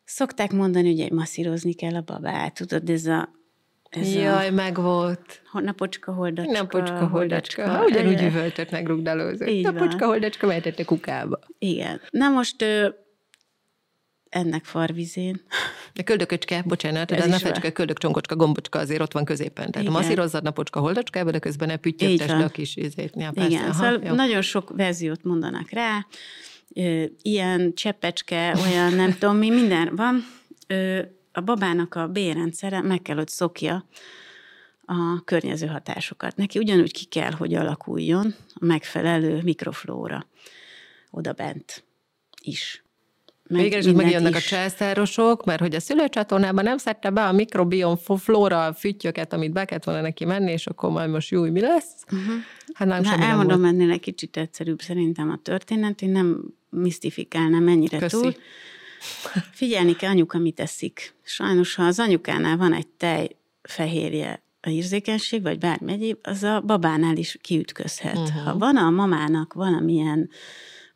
Szokták 0.10 0.52
mondani, 0.52 0.90
hogy 0.90 1.00
egy 1.00 1.12
masszírozni 1.12 1.74
kell 1.74 1.96
a 1.96 2.02
babát, 2.02 2.54
tudod, 2.54 2.90
ez 2.90 3.06
a 3.06 3.30
ez 3.90 4.14
Jaj, 4.14 4.48
a... 4.48 4.52
meg 4.52 4.76
volt. 4.76 5.42
Napocska, 5.52 6.14
holdacska. 6.14 6.52
Napocska, 6.52 7.08
holdacska. 7.08 7.70
Ha, 7.70 7.84
ugyanúgy 7.84 8.22
üvöltött 8.22 8.72
meg 8.72 8.88
rugdalózó. 8.88 9.46
Napocska, 9.62 10.06
holdacska, 10.06 10.48
mehetett 10.48 10.80
a 10.80 10.86
kukába. 10.86 11.40
Igen. 11.60 12.02
Na 12.10 12.30
most 12.30 12.66
ennek 14.30 14.66
farvizén. 14.66 15.42
A 15.96 16.04
köldököcske, 16.04 16.64
bocsánat, 16.66 17.10
de 17.10 17.26
ne 17.26 17.38
felejtsük, 17.38 17.64
a 17.64 17.72
köldök, 17.72 17.98
csonkocska, 17.98 18.36
gombocska 18.36 18.80
azért 18.80 19.02
ott 19.02 19.12
van 19.14 19.26
középen. 19.26 19.72
Tehát 19.72 19.88
Igen. 19.88 19.92
masszírozzad 20.02 20.44
napocska, 20.44 20.80
holdacskába, 20.80 21.32
de 21.32 21.40
közben 21.40 21.68
ne 21.68 21.78
püttyögtesd 21.78 22.42
a 22.42 22.50
kis 22.50 22.76
izét. 22.76 23.14
Ja, 23.16 23.32
persze, 23.32 23.50
Igen, 23.50 23.64
aha, 23.64 23.74
szóval 23.74 24.02
jó. 24.04 24.14
nagyon 24.14 24.42
sok 24.42 24.72
verziót 24.76 25.24
mondanak 25.24 25.70
rá 25.70 26.06
ilyen 27.22 27.74
cseppecske, 27.74 28.56
olyan 28.62 28.94
nem 28.94 29.12
tudom 29.12 29.38
mi, 29.38 29.50
minden 29.50 29.96
van. 29.96 30.26
A 31.32 31.42
babának 31.42 31.96
a 31.96 32.08
B-rendszere 32.08 32.82
meg 32.82 33.02
kell, 33.02 33.16
hogy 33.16 33.28
szokja 33.28 33.86
a 34.86 35.24
környező 35.24 35.68
hatásokat. 35.68 36.36
Neki 36.36 36.60
ugyanúgy 36.60 36.92
ki 36.92 37.06
kell, 37.06 37.32
hogy 37.32 37.54
alakuljon 37.54 38.36
a 38.54 38.66
megfelelő 38.66 39.42
mikroflóra 39.44 40.28
oda 41.12 41.34
bent 41.34 41.84
is. 42.42 42.82
Meg 43.50 43.66
Igen, 43.66 43.80
és 43.82 43.92
megjönnek 43.92 44.36
is. 44.36 44.46
a 44.46 44.50
császárosok, 44.50 45.46
mert 45.46 45.60
hogy 45.60 45.76
a 45.76 45.80
szülőcsatornában 45.80 46.64
nem 46.64 46.78
szedte 46.78 47.10
be 47.10 47.28
a 47.28 47.32
mikrobiom 47.32 47.96
flóra 47.96 48.74
füttyöket, 48.74 49.34
amit 49.34 49.52
be 49.52 49.66
kellett 49.66 49.84
volna 49.84 50.02
neki 50.02 50.26
menni, 50.26 50.52
és 50.52 50.68
akkor 50.68 50.90
majd 50.90 51.10
most 51.10 51.30
jó, 51.30 51.42
mi 51.42 51.60
lesz? 51.60 51.94
Uh-huh. 52.12 52.36
Hát 52.74 52.88
nem 52.88 53.02
Na, 53.02 53.26
elmondom 53.26 53.66
ennél 53.66 53.92
egy 53.92 54.00
kicsit 54.00 54.38
egyszerűbb 54.38 54.82
szerintem 54.82 55.30
a 55.30 55.40
történet, 55.42 56.02
én 56.02 56.10
nem 56.10 56.54
misztifikálnám 56.70 57.64
mennyire 57.64 57.98
Köszi. 57.98 58.16
túl. 58.22 58.34
Figyelni 59.52 59.96
kell, 59.96 60.10
anyuka 60.10 60.38
mit 60.38 60.60
eszik. 60.60 61.14
Sajnos, 61.24 61.76
ha 61.76 61.84
az 61.84 62.00
anyukánál 62.00 62.58
van 62.58 62.74
egy 62.74 62.88
tej 62.88 63.36
fehérje, 63.62 64.42
a 64.62 64.70
érzékenység, 64.70 65.42
vagy 65.42 65.58
bármi 65.58 65.92
egyéb, 65.92 66.18
az 66.22 66.44
a 66.44 66.62
babánál 66.62 67.18
is 67.18 67.38
kiütközhet. 67.42 68.18
Uh-huh. 68.18 68.44
Ha 68.44 68.58
van 68.58 68.78
a 68.78 68.90
mamának 68.90 69.54
valamilyen 69.54 70.30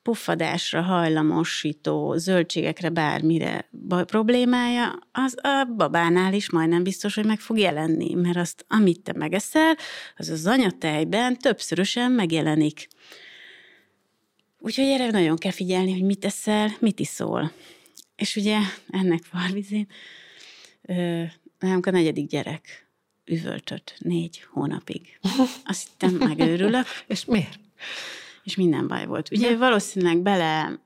puffadásra 0.02 0.82
hajlamosító, 0.82 2.14
zöldségekre, 2.18 2.90
bármire 2.90 3.70
problémája, 4.06 5.00
az 5.12 5.36
a 5.42 5.66
babánál 5.78 6.34
is 6.34 6.50
majdnem 6.50 6.84
biztos, 6.84 7.16
hogy 7.16 7.26
meg 7.26 7.40
fog 7.40 7.58
jelenni, 7.58 8.14
mert 8.14 8.38
azt, 8.38 8.66
amit 8.68 9.02
te 9.02 9.14
megeszel, 9.16 9.76
az 10.18 10.30
az 10.30 10.46
anyatejben 10.48 11.38
többszörösen 11.38 12.12
megjelenik. 12.12 12.88
Úgyhogy 14.64 14.86
erre 14.86 15.10
nagyon 15.10 15.38
kell 15.38 15.52
figyelni, 15.52 15.92
hogy 15.92 16.04
mit 16.04 16.26
eszel, 16.26 16.70
mit 16.80 17.00
iszol. 17.00 17.52
És 18.16 18.36
ugye 18.36 18.58
ennek 18.90 19.24
farvizén 19.24 19.88
nálunk 21.60 21.86
a 21.86 21.92
negyedik 21.92 22.28
gyerek 22.28 22.90
üvöltött 23.26 23.96
négy 23.98 24.44
hónapig. 24.52 25.20
Azt 25.66 25.88
hittem, 25.90 26.28
megőrülök. 26.28 26.86
És 27.08 27.26
miért? 27.26 27.60
És 28.44 28.56
minden 28.56 28.88
baj 28.88 29.06
volt. 29.06 29.32
Ugye 29.32 29.50
ja. 29.50 29.58
valószínűleg 29.58 30.22
bele 30.22 30.80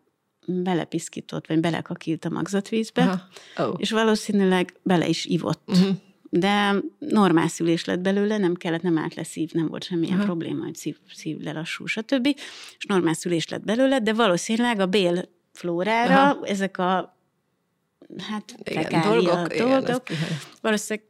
belepiszkított, 0.47 1.47
vagy 1.47 1.59
belekakilt 1.59 2.25
a 2.25 2.29
magzatvízbe, 2.29 3.27
oh. 3.57 3.75
és 3.77 3.91
valószínűleg 3.91 4.73
bele 4.83 5.07
is 5.07 5.25
ivott. 5.25 5.63
Uh-huh 5.67 5.95
de 6.39 6.75
normál 6.99 7.47
szülés 7.47 7.85
lett 7.85 7.99
belőle, 7.99 8.37
nem 8.37 8.55
kellett, 8.55 8.81
nem 8.81 8.97
állt 8.97 9.15
le 9.15 9.23
szív, 9.23 9.51
nem 9.51 9.67
volt 9.67 9.83
semmilyen 9.83 10.15
Aha. 10.15 10.23
probléma, 10.23 10.63
hogy 10.63 10.75
szív, 10.75 10.97
szív 11.13 11.37
lelassú, 11.39 11.85
stb. 11.85 12.25
És 12.77 12.85
normál 12.87 13.13
szülés 13.13 13.47
lett 13.47 13.63
belőle, 13.63 13.99
de 13.99 14.13
valószínűleg 14.13 14.79
a 14.79 14.85
bél 14.85 15.29
flórára 15.51 16.21
Aha. 16.21 16.45
ezek 16.45 16.77
a 16.77 17.17
hát 18.17 18.55
Igen, 18.63 19.01
dolgok, 19.01 19.53
dolgok 19.53 20.09
igen. 20.09 20.27
valószínűleg 20.61 21.09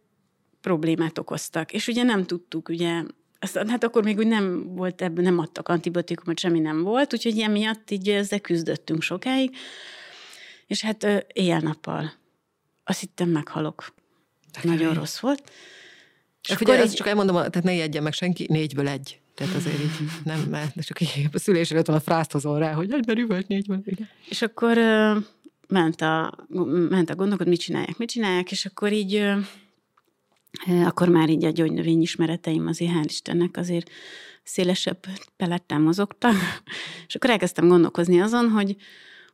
problémát 0.61 1.17
okoztak. 1.17 1.73
És 1.73 1.87
ugye 1.87 2.03
nem 2.03 2.25
tudtuk, 2.25 2.69
ugye, 2.69 3.01
azt, 3.39 3.57
hát 3.67 3.83
akkor 3.83 4.03
még 4.03 4.17
úgy 4.17 4.27
nem 4.27 4.75
volt 4.75 5.01
ebben, 5.01 5.23
nem 5.23 5.39
adtak 5.39 5.67
antibiotikumot, 5.67 6.39
semmi 6.39 6.59
nem 6.59 6.81
volt, 6.81 7.13
úgyhogy 7.13 7.39
emiatt 7.39 7.91
így 7.91 8.09
ezzel 8.09 8.39
küzdöttünk 8.39 9.01
sokáig. 9.01 9.55
És 10.67 10.81
hát 10.81 11.25
éjjel-nappal 11.33 12.11
azt 12.83 12.99
hittem 12.99 13.29
meghalok. 13.29 13.93
Nagyon 14.63 14.93
rossz 14.93 15.19
volt. 15.19 15.51
És 16.47 16.55
Figyelj, 16.55 16.77
akkor 16.77 16.85
ezt 16.85 16.93
így, 16.93 16.97
csak 16.97 17.07
elmondom, 17.07 17.35
tehát 17.35 17.63
ne 17.63 17.73
ijedjen 17.73 18.03
meg 18.03 18.13
senki, 18.13 18.45
négyből 18.49 18.87
egy. 18.87 19.19
Tehát 19.35 19.55
azért 19.55 19.79
így 19.79 20.09
nem, 20.23 20.39
mert 20.49 20.85
csak 20.85 21.01
így 21.01 21.27
a 21.33 21.39
szülés 21.39 21.71
előtt 21.71 21.85
van 21.85 21.95
a 21.95 21.99
frászt 21.99 22.31
hozol 22.31 22.59
rá, 22.59 22.73
hogy 22.73 22.91
egy 22.93 23.05
mert 23.05 23.19
üvölt 23.19 23.47
négyből. 23.47 23.81
Igen. 23.85 24.09
és 24.29 24.41
akkor 24.41 24.77
ö, 24.77 25.17
ment 25.67 26.01
a, 26.01 26.33
ment 26.89 27.09
a 27.09 27.15
gondok, 27.15 27.37
hogy 27.37 27.47
mit 27.47 27.59
csinálják, 27.59 27.97
mit 27.97 28.09
csinálják, 28.09 28.51
és 28.51 28.65
akkor 28.65 28.91
így 28.91 29.15
ö, 29.15 29.37
akkor 30.85 31.09
már 31.09 31.29
így 31.29 31.45
a 31.45 31.49
gyógynövény 31.49 32.01
ismereteim 32.01 32.67
azért 32.67 32.91
hál' 32.91 33.05
Istennek 33.05 33.57
azért 33.57 33.89
szélesebb 34.43 35.05
peletten 35.37 35.81
mozogtak, 35.81 36.35
és 37.07 37.15
akkor 37.15 37.29
elkezdtem 37.29 37.67
gondolkozni 37.67 38.21
azon, 38.21 38.49
hogy 38.49 38.75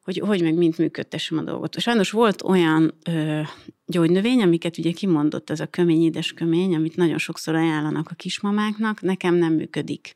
hogy 0.03 0.19
hogy 0.19 0.41
meg 0.41 0.53
mint 0.53 0.77
működtessem 0.77 1.37
a 1.37 1.41
dolgot. 1.41 1.79
Sajnos 1.79 2.11
volt 2.11 2.43
olyan 2.43 2.93
ö, 3.09 3.41
gyógynövény, 3.85 4.41
amiket 4.41 4.77
ugye 4.77 4.91
kimondott 4.91 5.49
ez 5.49 5.59
a 5.59 5.65
kömény, 5.65 6.03
édes 6.03 6.33
kömény, 6.33 6.75
amit 6.75 6.95
nagyon 6.95 7.17
sokszor 7.17 7.55
ajánlanak 7.55 8.09
a 8.09 8.15
kismamáknak, 8.15 9.01
nekem 9.01 9.35
nem 9.35 9.53
működik. 9.53 10.15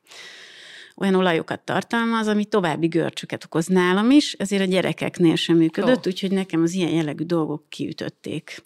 Olyan 0.96 1.16
olajokat 1.16 1.60
tartalmaz, 1.62 2.28
ami 2.28 2.46
további 2.46 2.88
görcsöket 2.88 3.44
okoz 3.44 3.66
nálam 3.66 4.12
is, 4.12 4.34
ezért 4.34 4.62
a 4.62 4.66
gyerekeknél 4.66 5.36
sem 5.36 5.58
működött, 5.58 6.06
Ó. 6.06 6.10
úgyhogy 6.10 6.32
nekem 6.32 6.62
az 6.62 6.74
ilyen 6.74 6.92
jellegű 6.92 7.24
dolgok 7.24 7.70
kiütötték 7.70 8.64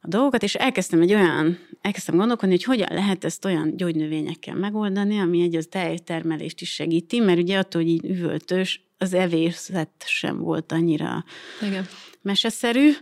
a 0.00 0.08
dolgokat, 0.08 0.42
és 0.42 0.54
elkezdtem 0.54 1.00
egy 1.00 1.14
olyan, 1.14 1.58
elkezdtem 1.80 2.16
gondolkodni, 2.16 2.54
hogy 2.54 2.64
hogyan 2.64 2.88
lehet 2.90 3.24
ezt 3.24 3.44
olyan 3.44 3.76
gyógynövényekkel 3.76 4.54
megoldani, 4.54 5.18
ami 5.18 5.42
egy 5.42 5.56
az 5.56 5.66
tejtermelést 5.70 6.60
is 6.60 6.72
segíti, 6.74 7.20
mert 7.20 7.38
ugye 7.38 7.58
attól, 7.58 7.82
hogy 7.82 7.90
így 7.90 8.04
üvöltős, 8.04 8.86
az 8.98 9.14
evészet 9.14 9.90
sem 10.06 10.38
volt 10.38 10.72
annyira 10.72 11.24
Igen. 11.62 11.86
meseszerű, 12.22 12.92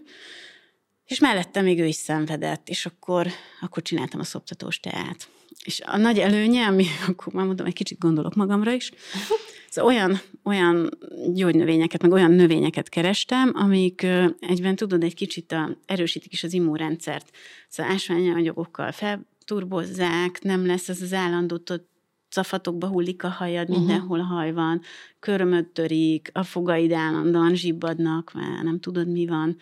és 1.05 1.19
mellette 1.19 1.61
még 1.61 1.81
ő 1.81 1.87
is 1.87 1.95
szenvedett, 1.95 2.69
és 2.69 2.87
akkor, 2.87 3.27
akkor 3.61 3.83
csináltam 3.83 4.21
a 4.21 4.25
szoptatós 4.25 4.81
teát. 4.81 5.29
És 5.67 5.81
a 5.85 5.97
nagy 5.97 6.19
előnye, 6.19 6.67
ami 6.67 6.85
akkor 7.09 7.33
már 7.33 7.47
mondom, 7.47 7.67
egy 7.67 7.73
kicsit 7.73 7.99
gondolok 7.99 8.35
magamra 8.35 8.73
is, 8.73 8.91
szóval 9.69 9.95
olyan, 9.95 10.21
olyan 10.45 10.99
gyógynövényeket, 11.35 12.03
meg 12.03 12.13
olyan 12.13 12.31
növényeket 12.33 12.89
kerestem, 12.89 13.53
amik 13.55 14.07
egyben 14.41 14.77
tudod, 14.77 15.03
egy 15.03 15.15
kicsit 15.15 15.53
a, 15.53 15.77
erősítik 15.87 16.33
is 16.33 16.45
az 16.45 16.53
immunrendszert. 16.53 17.31
Szóval 17.69 17.93
ásványanyagokkal 17.93 18.93
felturbozzák, 18.93 20.43
nem 20.43 20.67
lesz 20.67 20.89
ez 20.89 21.03
az 21.03 21.13
állandó 21.13 21.57
tudod, 22.37 22.45
cafatokba 22.45 22.87
hullik 22.87 23.25
a 23.25 23.29
hajad, 23.29 23.69
Mhm. 23.69 23.79
mindenhol 23.79 24.19
haj 24.19 24.53
van, 24.53 24.81
körmöd 25.21 25.67
törik, 25.67 26.31
a 26.33 26.43
fogaid 26.43 26.93
állandóan 26.93 27.55
zsibbadnak, 27.55 28.33
már 28.35 28.63
nem 28.63 28.81
tudod, 28.81 29.09
mi 29.09 29.27
van. 29.27 29.57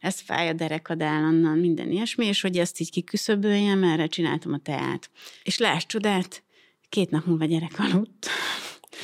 Ez 0.00 0.20
fáj 0.20 0.48
a 0.48 0.52
derekad 0.52 1.02
állandóan, 1.02 1.58
minden 1.58 1.90
ilyesmi, 1.90 2.26
és 2.26 2.40
hogy 2.40 2.58
ezt 2.58 2.80
így 2.80 2.90
kiküszöböljem, 2.90 3.82
erre 3.84 4.06
csináltam 4.06 4.52
a 4.52 4.58
teát. 4.58 5.10
És 5.42 5.58
láss 5.58 5.84
csodát, 5.86 6.42
két 6.88 7.10
nap 7.10 7.24
múlva 7.26 7.44
gyerek 7.44 7.78
aludt. 7.78 8.26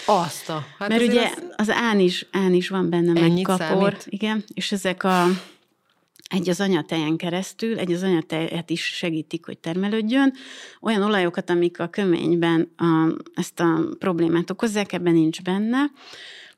Azt 0.07 0.49
a... 0.49 0.65
Hát 0.79 0.89
Mert 0.89 1.03
ugye 1.03 1.23
az- 1.23 1.45
az 1.57 1.71
án 1.71 1.99
is, 2.01 2.27
án 2.31 2.55
is 2.55 2.69
van 2.69 2.91
benne, 2.91 3.13
meg 3.21 3.41
kapor. 3.43 3.67
számít? 3.67 4.07
Igen, 4.09 4.45
és 4.55 4.73
ezek 4.73 5.05
a 5.05 5.25
egy 6.31 6.49
az 6.49 6.61
anyatejen 6.61 7.17
keresztül, 7.17 7.79
egy 7.79 7.93
az 7.93 8.03
anyatejet 8.03 8.71
is 8.71 8.85
segítik, 8.85 9.45
hogy 9.45 9.59
termelődjön. 9.59 10.33
Olyan 10.81 11.03
olajokat, 11.03 11.51
amik 11.51 11.81
a 11.81 11.89
köményben 11.89 12.73
a, 12.77 13.17
ezt 13.35 13.61
a 13.61 13.81
problémát 13.99 14.51
okozzák, 14.51 14.93
ebben 14.93 15.13
nincs 15.13 15.43
benne 15.43 15.91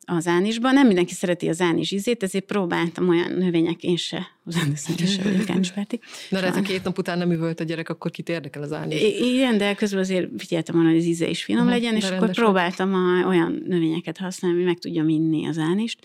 az 0.04 0.26
ánisban. 0.26 0.74
Nem 0.74 0.86
mindenki 0.86 1.14
szereti 1.14 1.48
az 1.48 1.60
ánis 1.60 1.90
ízét, 1.90 2.22
ezért 2.22 2.44
próbáltam 2.44 3.08
olyan 3.08 3.32
növények, 3.32 3.82
én 3.82 3.96
se, 3.96 4.26
de 4.44 4.58
szerintem 4.74 5.06
se 5.06 5.22
vagyok 5.22 5.50
ánispárti. 5.50 6.00
Na, 6.28 6.40
de 6.40 6.46
ez 6.46 6.56
a 6.56 6.60
két 6.60 6.84
nap 6.84 6.98
után 6.98 7.18
nem 7.18 7.32
üvölt 7.32 7.60
a 7.60 7.64
gyerek, 7.64 7.88
akkor 7.88 8.10
kit 8.10 8.28
érdekel 8.28 8.62
az 8.62 8.72
állni? 8.72 8.94
I- 8.94 9.34
Igen, 9.34 9.58
de 9.58 9.74
közben 9.74 10.00
azért 10.00 10.28
figyeltem 10.36 10.78
arra, 10.78 10.88
hogy 10.88 10.98
az 10.98 11.04
íze 11.04 11.28
is 11.28 11.44
finom 11.44 11.62
Aha, 11.62 11.70
legyen, 11.70 11.96
és 11.96 12.10
akkor 12.10 12.30
próbáltam 12.30 12.94
a, 12.94 13.26
olyan 13.26 13.62
növényeket 13.66 14.18
használni, 14.18 14.56
hogy 14.56 14.66
meg 14.66 14.78
tudjam 14.78 15.08
inni 15.08 15.46
az 15.46 15.58
ánist, 15.58 15.98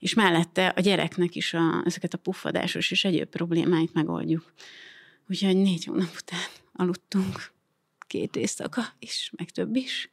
és 0.00 0.14
mellette 0.14 0.66
a 0.76 0.80
gyereknek 0.80 1.34
is 1.34 1.54
a, 1.54 1.82
ezeket 1.84 2.14
a 2.14 2.18
puffadásos 2.18 2.90
és 2.90 3.04
egyéb 3.04 3.28
problémáit 3.28 3.92
megoldjuk. 3.92 4.52
Úgyhogy 5.28 5.56
négy 5.56 5.84
hónap 5.84 6.10
után 6.20 6.40
aludtunk 6.72 7.52
két 8.06 8.36
éjszaka 8.36 8.82
is, 8.98 9.32
meg 9.36 9.50
több 9.50 9.76
is, 9.76 10.10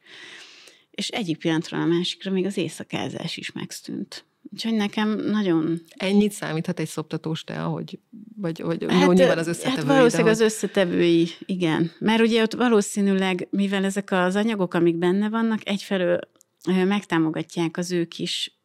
és 0.90 1.08
egyik 1.08 1.38
pillanatról 1.38 1.80
a 1.80 1.84
másikra 1.84 2.30
még 2.30 2.44
az 2.46 2.56
éjszakázás 2.56 3.36
is 3.36 3.52
megszűnt. 3.52 4.24
Úgyhogy 4.52 4.74
nekem 4.74 5.08
nagyon 5.08 5.80
Ennyit 5.96 6.32
számíthat 6.32 6.80
egy 6.80 6.88
szoptatós 6.88 7.44
te, 7.44 7.58
hogy, 7.58 7.98
vagy, 8.36 8.62
vagy 8.62 8.84
hát, 8.88 9.02
jó, 9.02 9.12
nyilván 9.12 9.38
az 9.38 9.46
összetevői, 9.46 9.86
Hát 9.86 9.96
valószínűleg 9.96 10.32
az 10.32 10.40
összetevői, 10.40 11.28
igen. 11.46 11.92
Mert 11.98 12.20
ugye 12.20 12.42
ott 12.42 12.54
valószínűleg, 12.54 13.48
mivel 13.50 13.84
ezek 13.84 14.10
az 14.10 14.36
anyagok, 14.36 14.74
amik 14.74 14.96
benne 14.96 15.28
vannak, 15.28 15.68
egyfelől 15.68 16.20
megtámogatják 16.66 17.76
az 17.76 17.92
ő 17.92 18.04
kis 18.04 18.58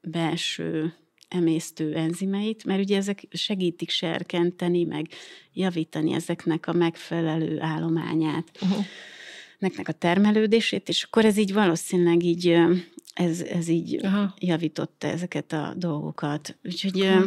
belső 0.00 0.94
emésztő 1.28 1.94
enzimeit, 1.94 2.64
mert 2.64 2.80
ugye 2.80 2.96
ezek 2.96 3.22
segítik 3.30 3.90
serkenteni, 3.90 4.84
meg 4.84 5.08
javítani 5.52 6.12
ezeknek 6.12 6.66
a 6.66 6.72
megfelelő 6.72 7.60
állományát, 7.60 8.58
Uh-huh. 8.60 8.84
neknek 9.58 9.88
a 9.88 9.92
termelődését, 9.92 10.88
és 10.88 11.02
akkor 11.02 11.24
ez 11.24 11.36
így 11.36 11.52
valószínűleg 11.52 12.22
így, 12.22 12.56
ez, 13.14 13.40
ez 13.40 13.68
így 13.68 14.04
Aha. 14.04 14.34
javította 14.38 15.06
ezeket 15.06 15.52
a 15.52 15.74
dolgokat. 15.76 16.58
Úgyhogy 16.64 17.00
Aha. 17.00 17.20
ö, 17.20 17.26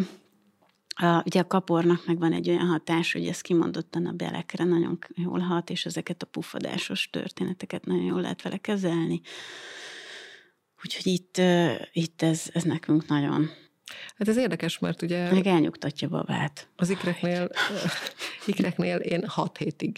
a, 0.95 1.23
ugye 1.25 1.39
a 1.39 1.47
kapornak 1.47 2.05
meg 2.05 2.17
van 2.19 2.33
egy 2.33 2.49
olyan 2.49 2.67
hatás, 2.67 3.13
hogy 3.13 3.25
ez 3.25 3.41
kimondottan 3.41 4.05
a 4.05 4.11
belekre 4.11 4.63
nagyon 4.63 4.99
jól 5.15 5.39
hat, 5.39 5.69
és 5.69 5.85
ezeket 5.85 6.23
a 6.23 6.25
puffadásos 6.25 7.09
történeteket 7.09 7.85
nagyon 7.85 8.03
jól 8.05 8.21
lehet 8.21 8.41
vele 8.41 8.57
kezelni. 8.57 9.21
Úgyhogy 10.83 11.11
itt, 11.11 11.41
itt 11.91 12.21
ez, 12.21 12.43
ez 12.53 12.63
nekünk 12.63 13.07
nagyon, 13.07 13.49
Hát 14.17 14.27
ez 14.27 14.37
érdekes, 14.37 14.79
mert 14.79 15.01
ugye 15.01 15.31
meg 15.31 15.47
elnyugtatja 15.47 16.07
babát. 16.07 16.67
az 16.75 16.89
ikreknél, 16.89 17.49
ikreknél 18.45 18.97
én 18.97 19.27
hat 19.27 19.57
hétig 19.57 19.97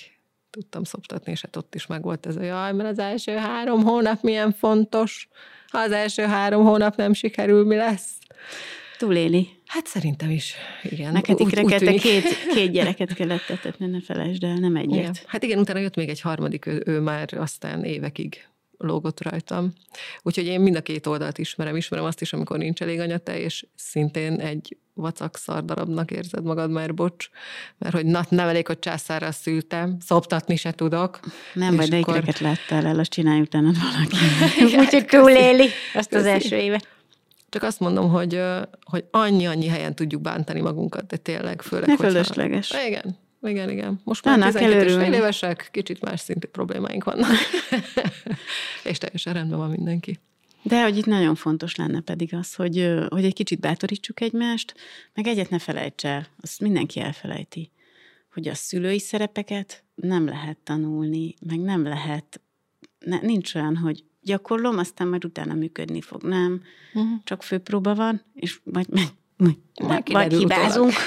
tudtam 0.50 0.84
szoptatni, 0.84 1.32
és 1.32 1.42
hát 1.42 1.56
ott 1.56 1.76
is 1.76 1.88
megvolt 1.88 2.26
ez 2.26 2.36
a 2.36 2.42
jaj, 2.42 2.74
mert 2.74 2.90
az 2.90 3.00
első 3.00 3.36
három 3.36 3.84
hónap 3.84 4.22
milyen 4.22 4.52
fontos. 4.52 5.28
Ha 5.68 5.78
az 5.80 5.92
első 5.92 6.24
három 6.24 6.64
hónap 6.64 6.96
nem 6.96 7.14
sikerül, 7.14 7.66
mi 7.66 7.76
lesz? 7.76 8.10
Túléli. 8.98 9.50
Hát 9.66 9.88
szerintem 9.88 10.30
is, 10.30 10.56
igen. 10.84 11.12
Neked 11.12 11.40
ikreket, 11.40 11.84
te 11.84 11.94
két, 11.94 12.24
két 12.56 12.72
gyereket 12.72 13.14
kellett 13.14 13.50
etetni, 13.50 13.86
ne 13.86 14.02
felejtsd 14.02 14.44
el, 14.44 14.54
nem 14.56 14.76
egyet. 14.76 14.98
Igen. 14.98 15.16
Hát 15.26 15.44
igen, 15.44 15.60
utána 15.60 15.80
jött 15.80 15.96
még 15.96 16.10
egy 16.10 16.22
harmadik, 16.22 16.66
ő, 16.66 16.84
ő 16.86 17.00
már 17.00 17.34
aztán 17.34 17.84
évekig 17.84 18.48
lógott 18.84 19.24
rajtam. 19.24 19.74
Úgyhogy 20.22 20.46
én 20.46 20.62
mind 20.62 20.76
a 20.76 20.82
két 20.82 21.08
oldalt 21.08 21.38
ismerem. 21.38 21.76
Ismerem 21.76 22.06
azt 22.06 22.22
is, 22.22 22.34
amikor 22.34 22.58
nincs 22.58 22.82
elég 22.82 23.00
anyatej, 23.00 23.40
és 23.42 23.66
szintén 23.76 24.40
egy 24.40 24.78
vacak 24.94 25.38
szardarabnak 25.38 26.12
érzed 26.12 26.44
magad, 26.44 26.72
mert 26.72 26.94
bocs, 26.96 27.30
mert 27.78 27.94
hogy 27.94 28.06
na, 28.06 28.26
nem 28.30 28.48
elég, 28.48 28.68
hogy 28.68 28.80
császára 28.80 29.32
szültem, 29.32 29.98
szoptatni 30.00 30.56
se 30.56 30.72
tudok. 30.72 31.20
Nem 31.54 31.76
baj, 31.76 31.88
de 31.88 31.98
akkor- 31.98 32.16
ikreket 32.18 32.40
láttál 32.40 32.86
el, 32.86 33.00
azt 33.00 33.10
csinálj 33.12 33.40
utána 33.42 33.72
valaki. 33.72 34.16
Úgyhogy 34.82 35.06
túléli 35.06 35.68
azt 35.94 36.14
az 36.14 36.26
első 36.26 36.56
évet. 36.56 36.88
Csak 37.50 37.64
azt 37.64 37.80
mondom, 37.80 38.10
hogy, 38.10 38.42
hogy 38.84 39.06
annyi-annyi 39.12 39.68
helyen 39.68 39.96
tudjuk 39.96 40.22
bántani 40.22 40.62
magunkat, 40.62 41.06
de 41.08 41.18
tényleg 41.18 41.62
főleg, 41.62 41.88
Ne 41.88 41.94
hogyha- 41.94 42.12
fölösleges. 42.12 42.74
Igen, 42.88 43.18
igen, 43.44 43.70
igen. 43.70 44.02
Most 44.04 44.26
már 44.26 44.34
Annak 44.36 44.52
12 44.52 44.76
és 44.76 44.86
fél 44.86 44.94
örülni. 44.98 45.16
évesek, 45.16 45.70
kicsit 45.72 46.02
más 46.02 46.20
szintű 46.20 46.48
problémáink 46.48 47.04
vannak. 47.04 47.30
és 48.90 48.98
teljesen 48.98 49.34
rendben 49.34 49.58
van 49.58 49.70
mindenki. 49.70 50.20
De 50.62 50.84
hogy 50.84 50.98
itt 50.98 51.06
nagyon 51.06 51.36
fontos 51.36 51.76
lenne 51.76 52.00
pedig 52.02 52.34
az, 52.34 52.54
hogy, 52.54 52.90
hogy 53.10 53.26
egy 53.26 53.34
kicsit 53.34 53.60
bátorítsuk 53.60 54.22
egymást, 54.22 54.74
meg 55.14 55.28
egyet 55.28 55.50
ne 55.50 55.60
felejts 55.60 56.06
el, 56.06 56.28
azt 56.42 56.60
mindenki 56.60 57.00
elfelejti, 57.00 57.72
hogy 58.34 58.48
a 58.48 58.54
szülői 58.56 59.00
szerepeket 59.00 59.84
nem 59.96 60.26
lehet 60.26 60.58
tanulni, 60.64 61.34
meg 61.48 61.60
nem 61.60 61.84
lehet, 61.84 62.42
ne, 63.00 63.20
nincs 63.22 63.56
olyan, 63.56 63.78
hogy 63.78 64.04
gyakorlom, 64.22 64.78
aztán 64.78 65.08
majd 65.08 65.26
utána 65.26 65.54
működni 65.54 66.02
fog. 66.02 66.24
Nem, 66.24 66.62
Uh-huh. 66.96 67.12
csak 67.24 67.44
főpróba 67.44 67.96
van, 67.96 68.22
és 68.34 68.60
vagy, 68.64 68.86
vagy, 68.90 69.08
vagy, 69.38 69.58
Majd 69.82 69.90
vagy 69.90 70.04
kiderül 70.04 70.40
hibázunk. 70.40 70.92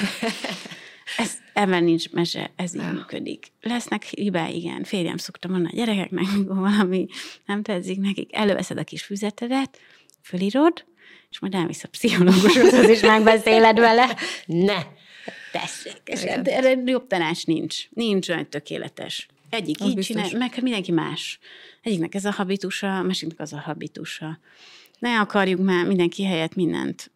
Ez, 1.16 1.32
ebben 1.52 1.84
nincs 1.84 2.10
mese, 2.10 2.50
ez 2.56 2.74
így 2.74 2.92
működik. 2.92 3.46
Lesznek 3.60 4.02
hibái, 4.02 4.56
igen. 4.56 4.84
Férjem 4.84 5.16
szokta 5.16 5.48
mondani 5.48 5.72
a 5.72 5.76
gyerekeknek, 5.76 6.26
mikor 6.36 6.56
valami 6.70 7.06
nem 7.46 7.62
tetszik 7.62 7.98
nekik, 7.98 8.36
előveszed 8.36 8.78
a 8.78 8.84
kis 8.84 9.02
füzetedet, 9.02 9.80
fölírod, 10.22 10.84
és 11.30 11.38
majd 11.38 11.54
elmész 11.54 11.84
a 11.84 11.88
pszichológushoz, 11.88 12.88
és 12.88 13.00
megbeszéled 13.00 13.78
vele. 13.78 14.16
Ne! 14.46 14.82
Tessék, 15.52 16.00
és 16.04 16.24
hát 16.24 16.48
erre 16.48 16.82
jobb 16.84 17.06
tanács 17.06 17.46
nincs. 17.46 17.88
Nincs 17.90 18.28
olyan 18.28 18.50
tökéletes. 18.50 19.26
Egyik 19.50 19.80
az 19.80 19.88
így 19.88 19.94
biztos. 19.94 20.26
csinál, 20.26 20.38
meg 20.38 20.62
mindenki 20.62 20.92
más. 20.92 21.38
Egyiknek 21.82 22.14
ez 22.14 22.24
a 22.24 22.30
habitusa, 22.30 23.02
másiknak 23.02 23.40
az 23.40 23.52
a 23.52 23.60
habitusa. 23.60 24.38
Ne 24.98 25.20
akarjuk 25.20 25.60
már 25.60 25.86
mindenki 25.86 26.24
helyett 26.24 26.54
mindent 26.54 27.10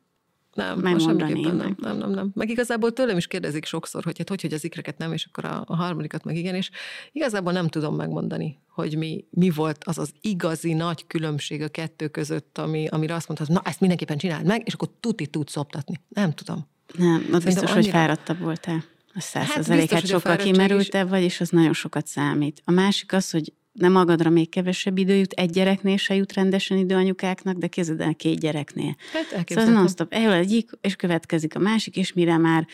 nem, 0.54 0.78
megmondani. 0.78 1.40
Nem, 1.40 1.76
nem, 1.80 1.96
nem, 1.96 2.10
nem. 2.10 2.30
Meg 2.34 2.50
igazából 2.50 2.92
tőlem 2.92 3.16
is 3.16 3.26
kérdezik 3.26 3.64
sokszor, 3.64 4.04
hogy 4.04 4.18
hát 4.18 4.28
hogy, 4.28 4.40
hogy 4.40 4.52
az 4.52 4.64
ikreket 4.64 4.98
nem, 4.98 5.12
és 5.12 5.24
akkor 5.24 5.44
a, 5.44 5.64
a 5.66 5.76
harmadikat 5.76 6.24
meg 6.24 6.36
igen, 6.36 6.54
és 6.54 6.70
igazából 7.12 7.52
nem 7.52 7.68
tudom 7.68 7.96
megmondani, 7.96 8.58
hogy 8.68 8.96
mi, 8.96 9.24
mi 9.30 9.50
volt 9.50 9.84
az 9.84 9.98
az 9.98 10.12
igazi 10.20 10.72
nagy 10.72 11.06
különbség 11.06 11.62
a 11.62 11.68
kettő 11.68 12.08
között, 12.08 12.58
ami, 12.58 12.86
amire 12.86 13.14
azt 13.14 13.28
mondtad, 13.28 13.48
na 13.50 13.62
ezt 13.64 13.80
mindenképpen 13.80 14.18
csináld 14.18 14.46
meg, 14.46 14.62
és 14.64 14.74
akkor 14.74 14.88
tuti 15.00 15.26
tudsz 15.26 15.52
szoptatni. 15.52 16.00
Nem 16.08 16.32
tudom. 16.32 16.68
Nem, 16.96 17.28
az 17.32 17.44
biztos, 17.44 17.62
annyira... 17.62 17.74
hogy 17.74 17.88
fáradtabb 17.88 18.38
voltál. 18.38 18.84
A 19.14 19.20
százszerzeléket 19.20 19.90
hát 19.90 20.06
sokkal 20.06 20.36
kimerültebb 20.36 21.08
vagy, 21.08 21.22
és 21.22 21.40
az 21.40 21.48
nagyon 21.48 21.72
sokat 21.72 22.06
számít. 22.06 22.62
A 22.64 22.70
másik 22.70 23.12
az, 23.12 23.30
hogy 23.30 23.52
nem 23.72 23.92
magadra 23.92 24.30
még 24.30 24.48
kevesebb 24.48 24.98
idő 24.98 25.14
jut, 25.14 25.32
egy 25.32 25.50
gyereknél 25.50 25.96
se 25.96 26.14
jut 26.14 26.32
rendesen 26.32 26.78
idő 26.78 26.94
anyukáknak, 26.94 27.56
de 27.56 27.66
képzeld 27.66 28.00
el 28.00 28.14
két 28.14 28.40
gyereknél. 28.40 28.96
Hát 29.32 29.48
szóval 29.48 29.64
non-stop, 29.64 30.12
eljön 30.12 30.32
egyik, 30.32 30.70
és 30.80 30.96
következik 30.96 31.54
a 31.54 31.58
másik, 31.58 31.96
és 31.96 32.12
mire 32.12 32.36
már 32.36 32.66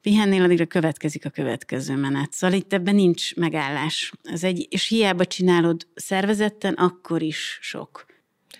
pihennél, 0.00 0.42
addigra 0.42 0.66
következik 0.66 1.24
a 1.24 1.30
következő 1.30 1.96
menet. 1.96 2.32
Szóval 2.32 2.56
itt 2.56 2.72
ebben 2.72 2.94
nincs 2.94 3.34
megállás. 3.34 4.12
Ez 4.22 4.44
egy, 4.44 4.66
és 4.70 4.88
hiába 4.88 5.24
csinálod 5.24 5.86
szervezetten, 5.94 6.74
akkor 6.74 7.22
is 7.22 7.58
sok. 7.60 8.06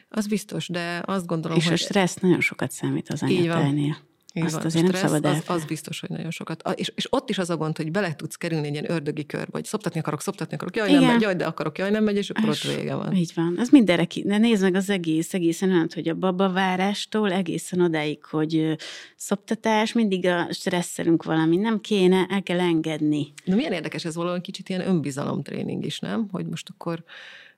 Az 0.09 0.27
biztos, 0.27 0.69
de 0.69 1.03
azt 1.05 1.27
gondolom, 1.27 1.57
és 1.57 1.65
hogy... 1.65 1.73
És 1.73 1.83
a 1.83 1.85
stressz 1.85 2.17
nagyon 2.17 2.41
sokat 2.41 2.71
számít 2.71 3.09
az 3.09 3.23
anyatejnél. 3.23 3.97
Így 4.35 4.45
Azt 4.45 4.55
van. 4.55 4.65
azért 4.65 4.87
nem 4.87 4.95
szabad 4.95 5.25
az, 5.25 5.43
az 5.47 5.65
biztos, 5.65 6.01
hogy 6.01 6.11
nagyon 6.11 6.31
sokat. 6.31 6.63
És, 6.75 6.93
és 6.95 7.07
ott 7.13 7.31
is 7.31 7.39
az 7.39 7.51
a 7.51 7.57
gond, 7.57 7.77
hogy 7.77 7.91
bele 7.91 8.15
tudsz 8.15 8.37
kerülni 8.37 8.67
egy 8.67 8.73
ilyen 8.73 8.91
ördögi 8.91 9.27
kör, 9.27 9.49
vagy 9.51 9.65
szoptatni 9.65 10.01
akarok, 10.01 10.21
szoptatni 10.21 10.55
akarok, 10.55 10.77
jaj, 10.77 10.89
Igen. 10.89 11.01
nem 11.01 11.11
megy, 11.13 11.21
jaj, 11.21 11.35
de 11.35 11.45
akarok, 11.47 11.79
jaj, 11.79 11.91
nem 11.91 12.05
megy, 12.05 12.17
és 12.17 12.31
akkor 12.31 12.49
és 12.49 12.65
ott 12.65 12.75
vége 12.75 12.95
van. 12.95 13.15
Így 13.15 13.33
van. 13.35 13.55
Ez 13.59 13.69
mindenre 13.69 14.05
ki. 14.05 14.23
De 14.27 14.39
nézd 14.39 14.63
meg 14.63 14.75
az 14.75 14.91
egész, 14.91 15.35
egészen 15.35 15.71
olyan, 15.71 15.89
hogy 15.95 16.09
a 16.09 16.15
babavárástól 16.15 17.33
egészen 17.33 17.81
odáig, 17.81 18.25
hogy 18.25 18.77
szoptatás, 19.17 19.93
mindig 19.93 20.27
a 20.27 20.47
stresszelünk 20.53 21.23
valami, 21.23 21.57
nem 21.57 21.81
kéne, 21.81 22.27
el 22.29 22.43
kell 22.43 22.61
engedni. 22.61 23.33
Na 23.45 23.55
milyen 23.55 23.73
érdekes 23.73 24.05
ez 24.05 24.15
valami 24.15 24.41
kicsit 24.41 24.69
ilyen 24.69 24.87
önbizalomtréning 24.87 25.85
is, 25.85 25.99
nem? 25.99 26.29
Hogy 26.33 26.47
most 26.47 26.69
akkor 26.71 27.05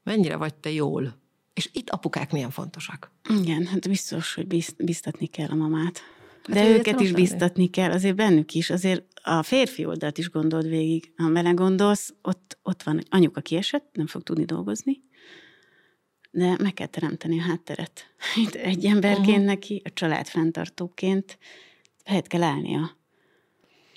mennyire 0.03 0.37
vagy 0.37 0.55
te 0.55 0.70
jól? 0.70 1.20
És 1.55 1.70
itt 1.73 1.91
apukák 1.91 2.33
milyen 2.33 2.51
fontosak? 2.51 3.11
Igen, 3.41 3.66
hát 3.66 3.89
biztos, 3.89 4.35
hogy 4.35 4.47
biztatni 4.77 5.27
kell 5.27 5.49
a 5.49 5.55
mamát. 5.55 6.03
De 6.49 6.61
hát, 6.61 6.68
őket 6.68 7.01
is 7.01 7.12
biztatni 7.12 7.70
kell, 7.70 7.90
azért 7.90 8.16
bennük 8.16 8.53
is, 8.55 8.70
azért 8.70 9.05
a 9.22 9.43
férfi 9.43 9.84
oldalt 9.84 10.18
is 10.18 10.30
gondold 10.30 10.68
végig. 10.68 11.12
Ha 11.16 11.30
bele 11.30 11.51
gondolsz, 11.51 12.14
ott, 12.22 12.59
ott 12.62 12.82
van, 12.82 12.95
hogy 12.95 13.07
anyuka 13.11 13.40
kiesett, 13.40 13.88
nem 13.93 14.07
fog 14.07 14.22
tudni 14.22 14.45
dolgozni, 14.45 15.03
de 16.30 16.57
meg 16.62 16.74
kell 16.74 16.86
teremteni 16.86 17.38
a 17.38 17.43
hátteret. 17.43 18.07
Itt 18.45 18.55
egy 18.55 18.84
emberként 18.84 19.28
uh-huh. 19.28 19.45
neki, 19.45 19.82
a 19.84 19.93
család 19.93 20.26
fenntartóként 20.26 21.38
helyet 22.05 22.26
kell 22.26 22.43
állnia. 22.43 23.01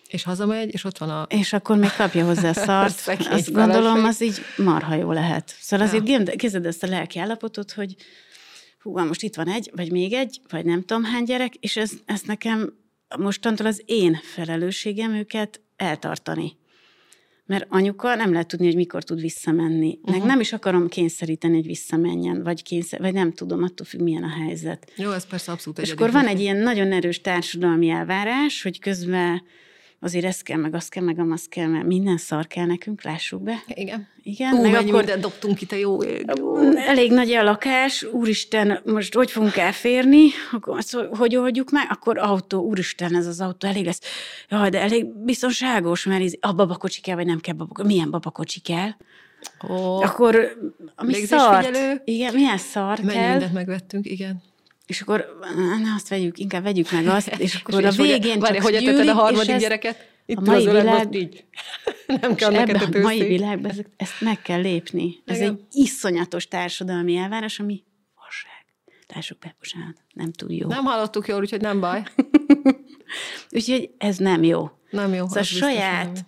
És 0.09 0.23
hazamegy, 0.23 0.73
és 0.73 0.83
ott 0.83 0.97
van 0.97 1.09
a... 1.09 1.27
És 1.29 1.53
akkor 1.53 1.77
még 1.77 1.91
kapja 1.97 2.25
hozzá 2.25 2.49
a 2.49 2.53
szart. 2.65 3.07
Azt 3.29 3.51
gondolom, 3.51 4.03
az 4.03 4.21
így 4.21 4.39
marha 4.57 4.95
jó 4.95 5.11
lehet. 5.11 5.55
Szóval 5.59 5.87
ja. 5.87 5.93
azért 5.93 6.35
képzeld 6.35 6.65
ezt 6.65 6.83
a 6.83 6.87
lelki 6.87 7.19
állapotot, 7.19 7.71
hogy 7.71 7.95
hú, 8.85 8.99
most 8.99 9.23
itt 9.23 9.35
van 9.35 9.49
egy, 9.49 9.71
vagy 9.75 9.91
még 9.91 10.13
egy, 10.13 10.39
vagy 10.49 10.65
nem 10.65 10.83
tudom 10.83 11.03
hány 11.03 11.23
gyerek, 11.23 11.55
és 11.55 11.77
ez, 11.77 11.91
ez 12.05 12.21
nekem 12.21 12.73
mostantól 13.17 13.65
az 13.65 13.81
én 13.85 14.19
felelősségem 14.23 15.13
őket 15.13 15.61
eltartani. 15.75 16.57
Mert 17.45 17.65
anyuka 17.69 18.15
nem 18.15 18.31
lehet 18.31 18.47
tudni, 18.47 18.65
hogy 18.65 18.75
mikor 18.75 19.03
tud 19.03 19.21
visszamenni. 19.21 19.99
Uh-huh. 20.01 20.17
Meg 20.17 20.27
nem 20.27 20.39
is 20.39 20.53
akarom 20.53 20.87
kényszeríteni, 20.87 21.55
hogy 21.55 21.65
visszamenjen, 21.65 22.43
vagy, 22.43 22.63
kényszer, 22.63 22.99
vagy 22.99 23.13
nem 23.13 23.33
tudom, 23.33 23.63
attól 23.63 23.85
függ, 23.85 24.01
milyen 24.01 24.23
a 24.23 24.29
helyzet. 24.29 24.91
Jó, 24.95 25.11
ez 25.11 25.27
persze 25.27 25.51
abszolút 25.51 25.79
És 25.79 25.91
akkor 25.91 26.11
van 26.11 26.27
egy 26.27 26.39
ilyen 26.39 26.57
nagyon 26.57 26.91
erős 26.91 27.21
társadalmi 27.21 27.89
elvárás, 27.89 28.61
hogy 28.61 28.79
közben 28.79 29.43
azért 29.99 30.25
ez 30.25 30.41
kell, 30.41 30.57
meg 30.57 30.75
azt 30.75 30.89
kell, 30.89 31.03
meg 31.03 31.19
azt 31.19 31.49
kell, 31.49 31.67
mert 31.67 31.85
minden 31.85 32.17
szar 32.17 32.47
kell 32.47 32.65
nekünk, 32.65 33.03
lássuk 33.03 33.41
be. 33.41 33.63
Igen. 33.67 34.07
Igen, 34.23 34.53
Ú, 34.53 34.61
meg 34.61 34.73
akkor 34.73 34.93
mindent 34.93 35.21
dobtunk 35.21 35.61
itt 35.61 35.71
a 35.71 35.75
jó 35.75 36.03
ég. 36.03 36.25
Elég 36.75 37.11
nagy 37.11 37.31
a 37.31 37.43
lakás, 37.43 38.03
úristen, 38.03 38.79
most 38.85 39.13
hogy 39.13 39.31
fogunk 39.31 39.57
elférni, 39.57 40.27
akkor 40.51 40.83
hogy 41.17 41.35
oldjuk 41.35 41.71
meg, 41.71 41.87
akkor 41.89 42.17
autó, 42.17 42.61
úristen, 42.61 43.15
ez 43.15 43.27
az 43.27 43.41
autó 43.41 43.67
elég 43.67 43.85
lesz. 43.85 44.01
Jaj, 44.49 44.69
de 44.69 44.79
elég 44.81 45.05
biztonságos, 45.05 46.05
mert 46.05 46.23
ez, 46.23 46.33
a 46.39 46.53
babakocsi 46.53 47.01
kell, 47.01 47.15
vagy 47.15 47.25
nem 47.25 47.39
kell 47.39 47.53
babakocsi, 47.53 47.87
milyen 47.87 48.11
babakocsi 48.11 48.59
kell. 48.59 48.89
Oh. 49.67 50.03
Akkor 50.03 50.57
ami 50.95 51.13
szart, 51.13 51.77
igen, 52.03 52.33
milyen 52.33 52.57
szar 52.57 52.99
Mennyi 52.99 53.17
kell. 53.17 53.31
mindent 53.31 53.53
megvettünk, 53.53 54.05
igen. 54.05 54.41
És 54.87 55.01
akkor 55.01 55.37
ne 55.83 55.93
azt 55.95 56.07
vegyük, 56.07 56.37
inkább 56.37 56.63
vegyük 56.63 56.91
meg 56.91 57.07
azt, 57.07 57.27
és 57.37 57.55
akkor 57.55 57.81
és 57.81 57.87
a 57.87 57.91
végén 58.03 58.39
hogy, 58.39 58.53
csak 58.53 58.61
hogy 58.61 58.77
gyűlik, 58.77 59.09
a 59.09 59.13
harmadik 59.13 59.57
gyereket? 59.57 60.13
Itt 60.25 60.37
a 60.37 60.41
mai 60.41 60.65
világ, 60.65 61.15
így. 61.15 61.45
Nem 62.21 62.35
kell 62.35 62.51
neked 62.51 62.95
a, 62.95 62.99
mai 62.99 63.23
világban 63.23 63.71
ezt, 63.71 63.89
ezt 63.97 64.21
meg 64.21 64.41
kell 64.41 64.61
lépni. 64.61 65.15
Ez 65.25 65.37
Igen. 65.37 65.49
egy 65.49 65.59
iszonyatos 65.71 66.47
társadalmi 66.47 67.15
elvárás, 67.15 67.59
ami 67.59 67.83
vasság. 68.15 68.65
Társuk 69.07 69.39
be, 69.39 69.55
bocsánat, 69.59 69.97
nem 70.13 70.31
túl 70.31 70.51
jó. 70.51 70.67
Nem 70.67 70.83
hallottuk 70.83 71.27
jól, 71.27 71.39
úgyhogy 71.39 71.61
nem 71.61 71.79
baj. 71.79 72.03
úgyhogy 73.55 73.89
ez 73.97 74.17
nem 74.17 74.43
jó. 74.43 74.69
Nem 74.89 75.13
jó. 75.13 75.27
Szóval 75.27 75.43
saját, 75.43 76.25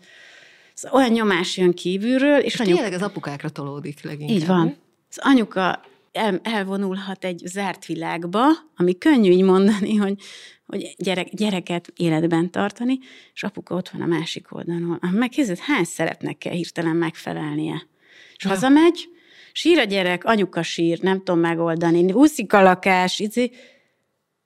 szóval 0.74 1.00
olyan 1.00 1.12
nyomás 1.12 1.58
jön 1.58 1.74
kívülről, 1.74 2.40
és, 2.40 2.54
és 2.54 2.60
anyuk... 2.60 2.76
tényleg 2.76 2.94
az 2.94 3.02
apukákra 3.02 3.50
tolódik 3.50 4.04
leginkább. 4.04 4.38
Így 4.38 4.46
van. 4.46 4.76
Az 5.10 5.18
anyuka 5.22 5.82
el, 6.18 6.40
elvonulhat 6.44 7.24
egy 7.24 7.42
zárt 7.46 7.86
világba, 7.86 8.46
ami 8.76 8.98
könnyű 8.98 9.32
így 9.32 9.44
mondani, 9.44 9.96
hogy, 9.96 10.22
hogy 10.66 10.96
gyerek, 10.98 11.30
gyereket 11.34 11.94
életben 11.96 12.52
tartani, 12.52 13.00
és 13.34 13.44
apuka 13.44 13.76
ott 13.76 13.90
van 13.90 14.02
a 14.02 14.06
másik 14.06 14.56
oldalon. 14.56 15.00
Megkérdezed, 15.12 15.66
hány 15.66 15.84
szerepnek 15.84 16.38
kell 16.38 16.54
hirtelen 16.54 16.96
megfelelnie? 16.96 17.88
És 18.36 18.44
ja. 18.44 18.50
hazamegy, 18.50 19.10
sír 19.52 19.78
a 19.78 19.84
gyerek, 19.84 20.24
anyuka 20.24 20.64
sír, 20.64 21.02
nem 21.02 21.18
tudom 21.18 21.40
megoldani, 21.40 22.12
úszik 22.12 22.54
a 22.54 22.62
lakás, 22.62 23.20
izé. 23.20 23.52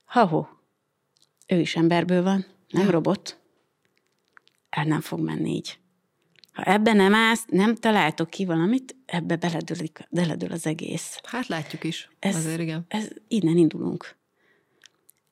Ha-ho, 0.04 0.46
ő 1.46 1.60
is 1.60 1.76
emberből 1.76 2.22
van, 2.22 2.46
nem 2.68 2.84
ja. 2.84 2.90
robot. 2.90 3.40
El 4.70 4.84
nem 4.84 5.00
fog 5.00 5.20
menni 5.20 5.50
így. 5.50 5.78
Ha 6.52 6.62
ebben 6.62 6.96
nem 6.96 7.14
állsz, 7.14 7.44
nem 7.48 7.74
találtok 7.74 8.30
ki 8.30 8.44
valamit, 8.44 8.96
ebbe 9.06 9.36
beledőlik, 9.36 10.06
beledől 10.10 10.52
az 10.52 10.66
egész. 10.66 11.20
Hát 11.22 11.46
látjuk 11.46 11.84
is, 11.84 12.10
ez, 12.18 12.36
azért 12.36 12.60
igen. 12.60 12.84
Ez, 12.88 13.08
innen 13.28 13.56
indulunk. 13.56 14.16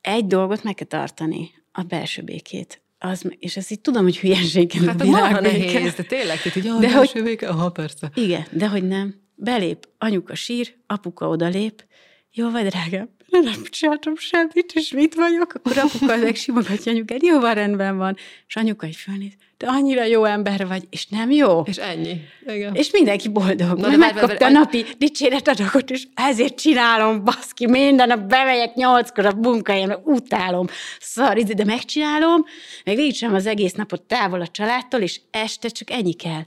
Egy 0.01 0.27
dolgot 0.27 0.63
meg 0.63 0.75
kell 0.75 0.87
tartani, 0.87 1.51
a 1.73 1.83
belső 1.83 2.23
békét. 2.23 2.83
Az, 2.99 3.25
és 3.39 3.57
ezt 3.57 3.71
így 3.71 3.81
tudom, 3.81 4.03
hogy 4.03 4.19
hülyeség 4.19 4.73
Hát 4.73 5.01
a 5.01 5.41
nehéz, 5.41 5.95
de 5.95 6.03
tényleg, 6.03 6.37
tehát, 6.37 6.53
hogy 6.53 6.67
a 6.67 6.79
de 6.79 6.89
belső 6.89 7.13
hogy, 7.13 7.23
béke, 7.23 7.49
aha, 7.49 7.71
persze. 7.71 8.11
Igen, 8.15 8.47
de 8.51 8.69
hogy 8.69 8.87
nem. 8.89 9.21
Belép, 9.35 9.89
anyuka 9.99 10.35
sír, 10.35 10.75
apuka 10.87 11.29
odalép, 11.29 11.85
jó 12.33 12.51
vagy, 12.51 12.67
drágám, 12.67 13.09
nem 13.31 13.65
csináltam 13.65 14.17
semmit, 14.17 14.73
és 14.75 14.91
mit 14.91 15.15
vagyok, 15.15 15.55
akkor 15.55 15.79
apuka 15.79 16.17
megsimogatja 16.17 16.93
anyukát, 16.93 17.23
jó, 17.23 17.41
van, 17.41 17.55
rendben 17.55 17.97
van. 17.97 18.17
És 18.47 18.57
anyuka 18.57 18.87
egy 18.87 18.97
fölnéz, 18.97 19.33
te 19.57 19.67
annyira 19.67 20.05
jó 20.05 20.25
ember 20.25 20.67
vagy, 20.67 20.87
és 20.91 21.07
nem 21.07 21.31
jó. 21.31 21.63
És 21.67 21.77
ennyi. 21.77 22.21
Igen. 22.47 22.75
És 22.75 22.91
mindenki 22.91 23.29
boldog. 23.29 23.79
Na, 23.79 23.89
de 23.89 23.97
megkapta 23.97 24.47
a 24.47 24.49
napi 24.49 24.85
dicséretadagot, 24.99 25.91
és 25.91 26.07
ezért 26.15 26.55
csinálom, 26.55 27.25
baszki, 27.25 27.67
minden 27.67 28.09
nap 28.09 28.21
bemegyek 28.21 28.75
nyolckor 28.75 29.27
a 29.27 29.35
munkáján, 29.35 30.01
utálom, 30.05 30.67
szar, 31.01 31.39
de 31.39 31.65
megcsinálom, 31.65 32.45
meg 32.85 32.97
végigcsinálom 32.97 33.39
az 33.39 33.47
egész 33.47 33.73
napot 33.73 34.03
távol 34.03 34.41
a 34.41 34.49
családtól, 34.49 35.01
és 35.01 35.21
este 35.31 35.69
csak 35.69 35.91
ennyi 35.91 36.13
kell. 36.13 36.43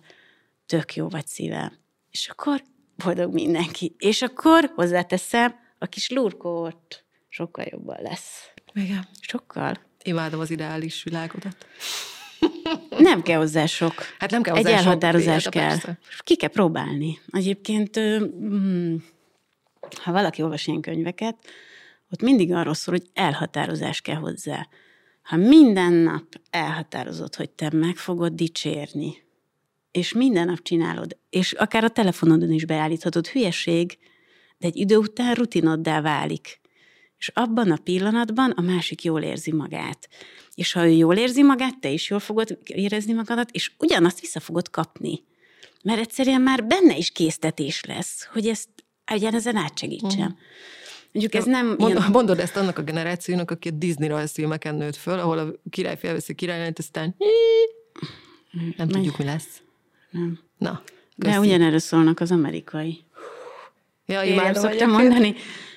Tök 0.65 0.95
jó 0.95 1.07
vagy 1.07 1.27
szívem. 1.27 1.71
És 2.11 2.27
akkor 2.27 2.63
boldog 3.03 3.33
mindenki. 3.33 3.95
És 3.97 4.21
akkor 4.21 4.71
hozzáteszem, 4.75 5.55
a 5.83 5.85
kis 5.85 6.09
lurkót 6.09 7.05
sokkal 7.29 7.65
jobban 7.69 7.97
lesz. 8.01 8.53
Igen. 8.73 9.07
Sokkal. 9.21 9.79
Imádom 10.03 10.39
az 10.39 10.49
ideális 10.49 11.03
világodat. 11.03 11.67
Nem 12.97 13.21
kell 13.21 13.37
hozzá 13.37 13.65
sok. 13.65 13.93
Hát 14.19 14.31
nem 14.31 14.41
kell 14.41 14.55
hozzá 14.55 14.69
Egy 14.69 14.75
elhatározás 14.75 15.49
kell. 15.49 15.67
Persze. 15.67 15.99
Ki 16.19 16.35
kell 16.35 16.49
próbálni. 16.49 17.19
Egyébként, 17.31 17.99
mm, 17.99 18.95
ha 20.03 20.11
valaki 20.11 20.41
olvas 20.41 20.67
ilyen 20.67 20.81
könyveket, 20.81 21.37
ott 22.11 22.21
mindig 22.21 22.53
arról 22.53 22.73
szól, 22.73 22.95
hogy 22.95 23.09
elhatározás 23.13 24.01
kell 24.01 24.15
hozzá. 24.15 24.67
Ha 25.21 25.35
minden 25.35 25.93
nap 25.93 26.25
elhatározod, 26.49 27.35
hogy 27.35 27.49
te 27.49 27.69
meg 27.73 27.95
fogod 27.95 28.33
dicsérni, 28.33 29.23
és 29.91 30.13
minden 30.13 30.45
nap 30.45 30.61
csinálod, 30.61 31.17
és 31.29 31.51
akár 31.51 31.83
a 31.83 31.89
telefonodon 31.89 32.51
is 32.51 32.65
beállíthatod, 32.65 33.27
hülyeség, 33.27 33.97
de 34.63 34.69
egy 34.69 34.77
idő 34.77 34.97
után 34.97 35.33
rutinoddá 35.33 36.01
válik. 36.01 36.59
És 37.17 37.31
abban 37.33 37.71
a 37.71 37.77
pillanatban 37.83 38.51
a 38.51 38.61
másik 38.61 39.03
jól 39.03 39.21
érzi 39.21 39.51
magát. 39.51 40.09
És 40.55 40.73
ha 40.73 40.85
ő 40.85 40.89
jól 40.89 41.15
érzi 41.15 41.43
magát, 41.43 41.79
te 41.79 41.89
is 41.89 42.09
jól 42.09 42.19
fogod 42.19 42.57
érezni 42.63 43.13
magadat, 43.13 43.51
és 43.51 43.71
ugyanazt 43.79 44.19
vissza 44.19 44.39
fogod 44.39 44.69
kapni. 44.69 45.23
Mert 45.83 45.99
egyszerűen 45.99 46.41
már 46.41 46.65
benne 46.65 46.97
is 46.97 47.11
késztetés 47.11 47.83
lesz, 47.83 48.25
hogy 48.33 48.47
ezt 48.47 48.69
ezen 49.05 49.55
átsegítsem. 49.55 50.09
Uh-huh. 50.09 50.37
Mondjuk 51.11 51.33
ez 51.33 51.45
nem... 51.45 51.75
Mond, 51.77 51.95
ilyen... 51.95 52.11
Mondod 52.11 52.39
ezt 52.39 52.55
annak 52.55 52.77
a 52.77 52.83
generációnak, 52.83 53.51
aki 53.51 53.67
a 53.67 53.71
Disney 53.71 54.07
rajzfilmeken 54.07 54.75
nőtt 54.75 54.95
föl, 54.95 55.19
ahol 55.19 55.37
a 55.37 55.53
király 55.69 55.97
felveszi 55.97 56.35
királyát, 56.35 56.79
aztán 56.79 57.15
nem 58.77 58.87
tudjuk, 58.87 59.17
mi 59.17 59.23
lesz. 59.23 59.61
Nem. 60.09 60.39
Na, 60.57 60.81
köszi. 61.17 61.33
De 61.33 61.39
ugyanerről 61.39 61.79
szólnak 61.79 62.19
az 62.19 62.31
amerikai. 62.31 63.03
Ja, 64.05 64.23
Én 64.23 64.35
nem 64.35 64.53
szoktam 64.53 64.89
mondani, 64.89 65.35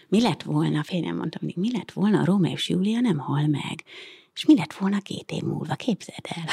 mi 0.08 0.20
lett 0.20 0.42
volna, 0.42 0.82
félre 0.82 1.12
mondtam, 1.12 1.48
mi 1.54 1.72
lett 1.72 1.92
volna, 1.92 2.20
a 2.20 2.24
Róma 2.24 2.48
és 2.48 2.68
Júlia 2.68 3.00
nem 3.00 3.18
hal 3.18 3.46
meg, 3.46 3.84
és 4.34 4.44
mi 4.44 4.56
lett 4.56 4.72
volna 4.72 5.00
két 5.00 5.30
év 5.30 5.42
múlva, 5.42 5.74
képzeld 5.74 6.18
el. 6.22 6.44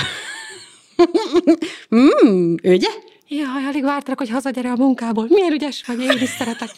mm, 1.95 2.53
ugye? 2.63 2.89
Jaj, 3.27 3.65
alig 3.65 3.83
vártak, 3.83 4.17
hogy 4.17 4.29
hazagyere 4.29 4.71
a 4.71 4.75
munkából. 4.75 5.25
Milyen 5.29 5.51
ügyes 5.51 5.83
vagy, 5.85 5.99
én 5.99 6.21
is 6.21 6.29
szeretek. 6.29 6.69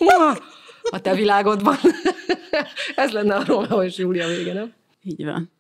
A 0.90 1.02
te 1.02 1.14
világodban. 1.14 1.78
Ez 2.96 3.12
lenne 3.12 3.36
a 3.36 3.46
Róma 3.46 3.84
és 3.84 3.98
Júlia 3.98 4.28
vége, 4.28 4.54
nem? 4.54 4.74
Így 5.04 5.26
van. 5.26 5.52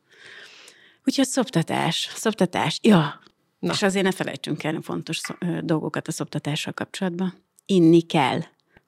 Úgyhogy 1.06 1.26
szoptatás, 1.28 2.10
szoptatás. 2.16 2.80
Ja, 2.82 3.20
Na. 3.60 3.72
és 3.74 3.82
azért 3.82 4.06
ne 4.06 4.12
felejtsünk 4.12 4.64
el 4.64 4.80
fontos 4.82 5.22
dolgokat 5.62 6.08
a 6.08 6.12
szoptatással 6.12 6.74
kapcsolatban. 6.74 7.34
Inni 7.66 8.02
kell. 8.02 8.40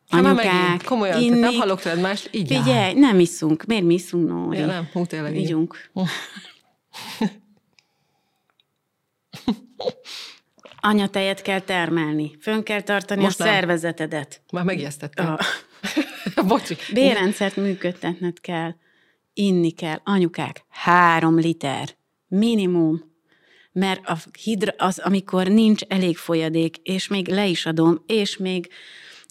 Anyukák, 0.10 0.36
megint, 0.36 0.84
komolyan, 0.84 1.22
inni. 1.22 1.40
nem 1.40 1.54
hallok 1.54 1.82
tőled 1.82 2.02
más, 2.02 2.28
így 2.32 2.48
Figyelj, 2.48 2.94
nem 2.94 3.20
iszunk. 3.20 3.66
Miért 3.66 3.84
mi 3.84 3.94
iszunk, 3.94 4.28
Nóri? 4.28 4.58
Ja, 4.58 4.66
nem, 4.66 4.90
hú, 4.94 5.06
tényleg. 5.06 5.38
Ígyunk. 5.38 5.90
Anyatejet 10.80 11.42
kell 11.42 11.60
termelni, 11.60 12.38
fönn 12.40 12.64
kell 12.64 12.82
tartani 12.82 13.22
Most 13.22 13.40
a 13.40 13.44
nem. 13.44 13.54
szervezetedet. 13.54 14.42
Már 14.52 14.64
megijesztettem. 14.64 15.34
A... 15.34 15.38
Bocsi. 16.48 16.76
Bérrendszert 16.94 17.56
működtetned 17.56 18.40
kell, 18.40 18.76
inni 19.34 19.72
kell. 19.72 20.00
Anyukák, 20.04 20.66
három 20.70 21.40
liter, 21.40 21.90
minimum. 22.28 23.16
Mert 23.72 24.08
a 24.08 24.18
hidra, 24.44 24.74
az, 24.78 25.00
amikor 25.00 25.48
nincs 25.48 25.82
elég 25.88 26.18
folyadék, 26.18 26.78
és 26.78 27.08
még 27.08 27.28
le 27.28 27.48
is 27.48 27.66
adom, 27.66 28.04
és 28.06 28.38
még 28.38 28.70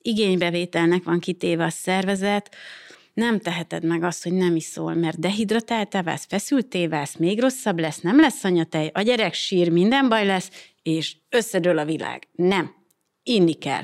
igénybevételnek 0.07 1.05
van 1.05 1.19
kitéve 1.19 1.65
a 1.65 1.71
szervezet, 1.71 2.55
nem 3.15 3.39
teheted 3.39 3.85
meg 3.85 4.03
azt, 4.03 4.23
hogy 4.23 4.33
nem 4.33 4.57
iszol, 4.57 4.95
mert 4.95 5.19
dehidratáltál 5.19 6.03
válsz, 6.03 6.27
feszülté 6.29 6.87
válsz, 6.87 7.17
még 7.17 7.41
rosszabb 7.41 7.79
lesz, 7.79 8.01
nem 8.01 8.21
lesz 8.21 8.45
anyatej, 8.45 8.91
a 8.95 9.01
gyerek 9.01 9.35
sír, 9.35 9.71
minden 9.71 10.09
baj 10.09 10.27
lesz, 10.27 10.51
és 10.83 11.17
összedől 11.31 11.79
a 11.79 11.85
világ. 11.85 12.29
Nem. 12.33 12.75
Inni 13.23 13.55
kell. 13.55 13.83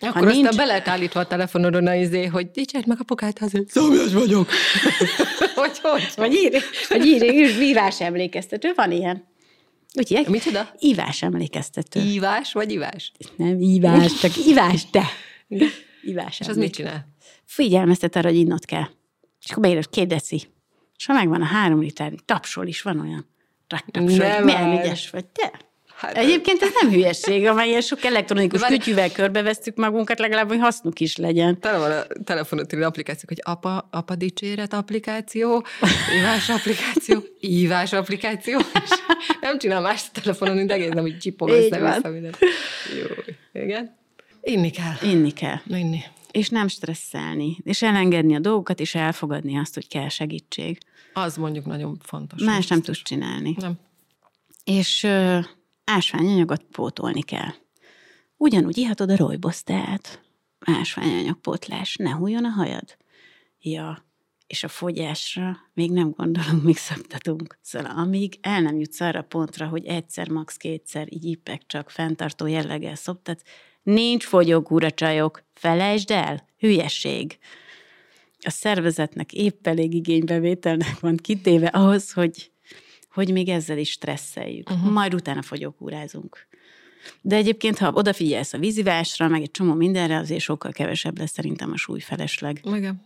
Akkor 0.00 0.22
ha 0.22 0.32
nincs... 0.32 0.46
aztán 0.46 0.66
be 0.66 0.72
lehet 0.72 0.88
állítva 0.88 1.20
a 1.20 1.26
telefonodon 1.26 1.86
a 1.86 1.94
izé, 1.94 2.24
hogy 2.24 2.50
dicsérd 2.50 2.86
meg 2.86 2.98
apukát 3.00 3.38
hazát. 3.38 3.68
Szomjas 3.68 4.12
vagyok. 4.12 4.48
hogy 5.54 5.78
hogy? 5.82 6.08
Vagy 6.16 6.32
ír, 6.32 6.62
vagy 6.88 7.06
ír, 7.06 7.60
írás 7.60 8.00
emlékeztető, 8.00 8.72
van 8.74 8.92
ilyen. 8.92 9.33
Úgy 9.98 10.26
Micsoda? 10.28 10.74
Ívás 10.78 11.22
emlékeztető. 11.22 12.00
Ívás 12.00 12.52
vagy 12.52 12.72
ivás? 12.72 13.12
Nem 13.36 13.60
ívás, 13.60 14.20
csak 14.20 14.46
ivás, 14.46 14.90
te. 14.90 15.04
Ivás 16.02 16.40
És 16.40 16.48
az 16.48 16.56
mit 16.56 16.72
csinál? 16.72 17.08
Figyelmeztet 17.44 18.16
arra, 18.16 18.28
hogy 18.28 18.38
innod 18.38 18.64
kell. 18.64 18.86
És 19.44 19.50
akkor 19.50 19.62
beírod 19.62 19.90
két 19.90 20.06
deci. 20.06 20.48
És 20.96 21.06
ha 21.06 21.12
megvan 21.12 21.42
a 21.42 21.44
három 21.44 21.80
liter, 21.80 22.12
tapsol 22.24 22.66
is, 22.66 22.82
van 22.82 23.00
olyan. 23.00 23.26
Tapsol, 23.66 24.44
milyen 24.44 24.78
ügyes 24.78 25.10
vagy, 25.10 25.26
te? 25.26 25.52
Hát, 26.04 26.16
Egyébként 26.16 26.62
ez 26.62 26.70
nem 26.82 26.90
hülyeség, 26.90 27.46
amelyen 27.46 27.80
sok 27.80 28.04
elektronikus 28.04 28.60
Várj. 28.60 28.74
kütyűvel 28.74 29.12
körbevesztük 29.12 29.76
magunkat, 29.76 30.18
legalább, 30.18 30.48
hogy 30.48 30.58
hasznuk 30.58 31.00
is 31.00 31.16
legyen. 31.16 31.60
Tele 31.60 31.78
van 31.78 31.90
a 31.90 32.22
telefonot 32.24 32.72
applikációk, 32.72 33.28
hogy 33.28 33.40
apa, 33.42 33.88
apa 33.90 34.14
dicséret 34.14 34.72
applikáció, 34.72 35.64
ívás 36.18 36.48
applikáció, 36.48 37.22
ívás 37.40 37.92
applikáció, 37.92 38.58
és 38.58 38.90
nem 39.40 39.58
csinál 39.58 39.80
más 39.80 40.02
a 40.08 40.20
telefonon, 40.20 40.56
mint 40.56 40.72
egész 40.72 40.90
nem, 40.90 41.02
hogy 41.04 41.18
csipog 41.18 41.48
össze 41.48 42.08
mindent. 42.08 42.38
Jó, 43.00 43.32
igen. 43.62 43.96
Inni 44.42 44.70
kell. 44.70 45.10
Inni 45.10 45.30
kell. 45.30 45.56
Inni. 45.66 46.00
És 46.30 46.48
nem 46.48 46.68
stresszelni, 46.68 47.56
és 47.64 47.82
elengedni 47.82 48.34
a 48.34 48.38
dolgokat, 48.38 48.80
és 48.80 48.94
elfogadni 48.94 49.58
azt, 49.58 49.74
hogy 49.74 49.88
kell 49.88 50.08
segítség. 50.08 50.78
Az 51.12 51.36
mondjuk 51.36 51.66
nagyon 51.66 51.98
fontos. 52.02 52.42
Más 52.42 52.66
nem 52.66 52.82
tudsz 52.82 53.02
csinálni. 53.02 53.56
Nem. 53.58 53.72
És 54.64 55.06
ásványanyagot 55.84 56.62
pótolni 56.62 57.22
kell. 57.22 57.52
Ugyanúgy 58.36 58.78
ihatod 58.78 59.10
a 59.10 59.16
rojbosztát. 59.16 60.22
Ásványanyagpótlás, 60.58 61.96
ne 61.96 62.10
hújjon 62.10 62.44
a 62.44 62.48
hajad. 62.48 62.96
Ja, 63.60 64.04
és 64.46 64.64
a 64.64 64.68
fogyásra 64.68 65.56
még 65.74 65.90
nem 65.90 66.10
gondolom, 66.10 66.56
még 66.56 66.76
szoktatunk. 66.76 67.58
Szóval 67.62 67.90
amíg 67.90 68.38
el 68.40 68.60
nem 68.60 68.78
jutsz 68.78 69.00
arra 69.00 69.22
pontra, 69.22 69.66
hogy 69.66 69.86
egyszer, 69.86 70.28
max. 70.28 70.56
kétszer 70.56 71.12
így 71.12 71.24
ipek 71.24 71.62
csak 71.66 71.90
fenntartó 71.90 72.46
jelleggel 72.46 72.94
szoptat, 72.94 73.42
nincs 73.82 74.24
fogyókúra 74.24 74.90
csajok, 74.90 75.42
felejtsd 75.54 76.10
el, 76.10 76.48
hülyeség. 76.58 77.38
A 78.40 78.50
szervezetnek 78.50 79.32
épp 79.32 79.66
elég 79.66 79.94
igénybevételnek 79.94 81.00
van 81.00 81.16
kitéve 81.16 81.66
ahhoz, 81.66 82.12
hogy 82.12 82.50
hogy 83.14 83.32
még 83.32 83.48
ezzel 83.48 83.78
is 83.78 83.90
stresszeljük. 83.90 84.70
Uh-huh. 84.70 84.92
Majd 84.92 85.14
utána 85.14 85.42
fogyókúrázunk. 85.42 86.46
De 87.20 87.36
egyébként, 87.36 87.78
ha 87.78 87.92
odafigyelsz 87.92 88.52
a 88.52 88.58
vízivásra, 88.58 89.28
meg 89.28 89.42
egy 89.42 89.50
csomó 89.50 89.74
mindenre, 89.74 90.16
azért 90.16 90.40
sokkal 90.40 90.72
kevesebb 90.72 91.18
lesz 91.18 91.32
szerintem 91.32 91.72
a 91.72 91.76
súlyfelesleg. 91.76 92.60
Igen. 92.64 93.02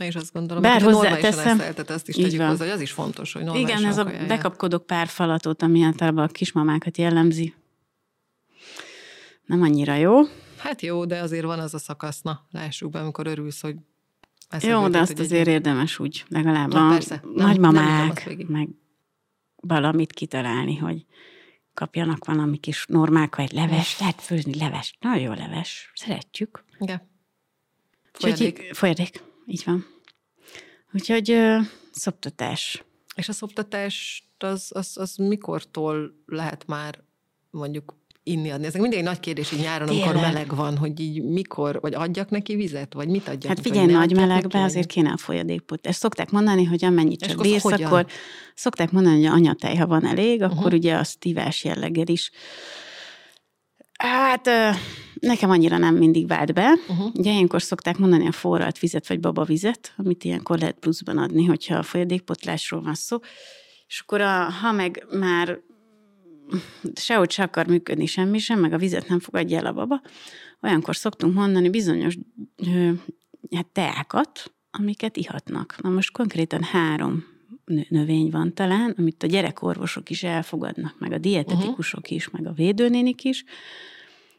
Én 0.00 0.08
is 0.08 0.14
azt 0.14 0.32
gondolom, 0.32 0.62
Bár 0.62 0.82
hogy 0.82 0.94
hozzáteszem, 0.94 1.60
ezt 1.60 1.90
azt 1.90 2.08
is 2.08 2.14
tegyük 2.14 2.40
hozzá, 2.40 2.64
hogy 2.64 2.74
az 2.74 2.80
is 2.80 2.90
fontos, 2.90 3.32
hogy 3.32 3.54
Igen, 3.54 3.84
ez 3.84 3.98
a 3.98 4.04
kajálják. 4.04 4.28
bekapkodok 4.28 4.86
pár 4.86 5.08
falatot, 5.08 5.62
ami 5.62 5.82
általában 5.82 6.24
a 6.24 6.28
kismamákat 6.28 6.98
jellemzi. 6.98 7.54
Nem 9.44 9.62
annyira 9.62 9.94
jó. 9.94 10.20
Hát 10.56 10.82
jó, 10.82 11.04
de 11.04 11.20
azért 11.20 11.44
van 11.44 11.58
az 11.58 11.74
a 11.74 11.78
szakasz, 11.78 12.22
na, 12.22 12.46
lássuk 12.50 12.90
be, 12.90 13.00
amikor 13.00 13.26
örülsz, 13.26 13.60
hogy 13.60 13.76
Jó, 14.60 14.88
de 14.88 14.98
azt 14.98 15.18
azért 15.18 15.46
egy... 15.46 15.52
érdemes 15.52 15.98
úgy, 15.98 16.24
legalább 16.28 16.72
na, 16.72 16.86
a 16.86 16.90
persze. 16.90 17.22
nagymamák, 17.34 18.26
nem, 18.26 18.36
nem 18.36 18.46
meg 18.48 18.68
valamit 19.66 20.12
kitalálni, 20.12 20.76
hogy 20.76 21.06
kapjanak 21.74 22.24
valami 22.24 22.58
kis 22.58 22.84
normálka, 22.88 23.42
egy 23.42 23.52
leves, 23.52 23.98
lehet 23.98 24.20
főzni 24.20 24.58
leves. 24.58 24.96
Nagyon 25.00 25.22
jó 25.22 25.32
leves, 25.32 25.90
szeretjük. 25.94 26.64
Igen. 26.78 27.10
Folyadék. 28.12 28.58
Úgyhogy, 28.58 28.76
folyadék, 28.76 29.22
így 29.46 29.62
van. 29.64 29.86
Úgyhogy 30.92 31.30
ö, 31.30 31.58
szoptatás. 31.90 32.84
És 33.14 33.28
a 33.28 33.32
szoptatást 33.32 34.24
az, 34.38 34.70
az, 34.74 34.96
az 34.96 35.16
mikortól 35.16 36.22
lehet 36.26 36.66
már 36.66 37.04
mondjuk 37.50 37.94
inni 38.26 38.50
adni. 38.50 38.66
Ez 38.66 38.74
mindig 38.74 38.98
egy 38.98 39.04
nagy 39.04 39.20
kérdés 39.20 39.52
így 39.52 39.60
nyáron, 39.60 39.88
Tényleg. 39.88 40.08
amikor 40.08 40.22
meleg 40.22 40.54
van, 40.54 40.76
hogy 40.76 41.00
így 41.00 41.22
mikor, 41.22 41.80
vagy 41.80 41.94
adjak 41.94 42.30
neki 42.30 42.54
vizet, 42.54 42.94
vagy 42.94 43.08
mit 43.08 43.28
adjak 43.28 43.46
Hát 43.46 43.60
figyelj, 43.60 43.86
nagy 43.86 44.14
melegbe 44.14 44.62
azért 44.62 44.86
kéne 44.86 45.10
a 45.10 45.16
folyadékpot. 45.16 45.86
Ezt 45.86 45.98
szokták 45.98 46.30
mondani, 46.30 46.64
hogy 46.64 46.84
amennyit 46.84 47.20
csak 47.20 47.40
bírsz, 47.40 47.62
hogyan? 47.62 47.86
akkor 47.86 48.06
szokták 48.54 48.90
mondani, 48.90 49.24
hogy 49.24 49.38
anyatej, 49.38 49.76
ha 49.76 49.86
van 49.86 50.06
elég, 50.06 50.42
akkor 50.42 50.56
uh-huh. 50.56 50.72
ugye 50.72 50.94
az 50.94 51.14
tivás 51.14 51.64
jelleggel 51.64 52.06
is. 52.06 52.30
Hát 53.98 54.48
nekem 55.20 55.50
annyira 55.50 55.78
nem 55.78 55.94
mindig 55.94 56.26
vált 56.26 56.54
be. 56.54 56.72
Uh-huh. 56.88 57.14
Ugye 57.14 57.30
ilyenkor 57.30 57.62
szokták 57.62 57.98
mondani 57.98 58.26
a 58.26 58.32
forralt 58.32 58.78
vizet, 58.78 59.08
vagy 59.08 59.20
babavizet, 59.20 59.92
amit 59.96 60.24
ilyenkor 60.24 60.58
lehet 60.58 60.78
pluszban 60.78 61.18
adni, 61.18 61.44
hogyha 61.44 61.76
a 61.76 61.82
folyadékpotlásról 61.82 62.82
van 62.82 62.94
szó. 62.94 63.18
És 63.86 64.00
akkor 64.00 64.20
a, 64.20 64.50
ha 64.50 64.72
meg 64.72 65.06
már 65.10 65.58
sehogy 66.94 67.30
se 67.30 67.42
akar 67.42 67.66
működni 67.66 68.06
semmi 68.06 68.38
sem, 68.38 68.60
meg 68.60 68.72
a 68.72 68.78
vizet 68.78 69.08
nem 69.08 69.20
fogadja 69.20 69.58
el 69.58 69.66
a 69.66 69.72
baba, 69.72 70.02
olyankor 70.60 70.96
szoktunk 70.96 71.34
mondani 71.34 71.70
bizonyos 71.70 72.16
hát 73.54 73.66
teákat, 73.66 74.52
amiket 74.70 75.16
ihatnak. 75.16 75.76
Na 75.82 75.88
most 75.88 76.12
konkrétan 76.12 76.62
három 76.62 77.24
növény 77.88 78.30
van 78.30 78.54
talán, 78.54 78.94
amit 78.98 79.22
a 79.22 79.26
gyerekorvosok 79.26 80.10
is 80.10 80.22
elfogadnak, 80.22 80.98
meg 80.98 81.12
a 81.12 81.18
dietetikusok 81.18 82.10
is, 82.10 82.30
meg 82.30 82.46
a 82.46 82.52
védőnénik 82.52 83.24
is. 83.24 83.44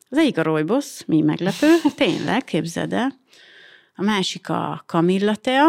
Az 0.10 0.18
egyik 0.18 0.38
a 0.38 0.44
rojbosz, 0.44 1.04
mi 1.06 1.22
meglepő, 1.22 1.68
tényleg, 1.96 2.44
képzeld 2.44 2.94
el. 2.94 3.20
A 3.96 4.04
másik 4.04 4.50
a 4.50 4.84
kamillatea, 4.86 5.68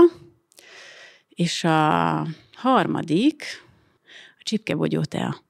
és 1.29 1.65
a 1.65 2.27
harmadik, 2.53 3.45
csipkebogyó 4.43 5.03
tea. 5.03 5.47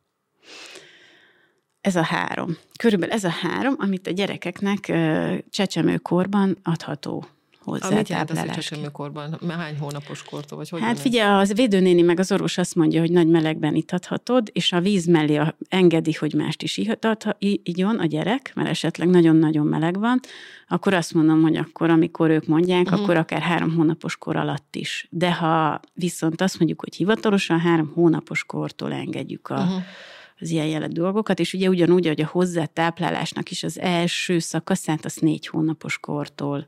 Ez 1.80 1.96
a 1.96 2.02
három. 2.02 2.56
Körülbelül 2.78 3.14
ez 3.14 3.24
a 3.24 3.30
három, 3.30 3.74
amit 3.78 4.06
a 4.06 4.10
gyerekeknek 4.10 4.92
csecsemőkorban 5.50 6.58
adható 6.62 7.24
hozzá. 7.68 7.88
Amit 7.88 8.08
jelent 8.08 8.30
az, 8.30 8.38
hogy 8.38 8.50
csecsemőkorban? 8.50 9.38
Hány 9.48 9.78
hónapos 9.78 10.22
kortól? 10.22 10.58
Vagy 10.58 10.68
hogy 10.68 10.80
hát 10.80 11.00
figyelj, 11.00 11.40
az 11.40 11.54
védőnéni 11.54 12.02
meg 12.02 12.18
az 12.18 12.32
orvos 12.32 12.58
azt 12.58 12.74
mondja, 12.74 13.00
hogy 13.00 13.10
nagy 13.10 13.28
melegben 13.28 13.74
itathatod, 13.74 14.48
és 14.52 14.72
a 14.72 14.80
víz 14.80 15.06
mellé 15.06 15.40
engedi, 15.68 16.12
hogy 16.12 16.34
mást 16.34 16.62
is 16.62 16.76
ihathat, 16.76 17.36
igyon 17.62 17.98
a 17.98 18.06
gyerek, 18.06 18.52
mert 18.54 18.68
esetleg 18.68 19.08
nagyon-nagyon 19.08 19.66
meleg 19.66 19.98
van, 19.98 20.20
akkor 20.68 20.94
azt 20.94 21.14
mondom, 21.14 21.42
hogy 21.42 21.56
akkor, 21.56 21.90
amikor 21.90 22.30
ők 22.30 22.46
mondják, 22.46 22.84
uh-huh. 22.84 23.00
akkor 23.00 23.16
akár 23.16 23.40
három 23.40 23.74
hónapos 23.74 24.16
kor 24.16 24.36
alatt 24.36 24.76
is. 24.76 25.06
De 25.10 25.32
ha 25.32 25.80
viszont 25.92 26.40
azt 26.40 26.58
mondjuk, 26.58 26.80
hogy 26.80 26.94
hivatalosan 26.94 27.60
három 27.60 27.92
hónapos 27.94 28.44
kortól 28.44 28.92
engedjük 28.92 29.48
a 29.48 29.54
uh-huh 29.54 29.82
az 30.40 30.50
ilyen 30.50 30.66
jellegű 30.66 30.92
dolgokat, 30.92 31.38
és 31.38 31.52
ugye 31.52 31.68
ugyanúgy, 31.68 32.06
hogy 32.06 32.20
a 32.20 32.26
hozzátáplálásnak 32.26 33.50
is 33.50 33.62
az 33.62 33.80
első 33.80 34.38
szakaszát, 34.38 35.04
az 35.04 35.16
négy 35.16 35.46
hónapos 35.46 35.98
kortól. 35.98 36.66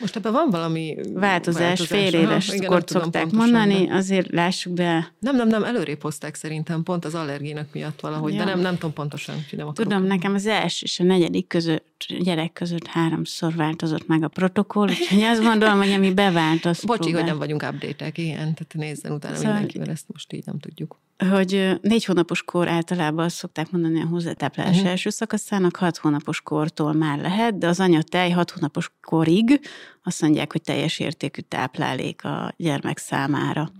Most 0.00 0.16
ebben 0.16 0.32
van 0.32 0.50
valami 0.50 0.96
változás, 1.12 1.62
változás. 1.62 1.86
fél 1.86 2.20
éves 2.20 2.48
Aha, 2.48 2.56
igen, 2.56 2.70
kort 2.70 2.88
szokták 2.88 3.30
mondani, 3.30 3.86
de. 3.86 3.94
azért 3.94 4.30
lássuk 4.30 4.72
be. 4.72 5.12
Nem, 5.18 5.36
nem, 5.36 5.48
nem, 5.48 5.64
előrébb 5.64 6.02
hozták 6.02 6.34
szerintem, 6.34 6.82
pont 6.82 7.04
az 7.04 7.14
allergének 7.14 7.72
miatt 7.72 8.00
valahogy, 8.00 8.32
ja. 8.32 8.38
de 8.38 8.44
nem, 8.44 8.60
nem 8.60 8.74
tudom 8.74 8.92
pontosan, 8.92 9.34
hogy 9.50 9.58
nem 9.58 9.72
Tudom, 9.72 10.04
nekem 10.04 10.34
az 10.34 10.46
első 10.46 10.84
és 10.84 11.00
a 11.00 11.04
negyedik 11.04 11.46
között, 11.46 12.06
gyerek 12.18 12.52
között 12.52 12.86
háromszor 12.86 13.54
változott 13.54 14.06
meg 14.06 14.22
a 14.22 14.28
protokoll, 14.28 14.88
úgyhogy 14.88 15.22
azt 15.22 15.42
gondolom, 15.42 15.78
hogy 15.78 15.90
ami 15.90 16.14
bevált, 16.14 16.64
az 16.64 16.84
Bocsi, 16.84 17.00
próbál. 17.00 17.20
hogy 17.20 17.30
nem 17.30 17.38
vagyunk 17.38 17.62
update-ek, 17.62 18.18
igen, 18.18 18.36
tehát 18.38 18.72
nézzen 18.74 19.12
utána 19.12 19.36
szóval 19.36 19.52
mindenkivel, 19.52 19.88
ezt 19.90 20.04
most 20.12 20.32
így 20.32 20.46
nem 20.46 20.58
tudjuk 20.58 20.98
hogy 21.18 21.78
négy 21.80 22.04
hónapos 22.04 22.42
kor 22.42 22.68
általában 22.68 23.24
azt 23.24 23.36
szokták 23.36 23.70
mondani 23.70 24.00
a 24.00 24.06
hozzátáplálás 24.06 24.74
uh-huh. 24.74 24.90
első 24.90 25.10
szakaszának, 25.10 25.76
hat 25.76 25.96
hónapos 25.96 26.40
kortól 26.40 26.92
már 26.92 27.18
lehet, 27.18 27.58
de 27.58 27.66
az 27.66 27.80
anyatej 27.80 28.30
hat 28.30 28.50
hónapos 28.50 28.90
korig 29.00 29.60
azt 30.02 30.20
mondják, 30.20 30.52
hogy 30.52 30.62
teljes 30.62 30.98
értékű 30.98 31.40
táplálék 31.40 32.24
a 32.24 32.54
gyermek 32.56 32.98
számára. 32.98 33.72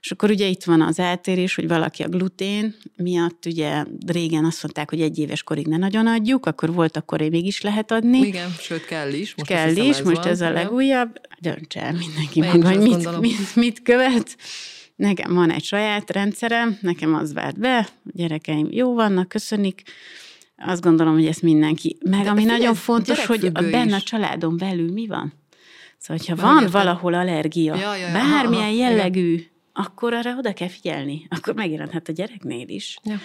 És 0.00 0.10
akkor 0.10 0.30
ugye 0.30 0.46
itt 0.46 0.64
van 0.64 0.80
az 0.80 0.98
eltérés, 0.98 1.54
hogy 1.54 1.68
valaki 1.68 2.02
a 2.02 2.08
glutén 2.08 2.74
miatt, 2.96 3.46
ugye 3.46 3.84
régen 4.06 4.44
azt 4.44 4.62
mondták, 4.62 4.90
hogy 4.90 5.00
egy 5.00 5.18
éves 5.18 5.42
korig 5.42 5.66
ne 5.66 5.76
nagyon 5.76 6.06
adjuk, 6.06 6.46
akkor 6.46 6.72
volt, 6.72 6.96
akkor 6.96 7.20
mégis 7.20 7.60
lehet 7.60 7.90
adni. 7.90 8.18
Igen, 8.18 8.50
sőt 8.50 8.84
kell 8.84 9.12
is. 9.12 9.34
Most 9.34 9.50
kell 9.50 9.76
is, 9.76 9.98
ez 9.98 10.00
most 10.00 10.16
van, 10.16 10.26
ez 10.26 10.40
a 10.40 10.50
legújabb. 10.50 11.20
Dönts 11.40 11.76
el 11.76 11.92
mindenki 11.92 12.40
maga, 12.40 12.68
hogy 12.68 12.80
mit, 12.80 13.20
mit, 13.20 13.56
mit 13.56 13.82
követ. 13.82 14.36
Nekem 15.00 15.34
van 15.34 15.50
egy 15.50 15.64
saját 15.64 16.10
rendszerem, 16.10 16.78
nekem 16.80 17.14
az 17.14 17.32
várt 17.32 17.58
be, 17.58 17.78
a 17.78 18.10
gyerekeim 18.12 18.68
jó 18.70 18.94
vannak, 18.94 19.28
köszönik, 19.28 19.82
azt 20.56 20.82
gondolom, 20.82 21.14
hogy 21.14 21.26
ezt 21.26 21.42
mindenki. 21.42 21.96
Meg 22.04 22.22
De 22.22 22.30
ami 22.30 22.44
nagyon 22.44 22.74
fontos, 22.74 23.26
hogy 23.26 23.50
a 23.52 23.70
benne 23.70 23.96
a 23.96 24.00
családon 24.00 24.56
belül 24.56 24.92
mi 24.92 25.06
van. 25.06 25.32
Szóval, 25.98 26.24
ha 26.28 26.34
van 26.34 26.62
értem. 26.62 26.70
valahol 26.70 27.14
allergia, 27.14 27.74
ja, 27.74 27.96
ja, 27.96 28.06
ja, 28.06 28.12
bármilyen 28.12 28.64
aha, 28.64 28.74
jellegű, 28.74 29.32
igen. 29.32 29.46
akkor 29.72 30.12
arra 30.14 30.36
oda 30.36 30.52
kell 30.52 30.68
figyelni. 30.68 31.26
Akkor 31.28 31.54
megjelenthet 31.54 32.08
a 32.08 32.12
gyereknél 32.12 32.68
is. 32.68 32.98
Ja. 33.04 33.18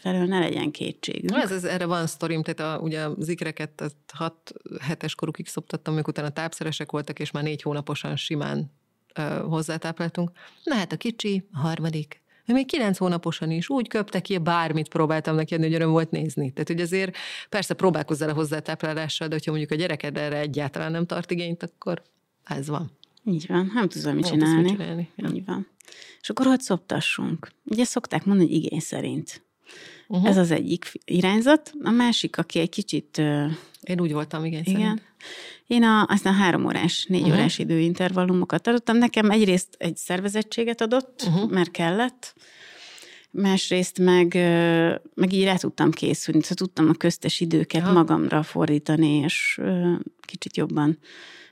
Felől 0.00 0.24
ne 0.24 0.38
legyen 0.38 0.70
kétségünk. 0.70 1.42
Ez, 1.42 1.50
ez, 1.50 1.64
erre 1.64 1.86
van 1.86 2.06
sztorim, 2.06 2.42
tehát 2.42 2.78
a, 2.78 2.82
ugye 2.82 3.00
az 3.00 3.28
ikreket 3.28 3.94
6 4.14 4.52
hetes 4.80 5.14
korukig 5.14 5.46
szoptattam, 5.46 5.92
amikor 5.92 6.12
utána 6.12 6.30
tápszeresek 6.30 6.90
voltak, 6.90 7.18
és 7.18 7.30
már 7.30 7.42
négy 7.42 7.62
hónaposan 7.62 8.16
simán 8.16 8.70
hozzátápláltunk. 9.48 10.30
Na 10.64 10.74
hát 10.74 10.92
a 10.92 10.96
kicsi, 10.96 11.44
a 11.52 11.58
harmadik, 11.58 12.20
még 12.54 12.66
kilenc 12.66 12.98
hónaposan 12.98 13.50
is 13.50 13.68
úgy 13.68 13.88
köpte 13.88 14.20
ki, 14.20 14.38
bármit 14.38 14.88
próbáltam 14.88 15.34
neki 15.34 15.54
adni, 15.54 15.66
hogy 15.66 15.74
öröm 15.74 15.90
volt 15.90 16.10
nézni. 16.10 16.50
Tehát, 16.50 16.68
hogy 16.68 16.80
azért 16.80 17.16
persze 17.48 17.74
próbálkozzál 17.74 18.28
a 18.28 18.32
hozzátáplálással, 18.32 19.28
de 19.28 19.34
hogyha 19.34 19.50
mondjuk 19.50 19.72
a 19.72 19.74
gyereked 19.74 20.16
erre 20.16 20.38
egyáltalán 20.38 20.90
nem 20.90 21.06
tart 21.06 21.30
igényt, 21.30 21.62
akkor 21.62 22.02
ez 22.44 22.68
van. 22.68 22.90
Így 23.24 23.46
van, 23.46 23.70
nem 23.74 23.88
tudom 23.88 24.14
mit 24.14 24.26
csinálni. 24.26 24.62
Mit 24.62 24.70
csinálni. 24.70 25.10
Ja. 25.16 25.28
Így 25.28 25.44
van. 25.44 25.68
És 26.20 26.30
akkor 26.30 26.46
hogy 26.46 26.60
szoptassunk? 26.60 27.52
Ugye 27.64 27.84
szokták 27.84 28.24
mondani, 28.24 28.48
hogy 28.48 28.56
igény 28.56 28.80
szerint. 28.80 29.42
Uh-huh. 30.08 30.28
Ez 30.28 30.36
az 30.36 30.50
egyik 30.50 30.92
irányzat. 31.04 31.72
A 31.82 31.90
másik, 31.90 32.38
aki 32.38 32.58
egy 32.58 32.68
kicsit... 32.68 33.18
Én 33.82 34.00
úgy 34.00 34.12
voltam, 34.12 34.44
igen. 34.44 34.62
Igen. 34.64 34.80
Szerint. 34.80 35.02
Én 35.68 35.82
a, 35.82 36.06
aztán 36.08 36.34
három 36.34 36.66
órás, 36.66 37.06
négy 37.08 37.20
uh-huh. 37.20 37.36
órás 37.36 37.58
időintervallumokat 37.58 38.66
adottam. 38.66 38.96
Nekem 38.96 39.30
egyrészt 39.30 39.76
egy 39.78 39.96
szervezettséget 39.96 40.80
adott, 40.80 41.22
uh-huh. 41.26 41.50
mert 41.50 41.70
kellett, 41.70 42.34
másrészt 43.30 43.98
meg, 43.98 44.34
meg 45.14 45.32
így 45.32 45.44
rá 45.44 45.56
tudtam 45.56 45.90
készülni, 45.90 46.42
szóval 46.42 46.56
tudtam 46.56 46.88
a 46.88 46.92
köztes 46.92 47.40
időket 47.40 47.82
Aha. 47.82 47.92
magamra 47.92 48.42
fordítani, 48.42 49.14
és 49.14 49.60
kicsit 50.20 50.56
jobban 50.56 50.98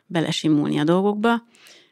belesimulni 0.07 0.79
a 0.79 0.85
dolgokba 0.85 1.45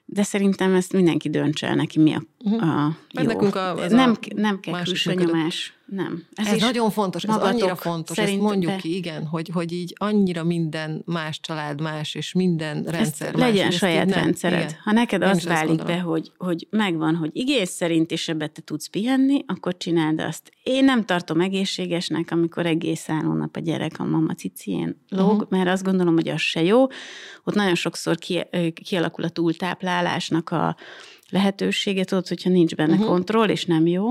de 0.05 0.23
szerintem 0.23 0.75
ezt 0.75 0.93
mindenki 0.93 1.31
döntse 1.31 1.67
el 1.67 1.75
neki, 1.75 2.01
mi 2.01 2.15
a, 2.15 2.23
uh-huh. 2.39 2.85
a 2.85 2.97
jó. 3.11 3.23
Nekünk 3.23 3.55
a, 3.55 3.87
nem, 3.89 4.17
nem 4.35 4.61
kell 4.61 4.83
külső 4.83 5.15
nyomás. 5.15 5.74
Nem. 5.95 6.25
Ez, 6.35 6.47
ez 6.47 6.61
nagyon 6.61 6.91
fontos, 6.91 7.23
ez 7.23 7.37
annyira 7.37 7.77
fontos, 7.77 8.19
ezt 8.19 8.37
mondjuk 8.37 8.73
de... 8.73 8.79
ki, 8.79 8.97
igen, 8.97 9.27
hogy, 9.27 9.51
hogy 9.53 9.73
így 9.73 9.95
annyira 9.97 10.45
minden 10.45 11.03
más 11.07 11.41
család 11.41 11.81
más, 11.81 12.15
és 12.15 12.33
minden 12.33 12.83
rendszer 12.83 13.27
ezt 13.27 13.37
más. 13.37 13.51
Legyen 13.51 13.71
saját 13.71 14.07
nem, 14.07 14.23
rendszered. 14.23 14.69
Igen. 14.69 14.81
Ha 14.85 14.93
neked 14.93 15.23
Én 15.23 15.29
az 15.29 15.45
válik 15.45 15.85
be, 15.85 15.99
hogy, 15.99 16.33
hogy 16.39 16.67
megvan, 16.71 17.15
hogy 17.15 17.31
igény 17.33 17.65
szerint, 17.65 18.11
és 18.11 18.29
ebbe 18.29 18.47
te 18.47 18.63
tudsz 18.63 18.87
pihenni, 18.87 19.45
akkor 19.47 19.77
csináld 19.77 20.21
azt. 20.21 20.51
Én 20.63 20.85
nem 20.85 21.05
tartom 21.05 21.41
egészségesnek, 21.41 22.31
amikor 22.31 22.67
egész 22.67 23.07
nap 23.07 23.57
a 23.57 23.61
gyerek 23.61 23.93
a 23.99 24.05
mama 24.05 24.35
cicien 24.35 24.97
lóg, 25.09 25.33
uh-huh. 25.33 25.49
mert 25.51 25.69
azt 25.69 25.85
gondolom, 25.85 26.15
hogy 26.15 26.29
az 26.29 26.41
se 26.41 26.63
jó. 26.63 26.87
Ott 27.45 27.55
nagyon 27.55 27.75
sokszor 27.75 28.17
ki, 28.17 28.43
kialakul 28.75 29.25
a 29.25 29.29
túltáplálásnak 29.29 30.51
a 30.51 30.77
lehetőséget, 31.31 32.13
ott, 32.13 32.29
hogyha 32.29 32.51
nincs 32.51 32.75
benne 32.75 32.93
uh-huh. 32.93 33.09
kontroll, 33.09 33.49
és 33.49 33.65
nem 33.65 33.87
jó 33.87 34.07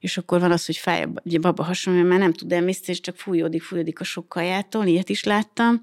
és 0.00 0.18
akkor 0.18 0.40
van 0.40 0.52
az, 0.52 0.66
hogy 0.66 0.76
fáj 0.76 1.02
a 1.02 1.38
baba 1.40 1.62
hasonló, 1.62 2.02
mert 2.02 2.20
nem 2.20 2.32
tud 2.32 2.52
emészteni, 2.52 2.92
és 2.92 3.00
csak 3.00 3.16
fújódik, 3.16 3.62
fújódik 3.62 4.00
a 4.00 4.04
sok 4.04 4.28
kajától, 4.28 4.86
ilyet 4.86 5.08
is 5.08 5.24
láttam, 5.24 5.80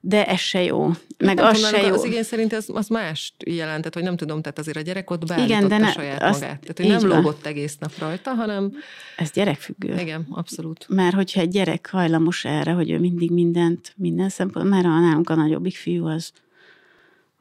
de 0.00 0.26
ez 0.26 0.38
se 0.38 0.62
jó. 0.62 0.90
Meg 1.18 1.36
nem 1.36 1.46
az 1.46 1.68
se 1.68 1.86
jó. 1.86 1.92
Az 1.92 2.04
igény 2.04 2.22
szerint 2.22 2.52
az, 2.52 2.70
az 2.72 2.88
mást 2.88 3.34
jelentett, 3.46 3.94
hogy 3.94 4.02
nem 4.02 4.16
tudom, 4.16 4.42
tehát 4.42 4.58
azért 4.58 4.76
a 4.76 4.80
gyerek 4.80 5.10
ott 5.10 5.32
Igen, 5.36 5.68
de 5.68 5.78
ne, 5.78 5.92
saját 5.92 6.22
azt, 6.22 6.40
magát. 6.40 6.60
Tehát, 6.60 6.76
hogy 6.76 6.86
nem 6.86 6.98
van. 6.98 7.08
lógott 7.08 7.46
egész 7.46 7.76
nap 7.78 7.98
rajta, 7.98 8.30
hanem... 8.30 8.72
Ez 9.16 9.30
gyerekfüggő. 9.30 10.00
Igen, 10.00 10.26
abszolút. 10.30 10.86
Mert 10.88 11.14
hogyha 11.14 11.40
egy 11.40 11.48
gyerek 11.48 11.88
hajlamos 11.90 12.44
erre, 12.44 12.72
hogy 12.72 12.90
ő 12.90 12.98
mindig 12.98 13.30
mindent, 13.30 13.92
minden 13.96 14.28
szempont, 14.28 14.68
mert 14.68 14.84
a 14.84 15.00
nálunk 15.00 15.30
a 15.30 15.34
nagyobbik 15.34 15.76
fiú 15.76 16.06
az 16.06 16.32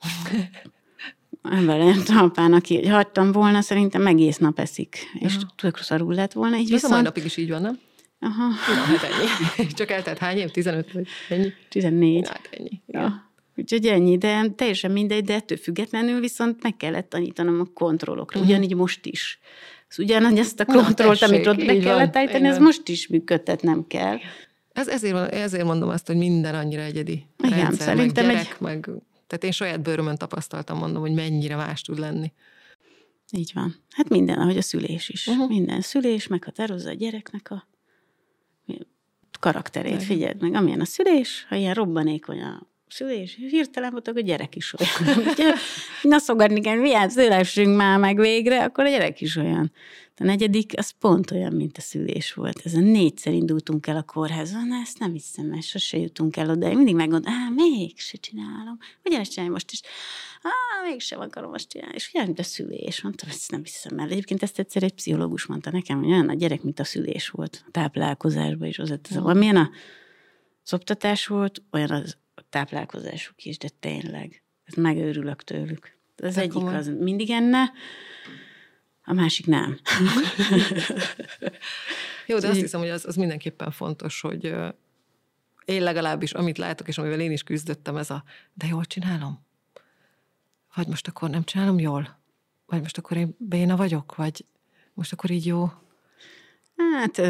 velem 1.50 2.04
apán, 2.18 2.54
aki 2.54 2.88
hagytam 2.88 3.32
volna, 3.32 3.62
szerintem 3.62 4.08
egész 4.08 4.38
nap 4.38 4.60
eszik, 4.60 4.98
és 5.14 5.36
uh-huh. 5.36 5.50
tök 5.56 5.78
szarul 5.78 6.14
lett 6.14 6.34
volna. 6.34 6.58
Így 6.58 6.70
viszont... 6.70 6.94
a 6.94 6.96
mai 6.96 7.06
napig 7.06 7.26
is 7.26 7.38
így 7.38 7.50
van, 7.50 7.62
nem? 7.62 7.80
Aha. 8.20 8.48
Na, 8.48 8.82
hát 8.82 9.04
ennyi. 9.04 9.68
Csak 9.80 9.92
eltelt 9.92 10.18
hány 10.18 10.38
év? 10.38 10.52
15 10.52 10.92
vagy 10.92 11.08
ennyi? 11.30 11.54
14. 11.70 12.28
Hát 12.28 12.50
ennyi. 12.52 12.82
Ja. 12.88 13.32
Úgyhogy 13.56 13.86
ennyi, 13.86 14.18
de 14.18 14.50
teljesen 14.56 14.92
mindegy, 14.92 15.24
de 15.24 15.34
ettől 15.34 15.58
függetlenül 15.58 16.20
viszont 16.20 16.64
meg 16.64 16.78
kellett 16.78 17.10
tanítanom 17.10 17.60
a 17.60 17.74
kontrollokra. 17.74 18.40
Uh-huh. 18.40 18.56
Ugyanígy 18.56 18.76
most 18.76 19.06
is. 19.06 19.40
Ez 19.90 20.00
ugyanaz 20.00 20.38
ezt 20.38 20.60
a 20.60 20.66
kontrollt, 20.66 21.20
Na, 21.20 21.28
amit 21.28 21.48
ott 21.48 21.66
be 21.66 21.78
kellett 21.78 22.16
állítani, 22.16 22.48
ez 22.48 22.58
most 22.58 22.88
is 22.88 23.08
működtet, 23.08 23.62
nem 23.62 23.88
kell. 23.88 24.18
Ez, 24.74 24.88
ezért, 24.88 25.34
ezért 25.34 25.64
mondom 25.64 25.90
azt, 25.90 26.08
hogy 26.08 26.16
minden 26.16 26.56
annyira 26.56 26.82
egyedi. 26.82 27.26
Igen, 27.44 27.58
Rendszer, 27.58 27.86
szerintem 27.86 28.26
meg 28.26 28.36
gyerek, 28.36 28.52
egy... 28.52 28.62
meg 28.62 28.90
tehát 29.28 29.44
én 29.44 29.52
saját 29.52 29.82
bőrömön 29.82 30.16
tapasztaltam, 30.16 30.78
mondom, 30.78 31.02
hogy 31.02 31.14
mennyire 31.14 31.56
más 31.56 31.82
tud 31.82 32.00
lenni. 32.00 32.32
Így 33.32 33.52
van. 33.54 33.76
Hát 33.90 34.10
minden, 34.10 34.40
ahogy 34.40 34.58
a 34.58 34.62
szülés 34.62 35.10
is. 35.10 35.28
Uh-huh. 35.28 35.48
Minden 35.48 35.82
szülés 35.82 36.28
meghatározza 36.28 36.90
a 36.90 36.94
gyereknek 36.94 37.52
a 37.52 37.68
karakterét. 39.40 40.04
Figyeld 40.04 40.42
meg, 40.42 40.54
amilyen 40.54 40.82
a 40.82 40.86
szülés, 40.86 41.46
ha 41.50 41.56
ilyen 41.56 41.74
robbanékony 41.74 42.42
a 42.42 42.68
szülés, 42.90 43.36
hirtelen 43.36 43.92
voltak, 43.92 44.18
a 44.18 44.20
gyerek 44.20 44.56
is 44.56 44.74
olyan. 44.74 45.26
Na 46.02 46.18
szogatni 46.18 46.62
kell, 46.62 46.76
milyen 46.76 47.10
szülessünk 47.10 47.76
már 47.76 48.00
meg 48.00 48.20
végre, 48.20 48.64
akkor 48.64 48.86
a 48.86 48.90
gyerek 48.90 49.22
is 49.22 49.36
olyan. 49.36 49.72
A 50.20 50.24
negyedik, 50.24 50.74
az 50.78 50.90
pont 50.90 51.32
olyan, 51.32 51.54
mint 51.54 51.78
a 51.78 51.82
szülés 51.82 52.34
volt. 52.34 52.62
Ez 52.64 52.74
a 52.74 52.80
négyszer 52.80 53.34
indultunk 53.34 53.88
el 53.88 53.98
a 53.98 54.04
kórházban, 54.04 54.68
na 54.68 54.76
ezt 54.76 55.00
nem 55.00 55.12
hiszem, 55.12 55.46
mert 55.46 55.64
sose 55.64 55.98
jutunk 55.98 56.38
el 56.38 56.50
oda. 56.50 56.70
Én 56.70 56.76
mindig 56.76 56.96
megmondom, 56.96 57.34
á, 57.34 57.50
mégse 57.56 58.18
csinálom. 58.18 58.78
ezt 59.04 59.32
csinálni 59.32 59.54
most 59.54 59.72
is. 59.72 59.82
Á, 60.42 60.52
mégsem 60.90 61.20
akarom 61.20 61.50
most 61.50 61.70
csinálni. 61.70 61.96
És 61.96 62.12
olyan, 62.14 62.28
mint 62.28 62.40
a 62.40 62.44
szülés. 62.44 63.02
Mondtam, 63.02 63.30
ezt 63.30 63.52
nem 63.52 63.64
hiszem 63.64 64.00
el. 64.00 64.10
Egyébként 64.10 64.44
ezt 64.44 64.60
egyszer 64.60 64.84
egy 64.84 64.94
pszichológus 64.94 65.46
mondta 65.46 65.72
nekem, 65.72 66.00
hogy 66.00 66.12
olyan 66.12 66.30
a 66.30 66.34
gyerek, 66.34 66.62
mint 66.64 66.80
a 66.80 66.84
szülés 66.84 67.30
volt. 67.30 67.64
A 67.68 67.72
táplálkozásban 67.72 68.68
is 68.68 68.80
az. 68.80 69.00
Mm. 69.18 69.38
Milyen 69.38 69.56
a 69.56 69.70
szoptatás 70.64 71.28
volt, 71.28 71.62
olyan 71.72 71.92
az 71.92 72.18
táplálkozásuk 72.50 73.44
is, 73.44 73.58
de 73.58 73.70
tényleg. 73.80 74.42
Ez 74.64 74.74
megőrülök 74.74 75.44
tőlük. 75.44 75.98
Az 76.18 76.34
Te 76.34 76.42
egyik 76.42 76.54
komoly. 76.54 76.76
az 76.76 76.88
mindig 76.88 77.30
enne, 77.30 77.72
a 79.04 79.14
másik 79.14 79.46
nem. 79.46 79.80
Jó, 82.28 82.40
de 82.40 82.48
azt 82.48 82.60
hiszem, 82.60 82.80
hogy 82.80 82.90
az, 82.90 83.06
az 83.06 83.16
mindenképpen 83.16 83.72
fontos, 83.72 84.22
hogy 84.22 84.56
én 85.66 85.84
legalábbis, 85.84 86.32
amit 86.32 86.58
látok, 86.58 86.88
és 86.88 86.98
amivel 86.98 87.20
én 87.20 87.32
is 87.32 87.44
küzdöttem, 87.44 87.98
ez 87.98 88.10
a, 88.10 88.24
de 88.54 88.68
jól 88.68 88.86
csinálom? 88.86 89.46
Vagy 90.76 90.88
most 90.88 91.08
akkor 91.08 91.30
nem 91.30 91.44
csinálom 91.44 91.80
jól? 91.80 92.20
Vagy 92.66 92.82
most 92.82 92.98
akkor 92.98 93.18
én 93.18 93.36
béna 93.40 93.76
vagyok? 93.76 94.16
Vagy 94.16 94.46
most 94.94 95.14
akkor 95.14 95.30
így 95.30 95.46
jó? 95.46 95.72
Hát 96.94 97.22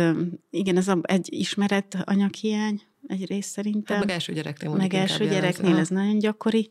igen, 0.49 0.77
ez 0.77 0.91
egy 1.01 1.33
ismeret 1.33 1.97
anyaghiány 2.03 2.81
egyrészt 3.07 3.49
szerintem. 3.49 3.95
Hát 3.95 4.05
meg 4.05 4.15
első 4.15 4.33
gyereknél 4.33 4.71
Meg 4.71 4.93
első 4.93 5.27
gyereknél 5.27 5.77
ez 5.77 5.87
nagyon 5.87 6.19
gyakori. 6.19 6.69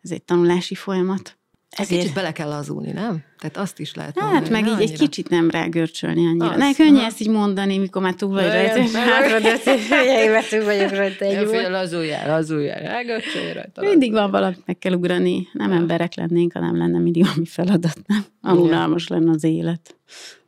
Ez 0.00 0.10
egy 0.10 0.22
tanulási 0.22 0.74
folyamat. 0.74 1.38
Ezért... 1.70 2.00
Kicsit 2.00 2.14
bele 2.14 2.32
kell 2.32 2.48
lazulni, 2.48 2.90
nem? 2.90 3.24
Tehát 3.38 3.56
azt 3.56 3.78
is 3.78 3.94
lehet 3.94 4.18
Hát 4.18 4.30
mondani, 4.32 4.50
meg 4.50 4.62
így 4.62 4.72
annyira. 4.72 4.92
egy 4.92 4.98
kicsit 4.98 5.28
nem 5.28 5.50
rágörcsölni 5.50 6.26
annyira. 6.26 6.50
Az, 6.50 6.58
ne, 6.58 6.74
könnyű 6.74 6.98
ezt 6.98 7.20
így 7.20 7.28
mondani, 7.28 7.78
mikor 7.78 8.02
már 8.02 8.14
túl 8.14 8.30
vagy 8.30 8.46
rajta. 8.46 8.98
Hátra, 8.98 10.40
túl 10.48 10.64
vagyok 10.64 10.90
rajta 10.90 11.24
egy 11.24 11.48
Fél, 11.48 11.70
lazuljál, 11.70 12.28
lazuljál, 12.28 12.80
rágörcsölj 12.80 13.52
rajta. 13.52 13.82
Mindig 13.82 14.12
van 14.12 14.30
valamit 14.30 14.66
meg 14.66 14.78
kell 14.78 14.92
ugrani. 14.92 15.48
Nem 15.52 15.70
ja. 15.70 15.76
emberek 15.76 16.14
lennénk, 16.14 16.52
ha 16.52 16.60
nem 16.60 16.76
lenne 16.76 16.98
mindig 16.98 17.24
valami 17.24 17.46
feladat, 17.46 18.00
nem? 18.06 18.24
Amulálmas 18.40 19.08
lenne 19.08 19.30
az 19.30 19.44
élet. 19.44 19.96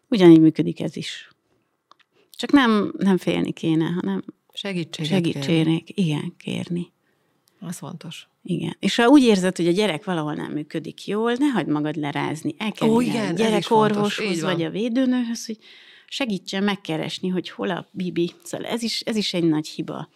Ugyanígy 0.08 0.40
működik 0.40 0.80
ez 0.80 0.96
is. 0.96 1.28
Csak 2.30 2.52
nem, 2.52 2.92
nem 2.98 3.16
félni 3.16 3.52
kéne, 3.52 3.84
hanem 3.84 4.22
segítséget 4.60 5.10
segítségnek, 5.10 5.82
igen, 5.84 6.34
kérni. 6.36 6.92
Az 7.60 7.78
fontos. 7.78 8.28
Igen. 8.42 8.76
És 8.78 8.96
ha 8.96 9.08
úgy 9.08 9.22
érzed, 9.22 9.56
hogy 9.56 9.66
a 9.66 9.72
gyerek 9.72 10.04
valahol 10.04 10.34
nem 10.34 10.52
működik 10.52 11.06
jól, 11.06 11.32
ne 11.32 11.46
hagyd 11.46 11.68
magad 11.68 11.96
lerázni. 11.96 12.54
El 12.58 12.72
kell 12.72 12.88
Ó, 12.88 13.00
igen, 13.00 13.34
gyerekorvoshoz 13.34 14.40
vagy 14.40 14.62
a 14.62 14.70
védőnőhöz, 14.70 15.46
hogy 15.46 15.58
segítsen 16.06 16.64
megkeresni, 16.64 17.28
hogy 17.28 17.50
hol 17.50 17.70
a 17.70 17.88
bibi. 17.90 18.32
Szóval 18.42 18.66
ez 18.66 18.82
is, 18.82 19.00
ez 19.00 19.16
is 19.16 19.34
egy 19.34 19.44
nagy 19.44 19.68
hiba. 19.68 20.08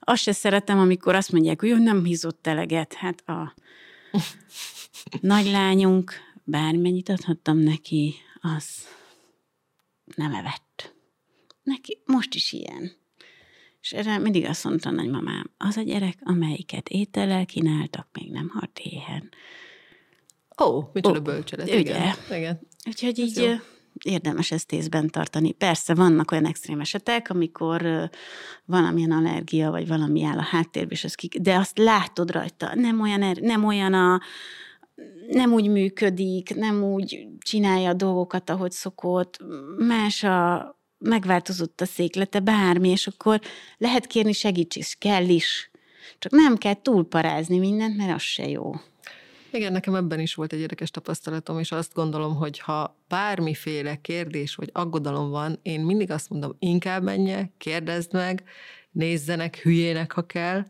Azt 0.00 0.22
se 0.22 0.32
szeretem, 0.32 0.78
amikor 0.78 1.14
azt 1.14 1.32
mondják, 1.32 1.60
hogy 1.60 1.80
nem 1.80 2.04
hízott 2.04 2.46
eleget. 2.46 2.94
Hát 2.94 3.28
a 3.28 3.54
nagylányunk, 5.20 6.12
bármennyit 6.44 7.08
adhattam 7.08 7.58
neki, 7.58 8.14
az 8.40 8.64
nem 10.14 10.34
evett. 10.34 10.94
Neki 11.62 11.98
most 12.04 12.34
is 12.34 12.52
ilyen. 12.52 13.04
És 13.86 13.92
erre 13.92 14.18
mindig 14.18 14.44
azt 14.44 14.64
mondta 14.64 14.88
a 14.88 14.92
nagymamám, 14.92 15.50
az 15.58 15.76
a 15.76 15.82
gyerek, 15.82 16.18
amelyiket 16.24 16.88
étellel 16.88 17.46
kínáltak, 17.46 18.08
még 18.12 18.30
nem 18.30 18.50
halt 18.54 18.78
éhen. 18.78 19.28
Ó, 20.62 20.90
micsoda 20.92 21.18
oh, 21.18 21.24
bölcselet. 21.24 21.66
Ugye? 21.66 21.78
Igen. 21.78 22.14
igen. 22.30 22.60
Úgyhogy 22.86 23.18
így 23.18 23.36
jó. 23.36 23.52
érdemes 24.02 24.50
ezt 24.50 24.72
észben 24.72 25.10
tartani. 25.10 25.52
Persze 25.52 25.94
vannak 25.94 26.30
olyan 26.30 26.46
extrém 26.46 26.80
esetek, 26.80 27.30
amikor 27.30 28.10
valamilyen 28.64 29.10
allergia, 29.10 29.70
vagy 29.70 29.88
valami 29.88 30.24
áll 30.24 30.38
a 30.38 30.42
háttérben, 30.50 30.92
és 30.92 31.04
az 31.04 31.14
kik, 31.14 31.38
de 31.38 31.56
azt 31.56 31.78
látod 31.78 32.30
rajta, 32.30 32.74
nem 32.74 33.00
olyan, 33.00 33.22
er, 33.22 33.36
nem 33.36 33.64
olyan 33.64 33.94
a, 33.94 34.20
nem 35.28 35.52
úgy 35.52 35.68
működik, 35.68 36.54
nem 36.54 36.82
úgy 36.82 37.26
csinálja 37.38 37.88
a 37.88 37.94
dolgokat, 37.94 38.50
ahogy 38.50 38.72
szokott, 38.72 39.38
más 39.78 40.22
a, 40.24 40.75
megváltozott 40.98 41.80
a 41.80 41.84
széklete, 41.84 42.40
bármi, 42.40 42.88
és 42.88 43.06
akkor 43.06 43.40
lehet 43.78 44.06
kérni 44.06 44.32
segítség, 44.32 44.84
kell 44.98 45.28
is. 45.28 45.70
Csak 46.18 46.32
nem 46.32 46.56
kell 46.56 46.74
túlparázni 46.82 47.58
mindent, 47.58 47.96
mert 47.96 48.14
az 48.14 48.22
se 48.22 48.48
jó. 48.48 48.72
Igen, 49.50 49.72
nekem 49.72 49.94
ebben 49.94 50.20
is 50.20 50.34
volt 50.34 50.52
egy 50.52 50.60
érdekes 50.60 50.90
tapasztalatom, 50.90 51.58
és 51.58 51.72
azt 51.72 51.94
gondolom, 51.94 52.34
hogy 52.34 52.58
ha 52.58 52.96
bármiféle 53.08 53.96
kérdés 53.96 54.54
vagy 54.54 54.70
aggodalom 54.72 55.30
van, 55.30 55.58
én 55.62 55.80
mindig 55.80 56.10
azt 56.10 56.30
mondom, 56.30 56.56
inkább 56.58 57.02
menje, 57.02 57.52
kérdezd 57.58 58.12
meg, 58.12 58.44
nézzenek 58.90 59.56
hülyének, 59.56 60.12
ha 60.12 60.26
kell, 60.26 60.66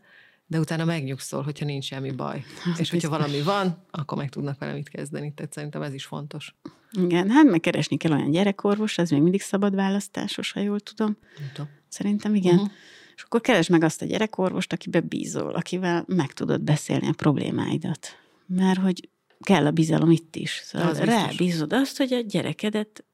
de 0.47 0.59
utána 0.59 0.85
megnyugszol, 0.85 1.43
hogyha 1.43 1.65
nincs 1.65 1.85
semmi 1.85 2.11
baj. 2.11 2.43
Az 2.73 2.79
és 2.79 2.89
hogyha 2.89 3.09
valami 3.09 3.41
van, 3.41 3.83
akkor 3.91 4.17
meg 4.17 4.29
tudnak 4.29 4.59
vele 4.59 4.73
mit 4.73 4.89
kezdeni. 4.89 5.33
Tehát 5.33 5.53
szerintem 5.53 5.81
ez 5.81 5.93
is 5.93 6.05
fontos. 6.05 6.55
Igen, 6.91 7.29
hát 7.29 7.45
megkeresni 7.45 7.97
kell 7.97 8.11
olyan 8.11 8.31
gyerekorvos, 8.31 8.97
ez 8.97 9.09
még 9.09 9.21
mindig 9.21 9.41
szabad 9.41 9.75
választásos, 9.75 10.51
ha 10.51 10.59
jól 10.59 10.79
tudom. 10.79 11.17
tudom. 11.53 11.69
Szerintem 11.87 12.35
igen. 12.35 12.55
Uh-huh. 12.55 12.71
És 13.15 13.23
akkor 13.23 13.41
keresd 13.41 13.69
meg 13.69 13.83
azt 13.83 14.01
a 14.01 14.05
gyerekorvost, 14.05 14.73
akibe 14.73 14.99
bízol, 14.99 15.53
akivel 15.53 16.03
meg 16.07 16.33
tudod 16.33 16.61
beszélni 16.61 17.07
a 17.07 17.13
problémáidat. 17.13 18.07
Mert 18.45 18.79
hogy 18.79 19.09
kell 19.39 19.65
a 19.65 19.71
bizalom 19.71 20.11
itt 20.11 20.35
is. 20.35 20.61
Szóval 20.63 20.87
az 20.87 20.99
rábízod 20.99 21.73
azt, 21.73 21.97
hogy 21.97 22.13
a 22.13 22.19
gyerekedet 22.19 23.05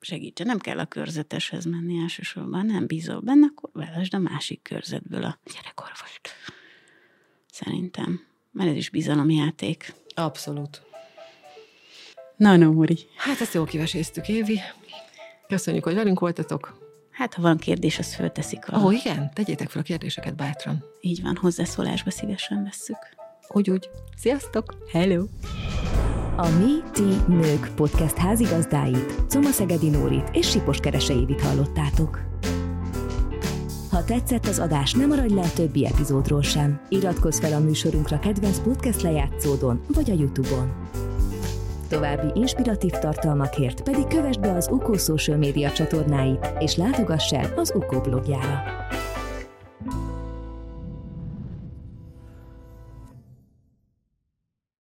segítse. 0.00 0.44
Nem 0.44 0.58
kell 0.58 0.78
a 0.78 0.86
körzeteshez 0.86 1.64
menni 1.64 1.98
elsősorban, 1.98 2.66
nem 2.66 2.86
bízol 2.86 3.20
benne, 3.20 3.46
akkor 3.46 3.70
velesd 3.72 4.14
a 4.14 4.18
másik 4.18 4.62
körzetből 4.62 5.24
a 5.24 5.38
gyerekorvost. 5.54 6.20
Szerintem. 7.52 8.20
Mert 8.50 8.70
ez 8.70 8.76
is 8.76 8.90
bizalomjáték. 8.90 9.94
Abszolút. 10.14 10.82
Na, 12.36 12.56
Nóri. 12.56 12.98
Hát 13.16 13.40
ezt 13.40 13.54
jól 13.54 13.64
kiveséztük, 13.64 14.28
Évi. 14.28 14.60
Köszönjük, 15.48 15.84
hogy 15.84 15.94
velünk 15.94 16.20
voltatok. 16.20 16.78
Hát, 17.10 17.34
ha 17.34 17.42
van 17.42 17.56
kérdés, 17.56 17.98
azt 17.98 18.14
fölteszik. 18.14 18.64
Ó, 18.72 18.84
oh, 18.84 18.94
igen, 18.94 19.30
tegyétek 19.34 19.70
fel 19.70 19.80
a 19.80 19.84
kérdéseket 19.84 20.36
bátran. 20.36 20.84
Így 21.00 21.22
van, 21.22 21.36
hozzászólásba 21.36 22.10
szívesen 22.10 22.64
vesszük. 22.64 22.98
Úgy, 23.48 23.70
úgy. 23.70 23.88
Sziasztok! 24.16 24.74
Hello! 24.92 25.24
A 26.36 26.48
Mi, 26.48 26.90
Ti, 26.92 27.32
Nők 27.32 27.74
podcast 27.74 28.16
házigazdáit, 28.16 29.14
Coma 29.28 29.50
Szegedi 29.50 29.88
Nórit 29.88 30.28
és 30.32 30.50
Sipos 30.50 30.78
Keresei 30.78 31.36
hallottátok. 31.42 32.20
Ha 34.00 34.06
tetszett 34.06 34.46
az 34.46 34.58
adás, 34.58 34.92
nem 34.92 35.08
maradj 35.08 35.34
le 35.34 35.40
a 35.40 35.52
többi 35.54 35.86
epizódról 35.86 36.42
sem. 36.42 36.80
Iratkozz 36.88 37.38
fel 37.38 37.52
a 37.52 37.58
műsorunkra 37.58 38.18
kedvenc 38.18 38.58
podcast 38.58 39.02
lejátszódon 39.02 39.80
vagy 39.94 40.10
a 40.10 40.14
Youtube-on. 40.14 40.72
További 41.88 42.40
inspiratív 42.40 42.90
tartalmakért 42.90 43.82
pedig 43.82 44.06
kövess 44.06 44.36
be 44.36 44.52
az 44.52 44.68
UKO 44.70 44.96
social 44.96 45.36
média 45.36 45.72
csatornáit, 45.72 46.52
és 46.58 46.76
látogass 46.76 47.32
el 47.32 47.52
az 47.56 47.72
UKO 47.76 48.00
blogjára. 48.00 48.62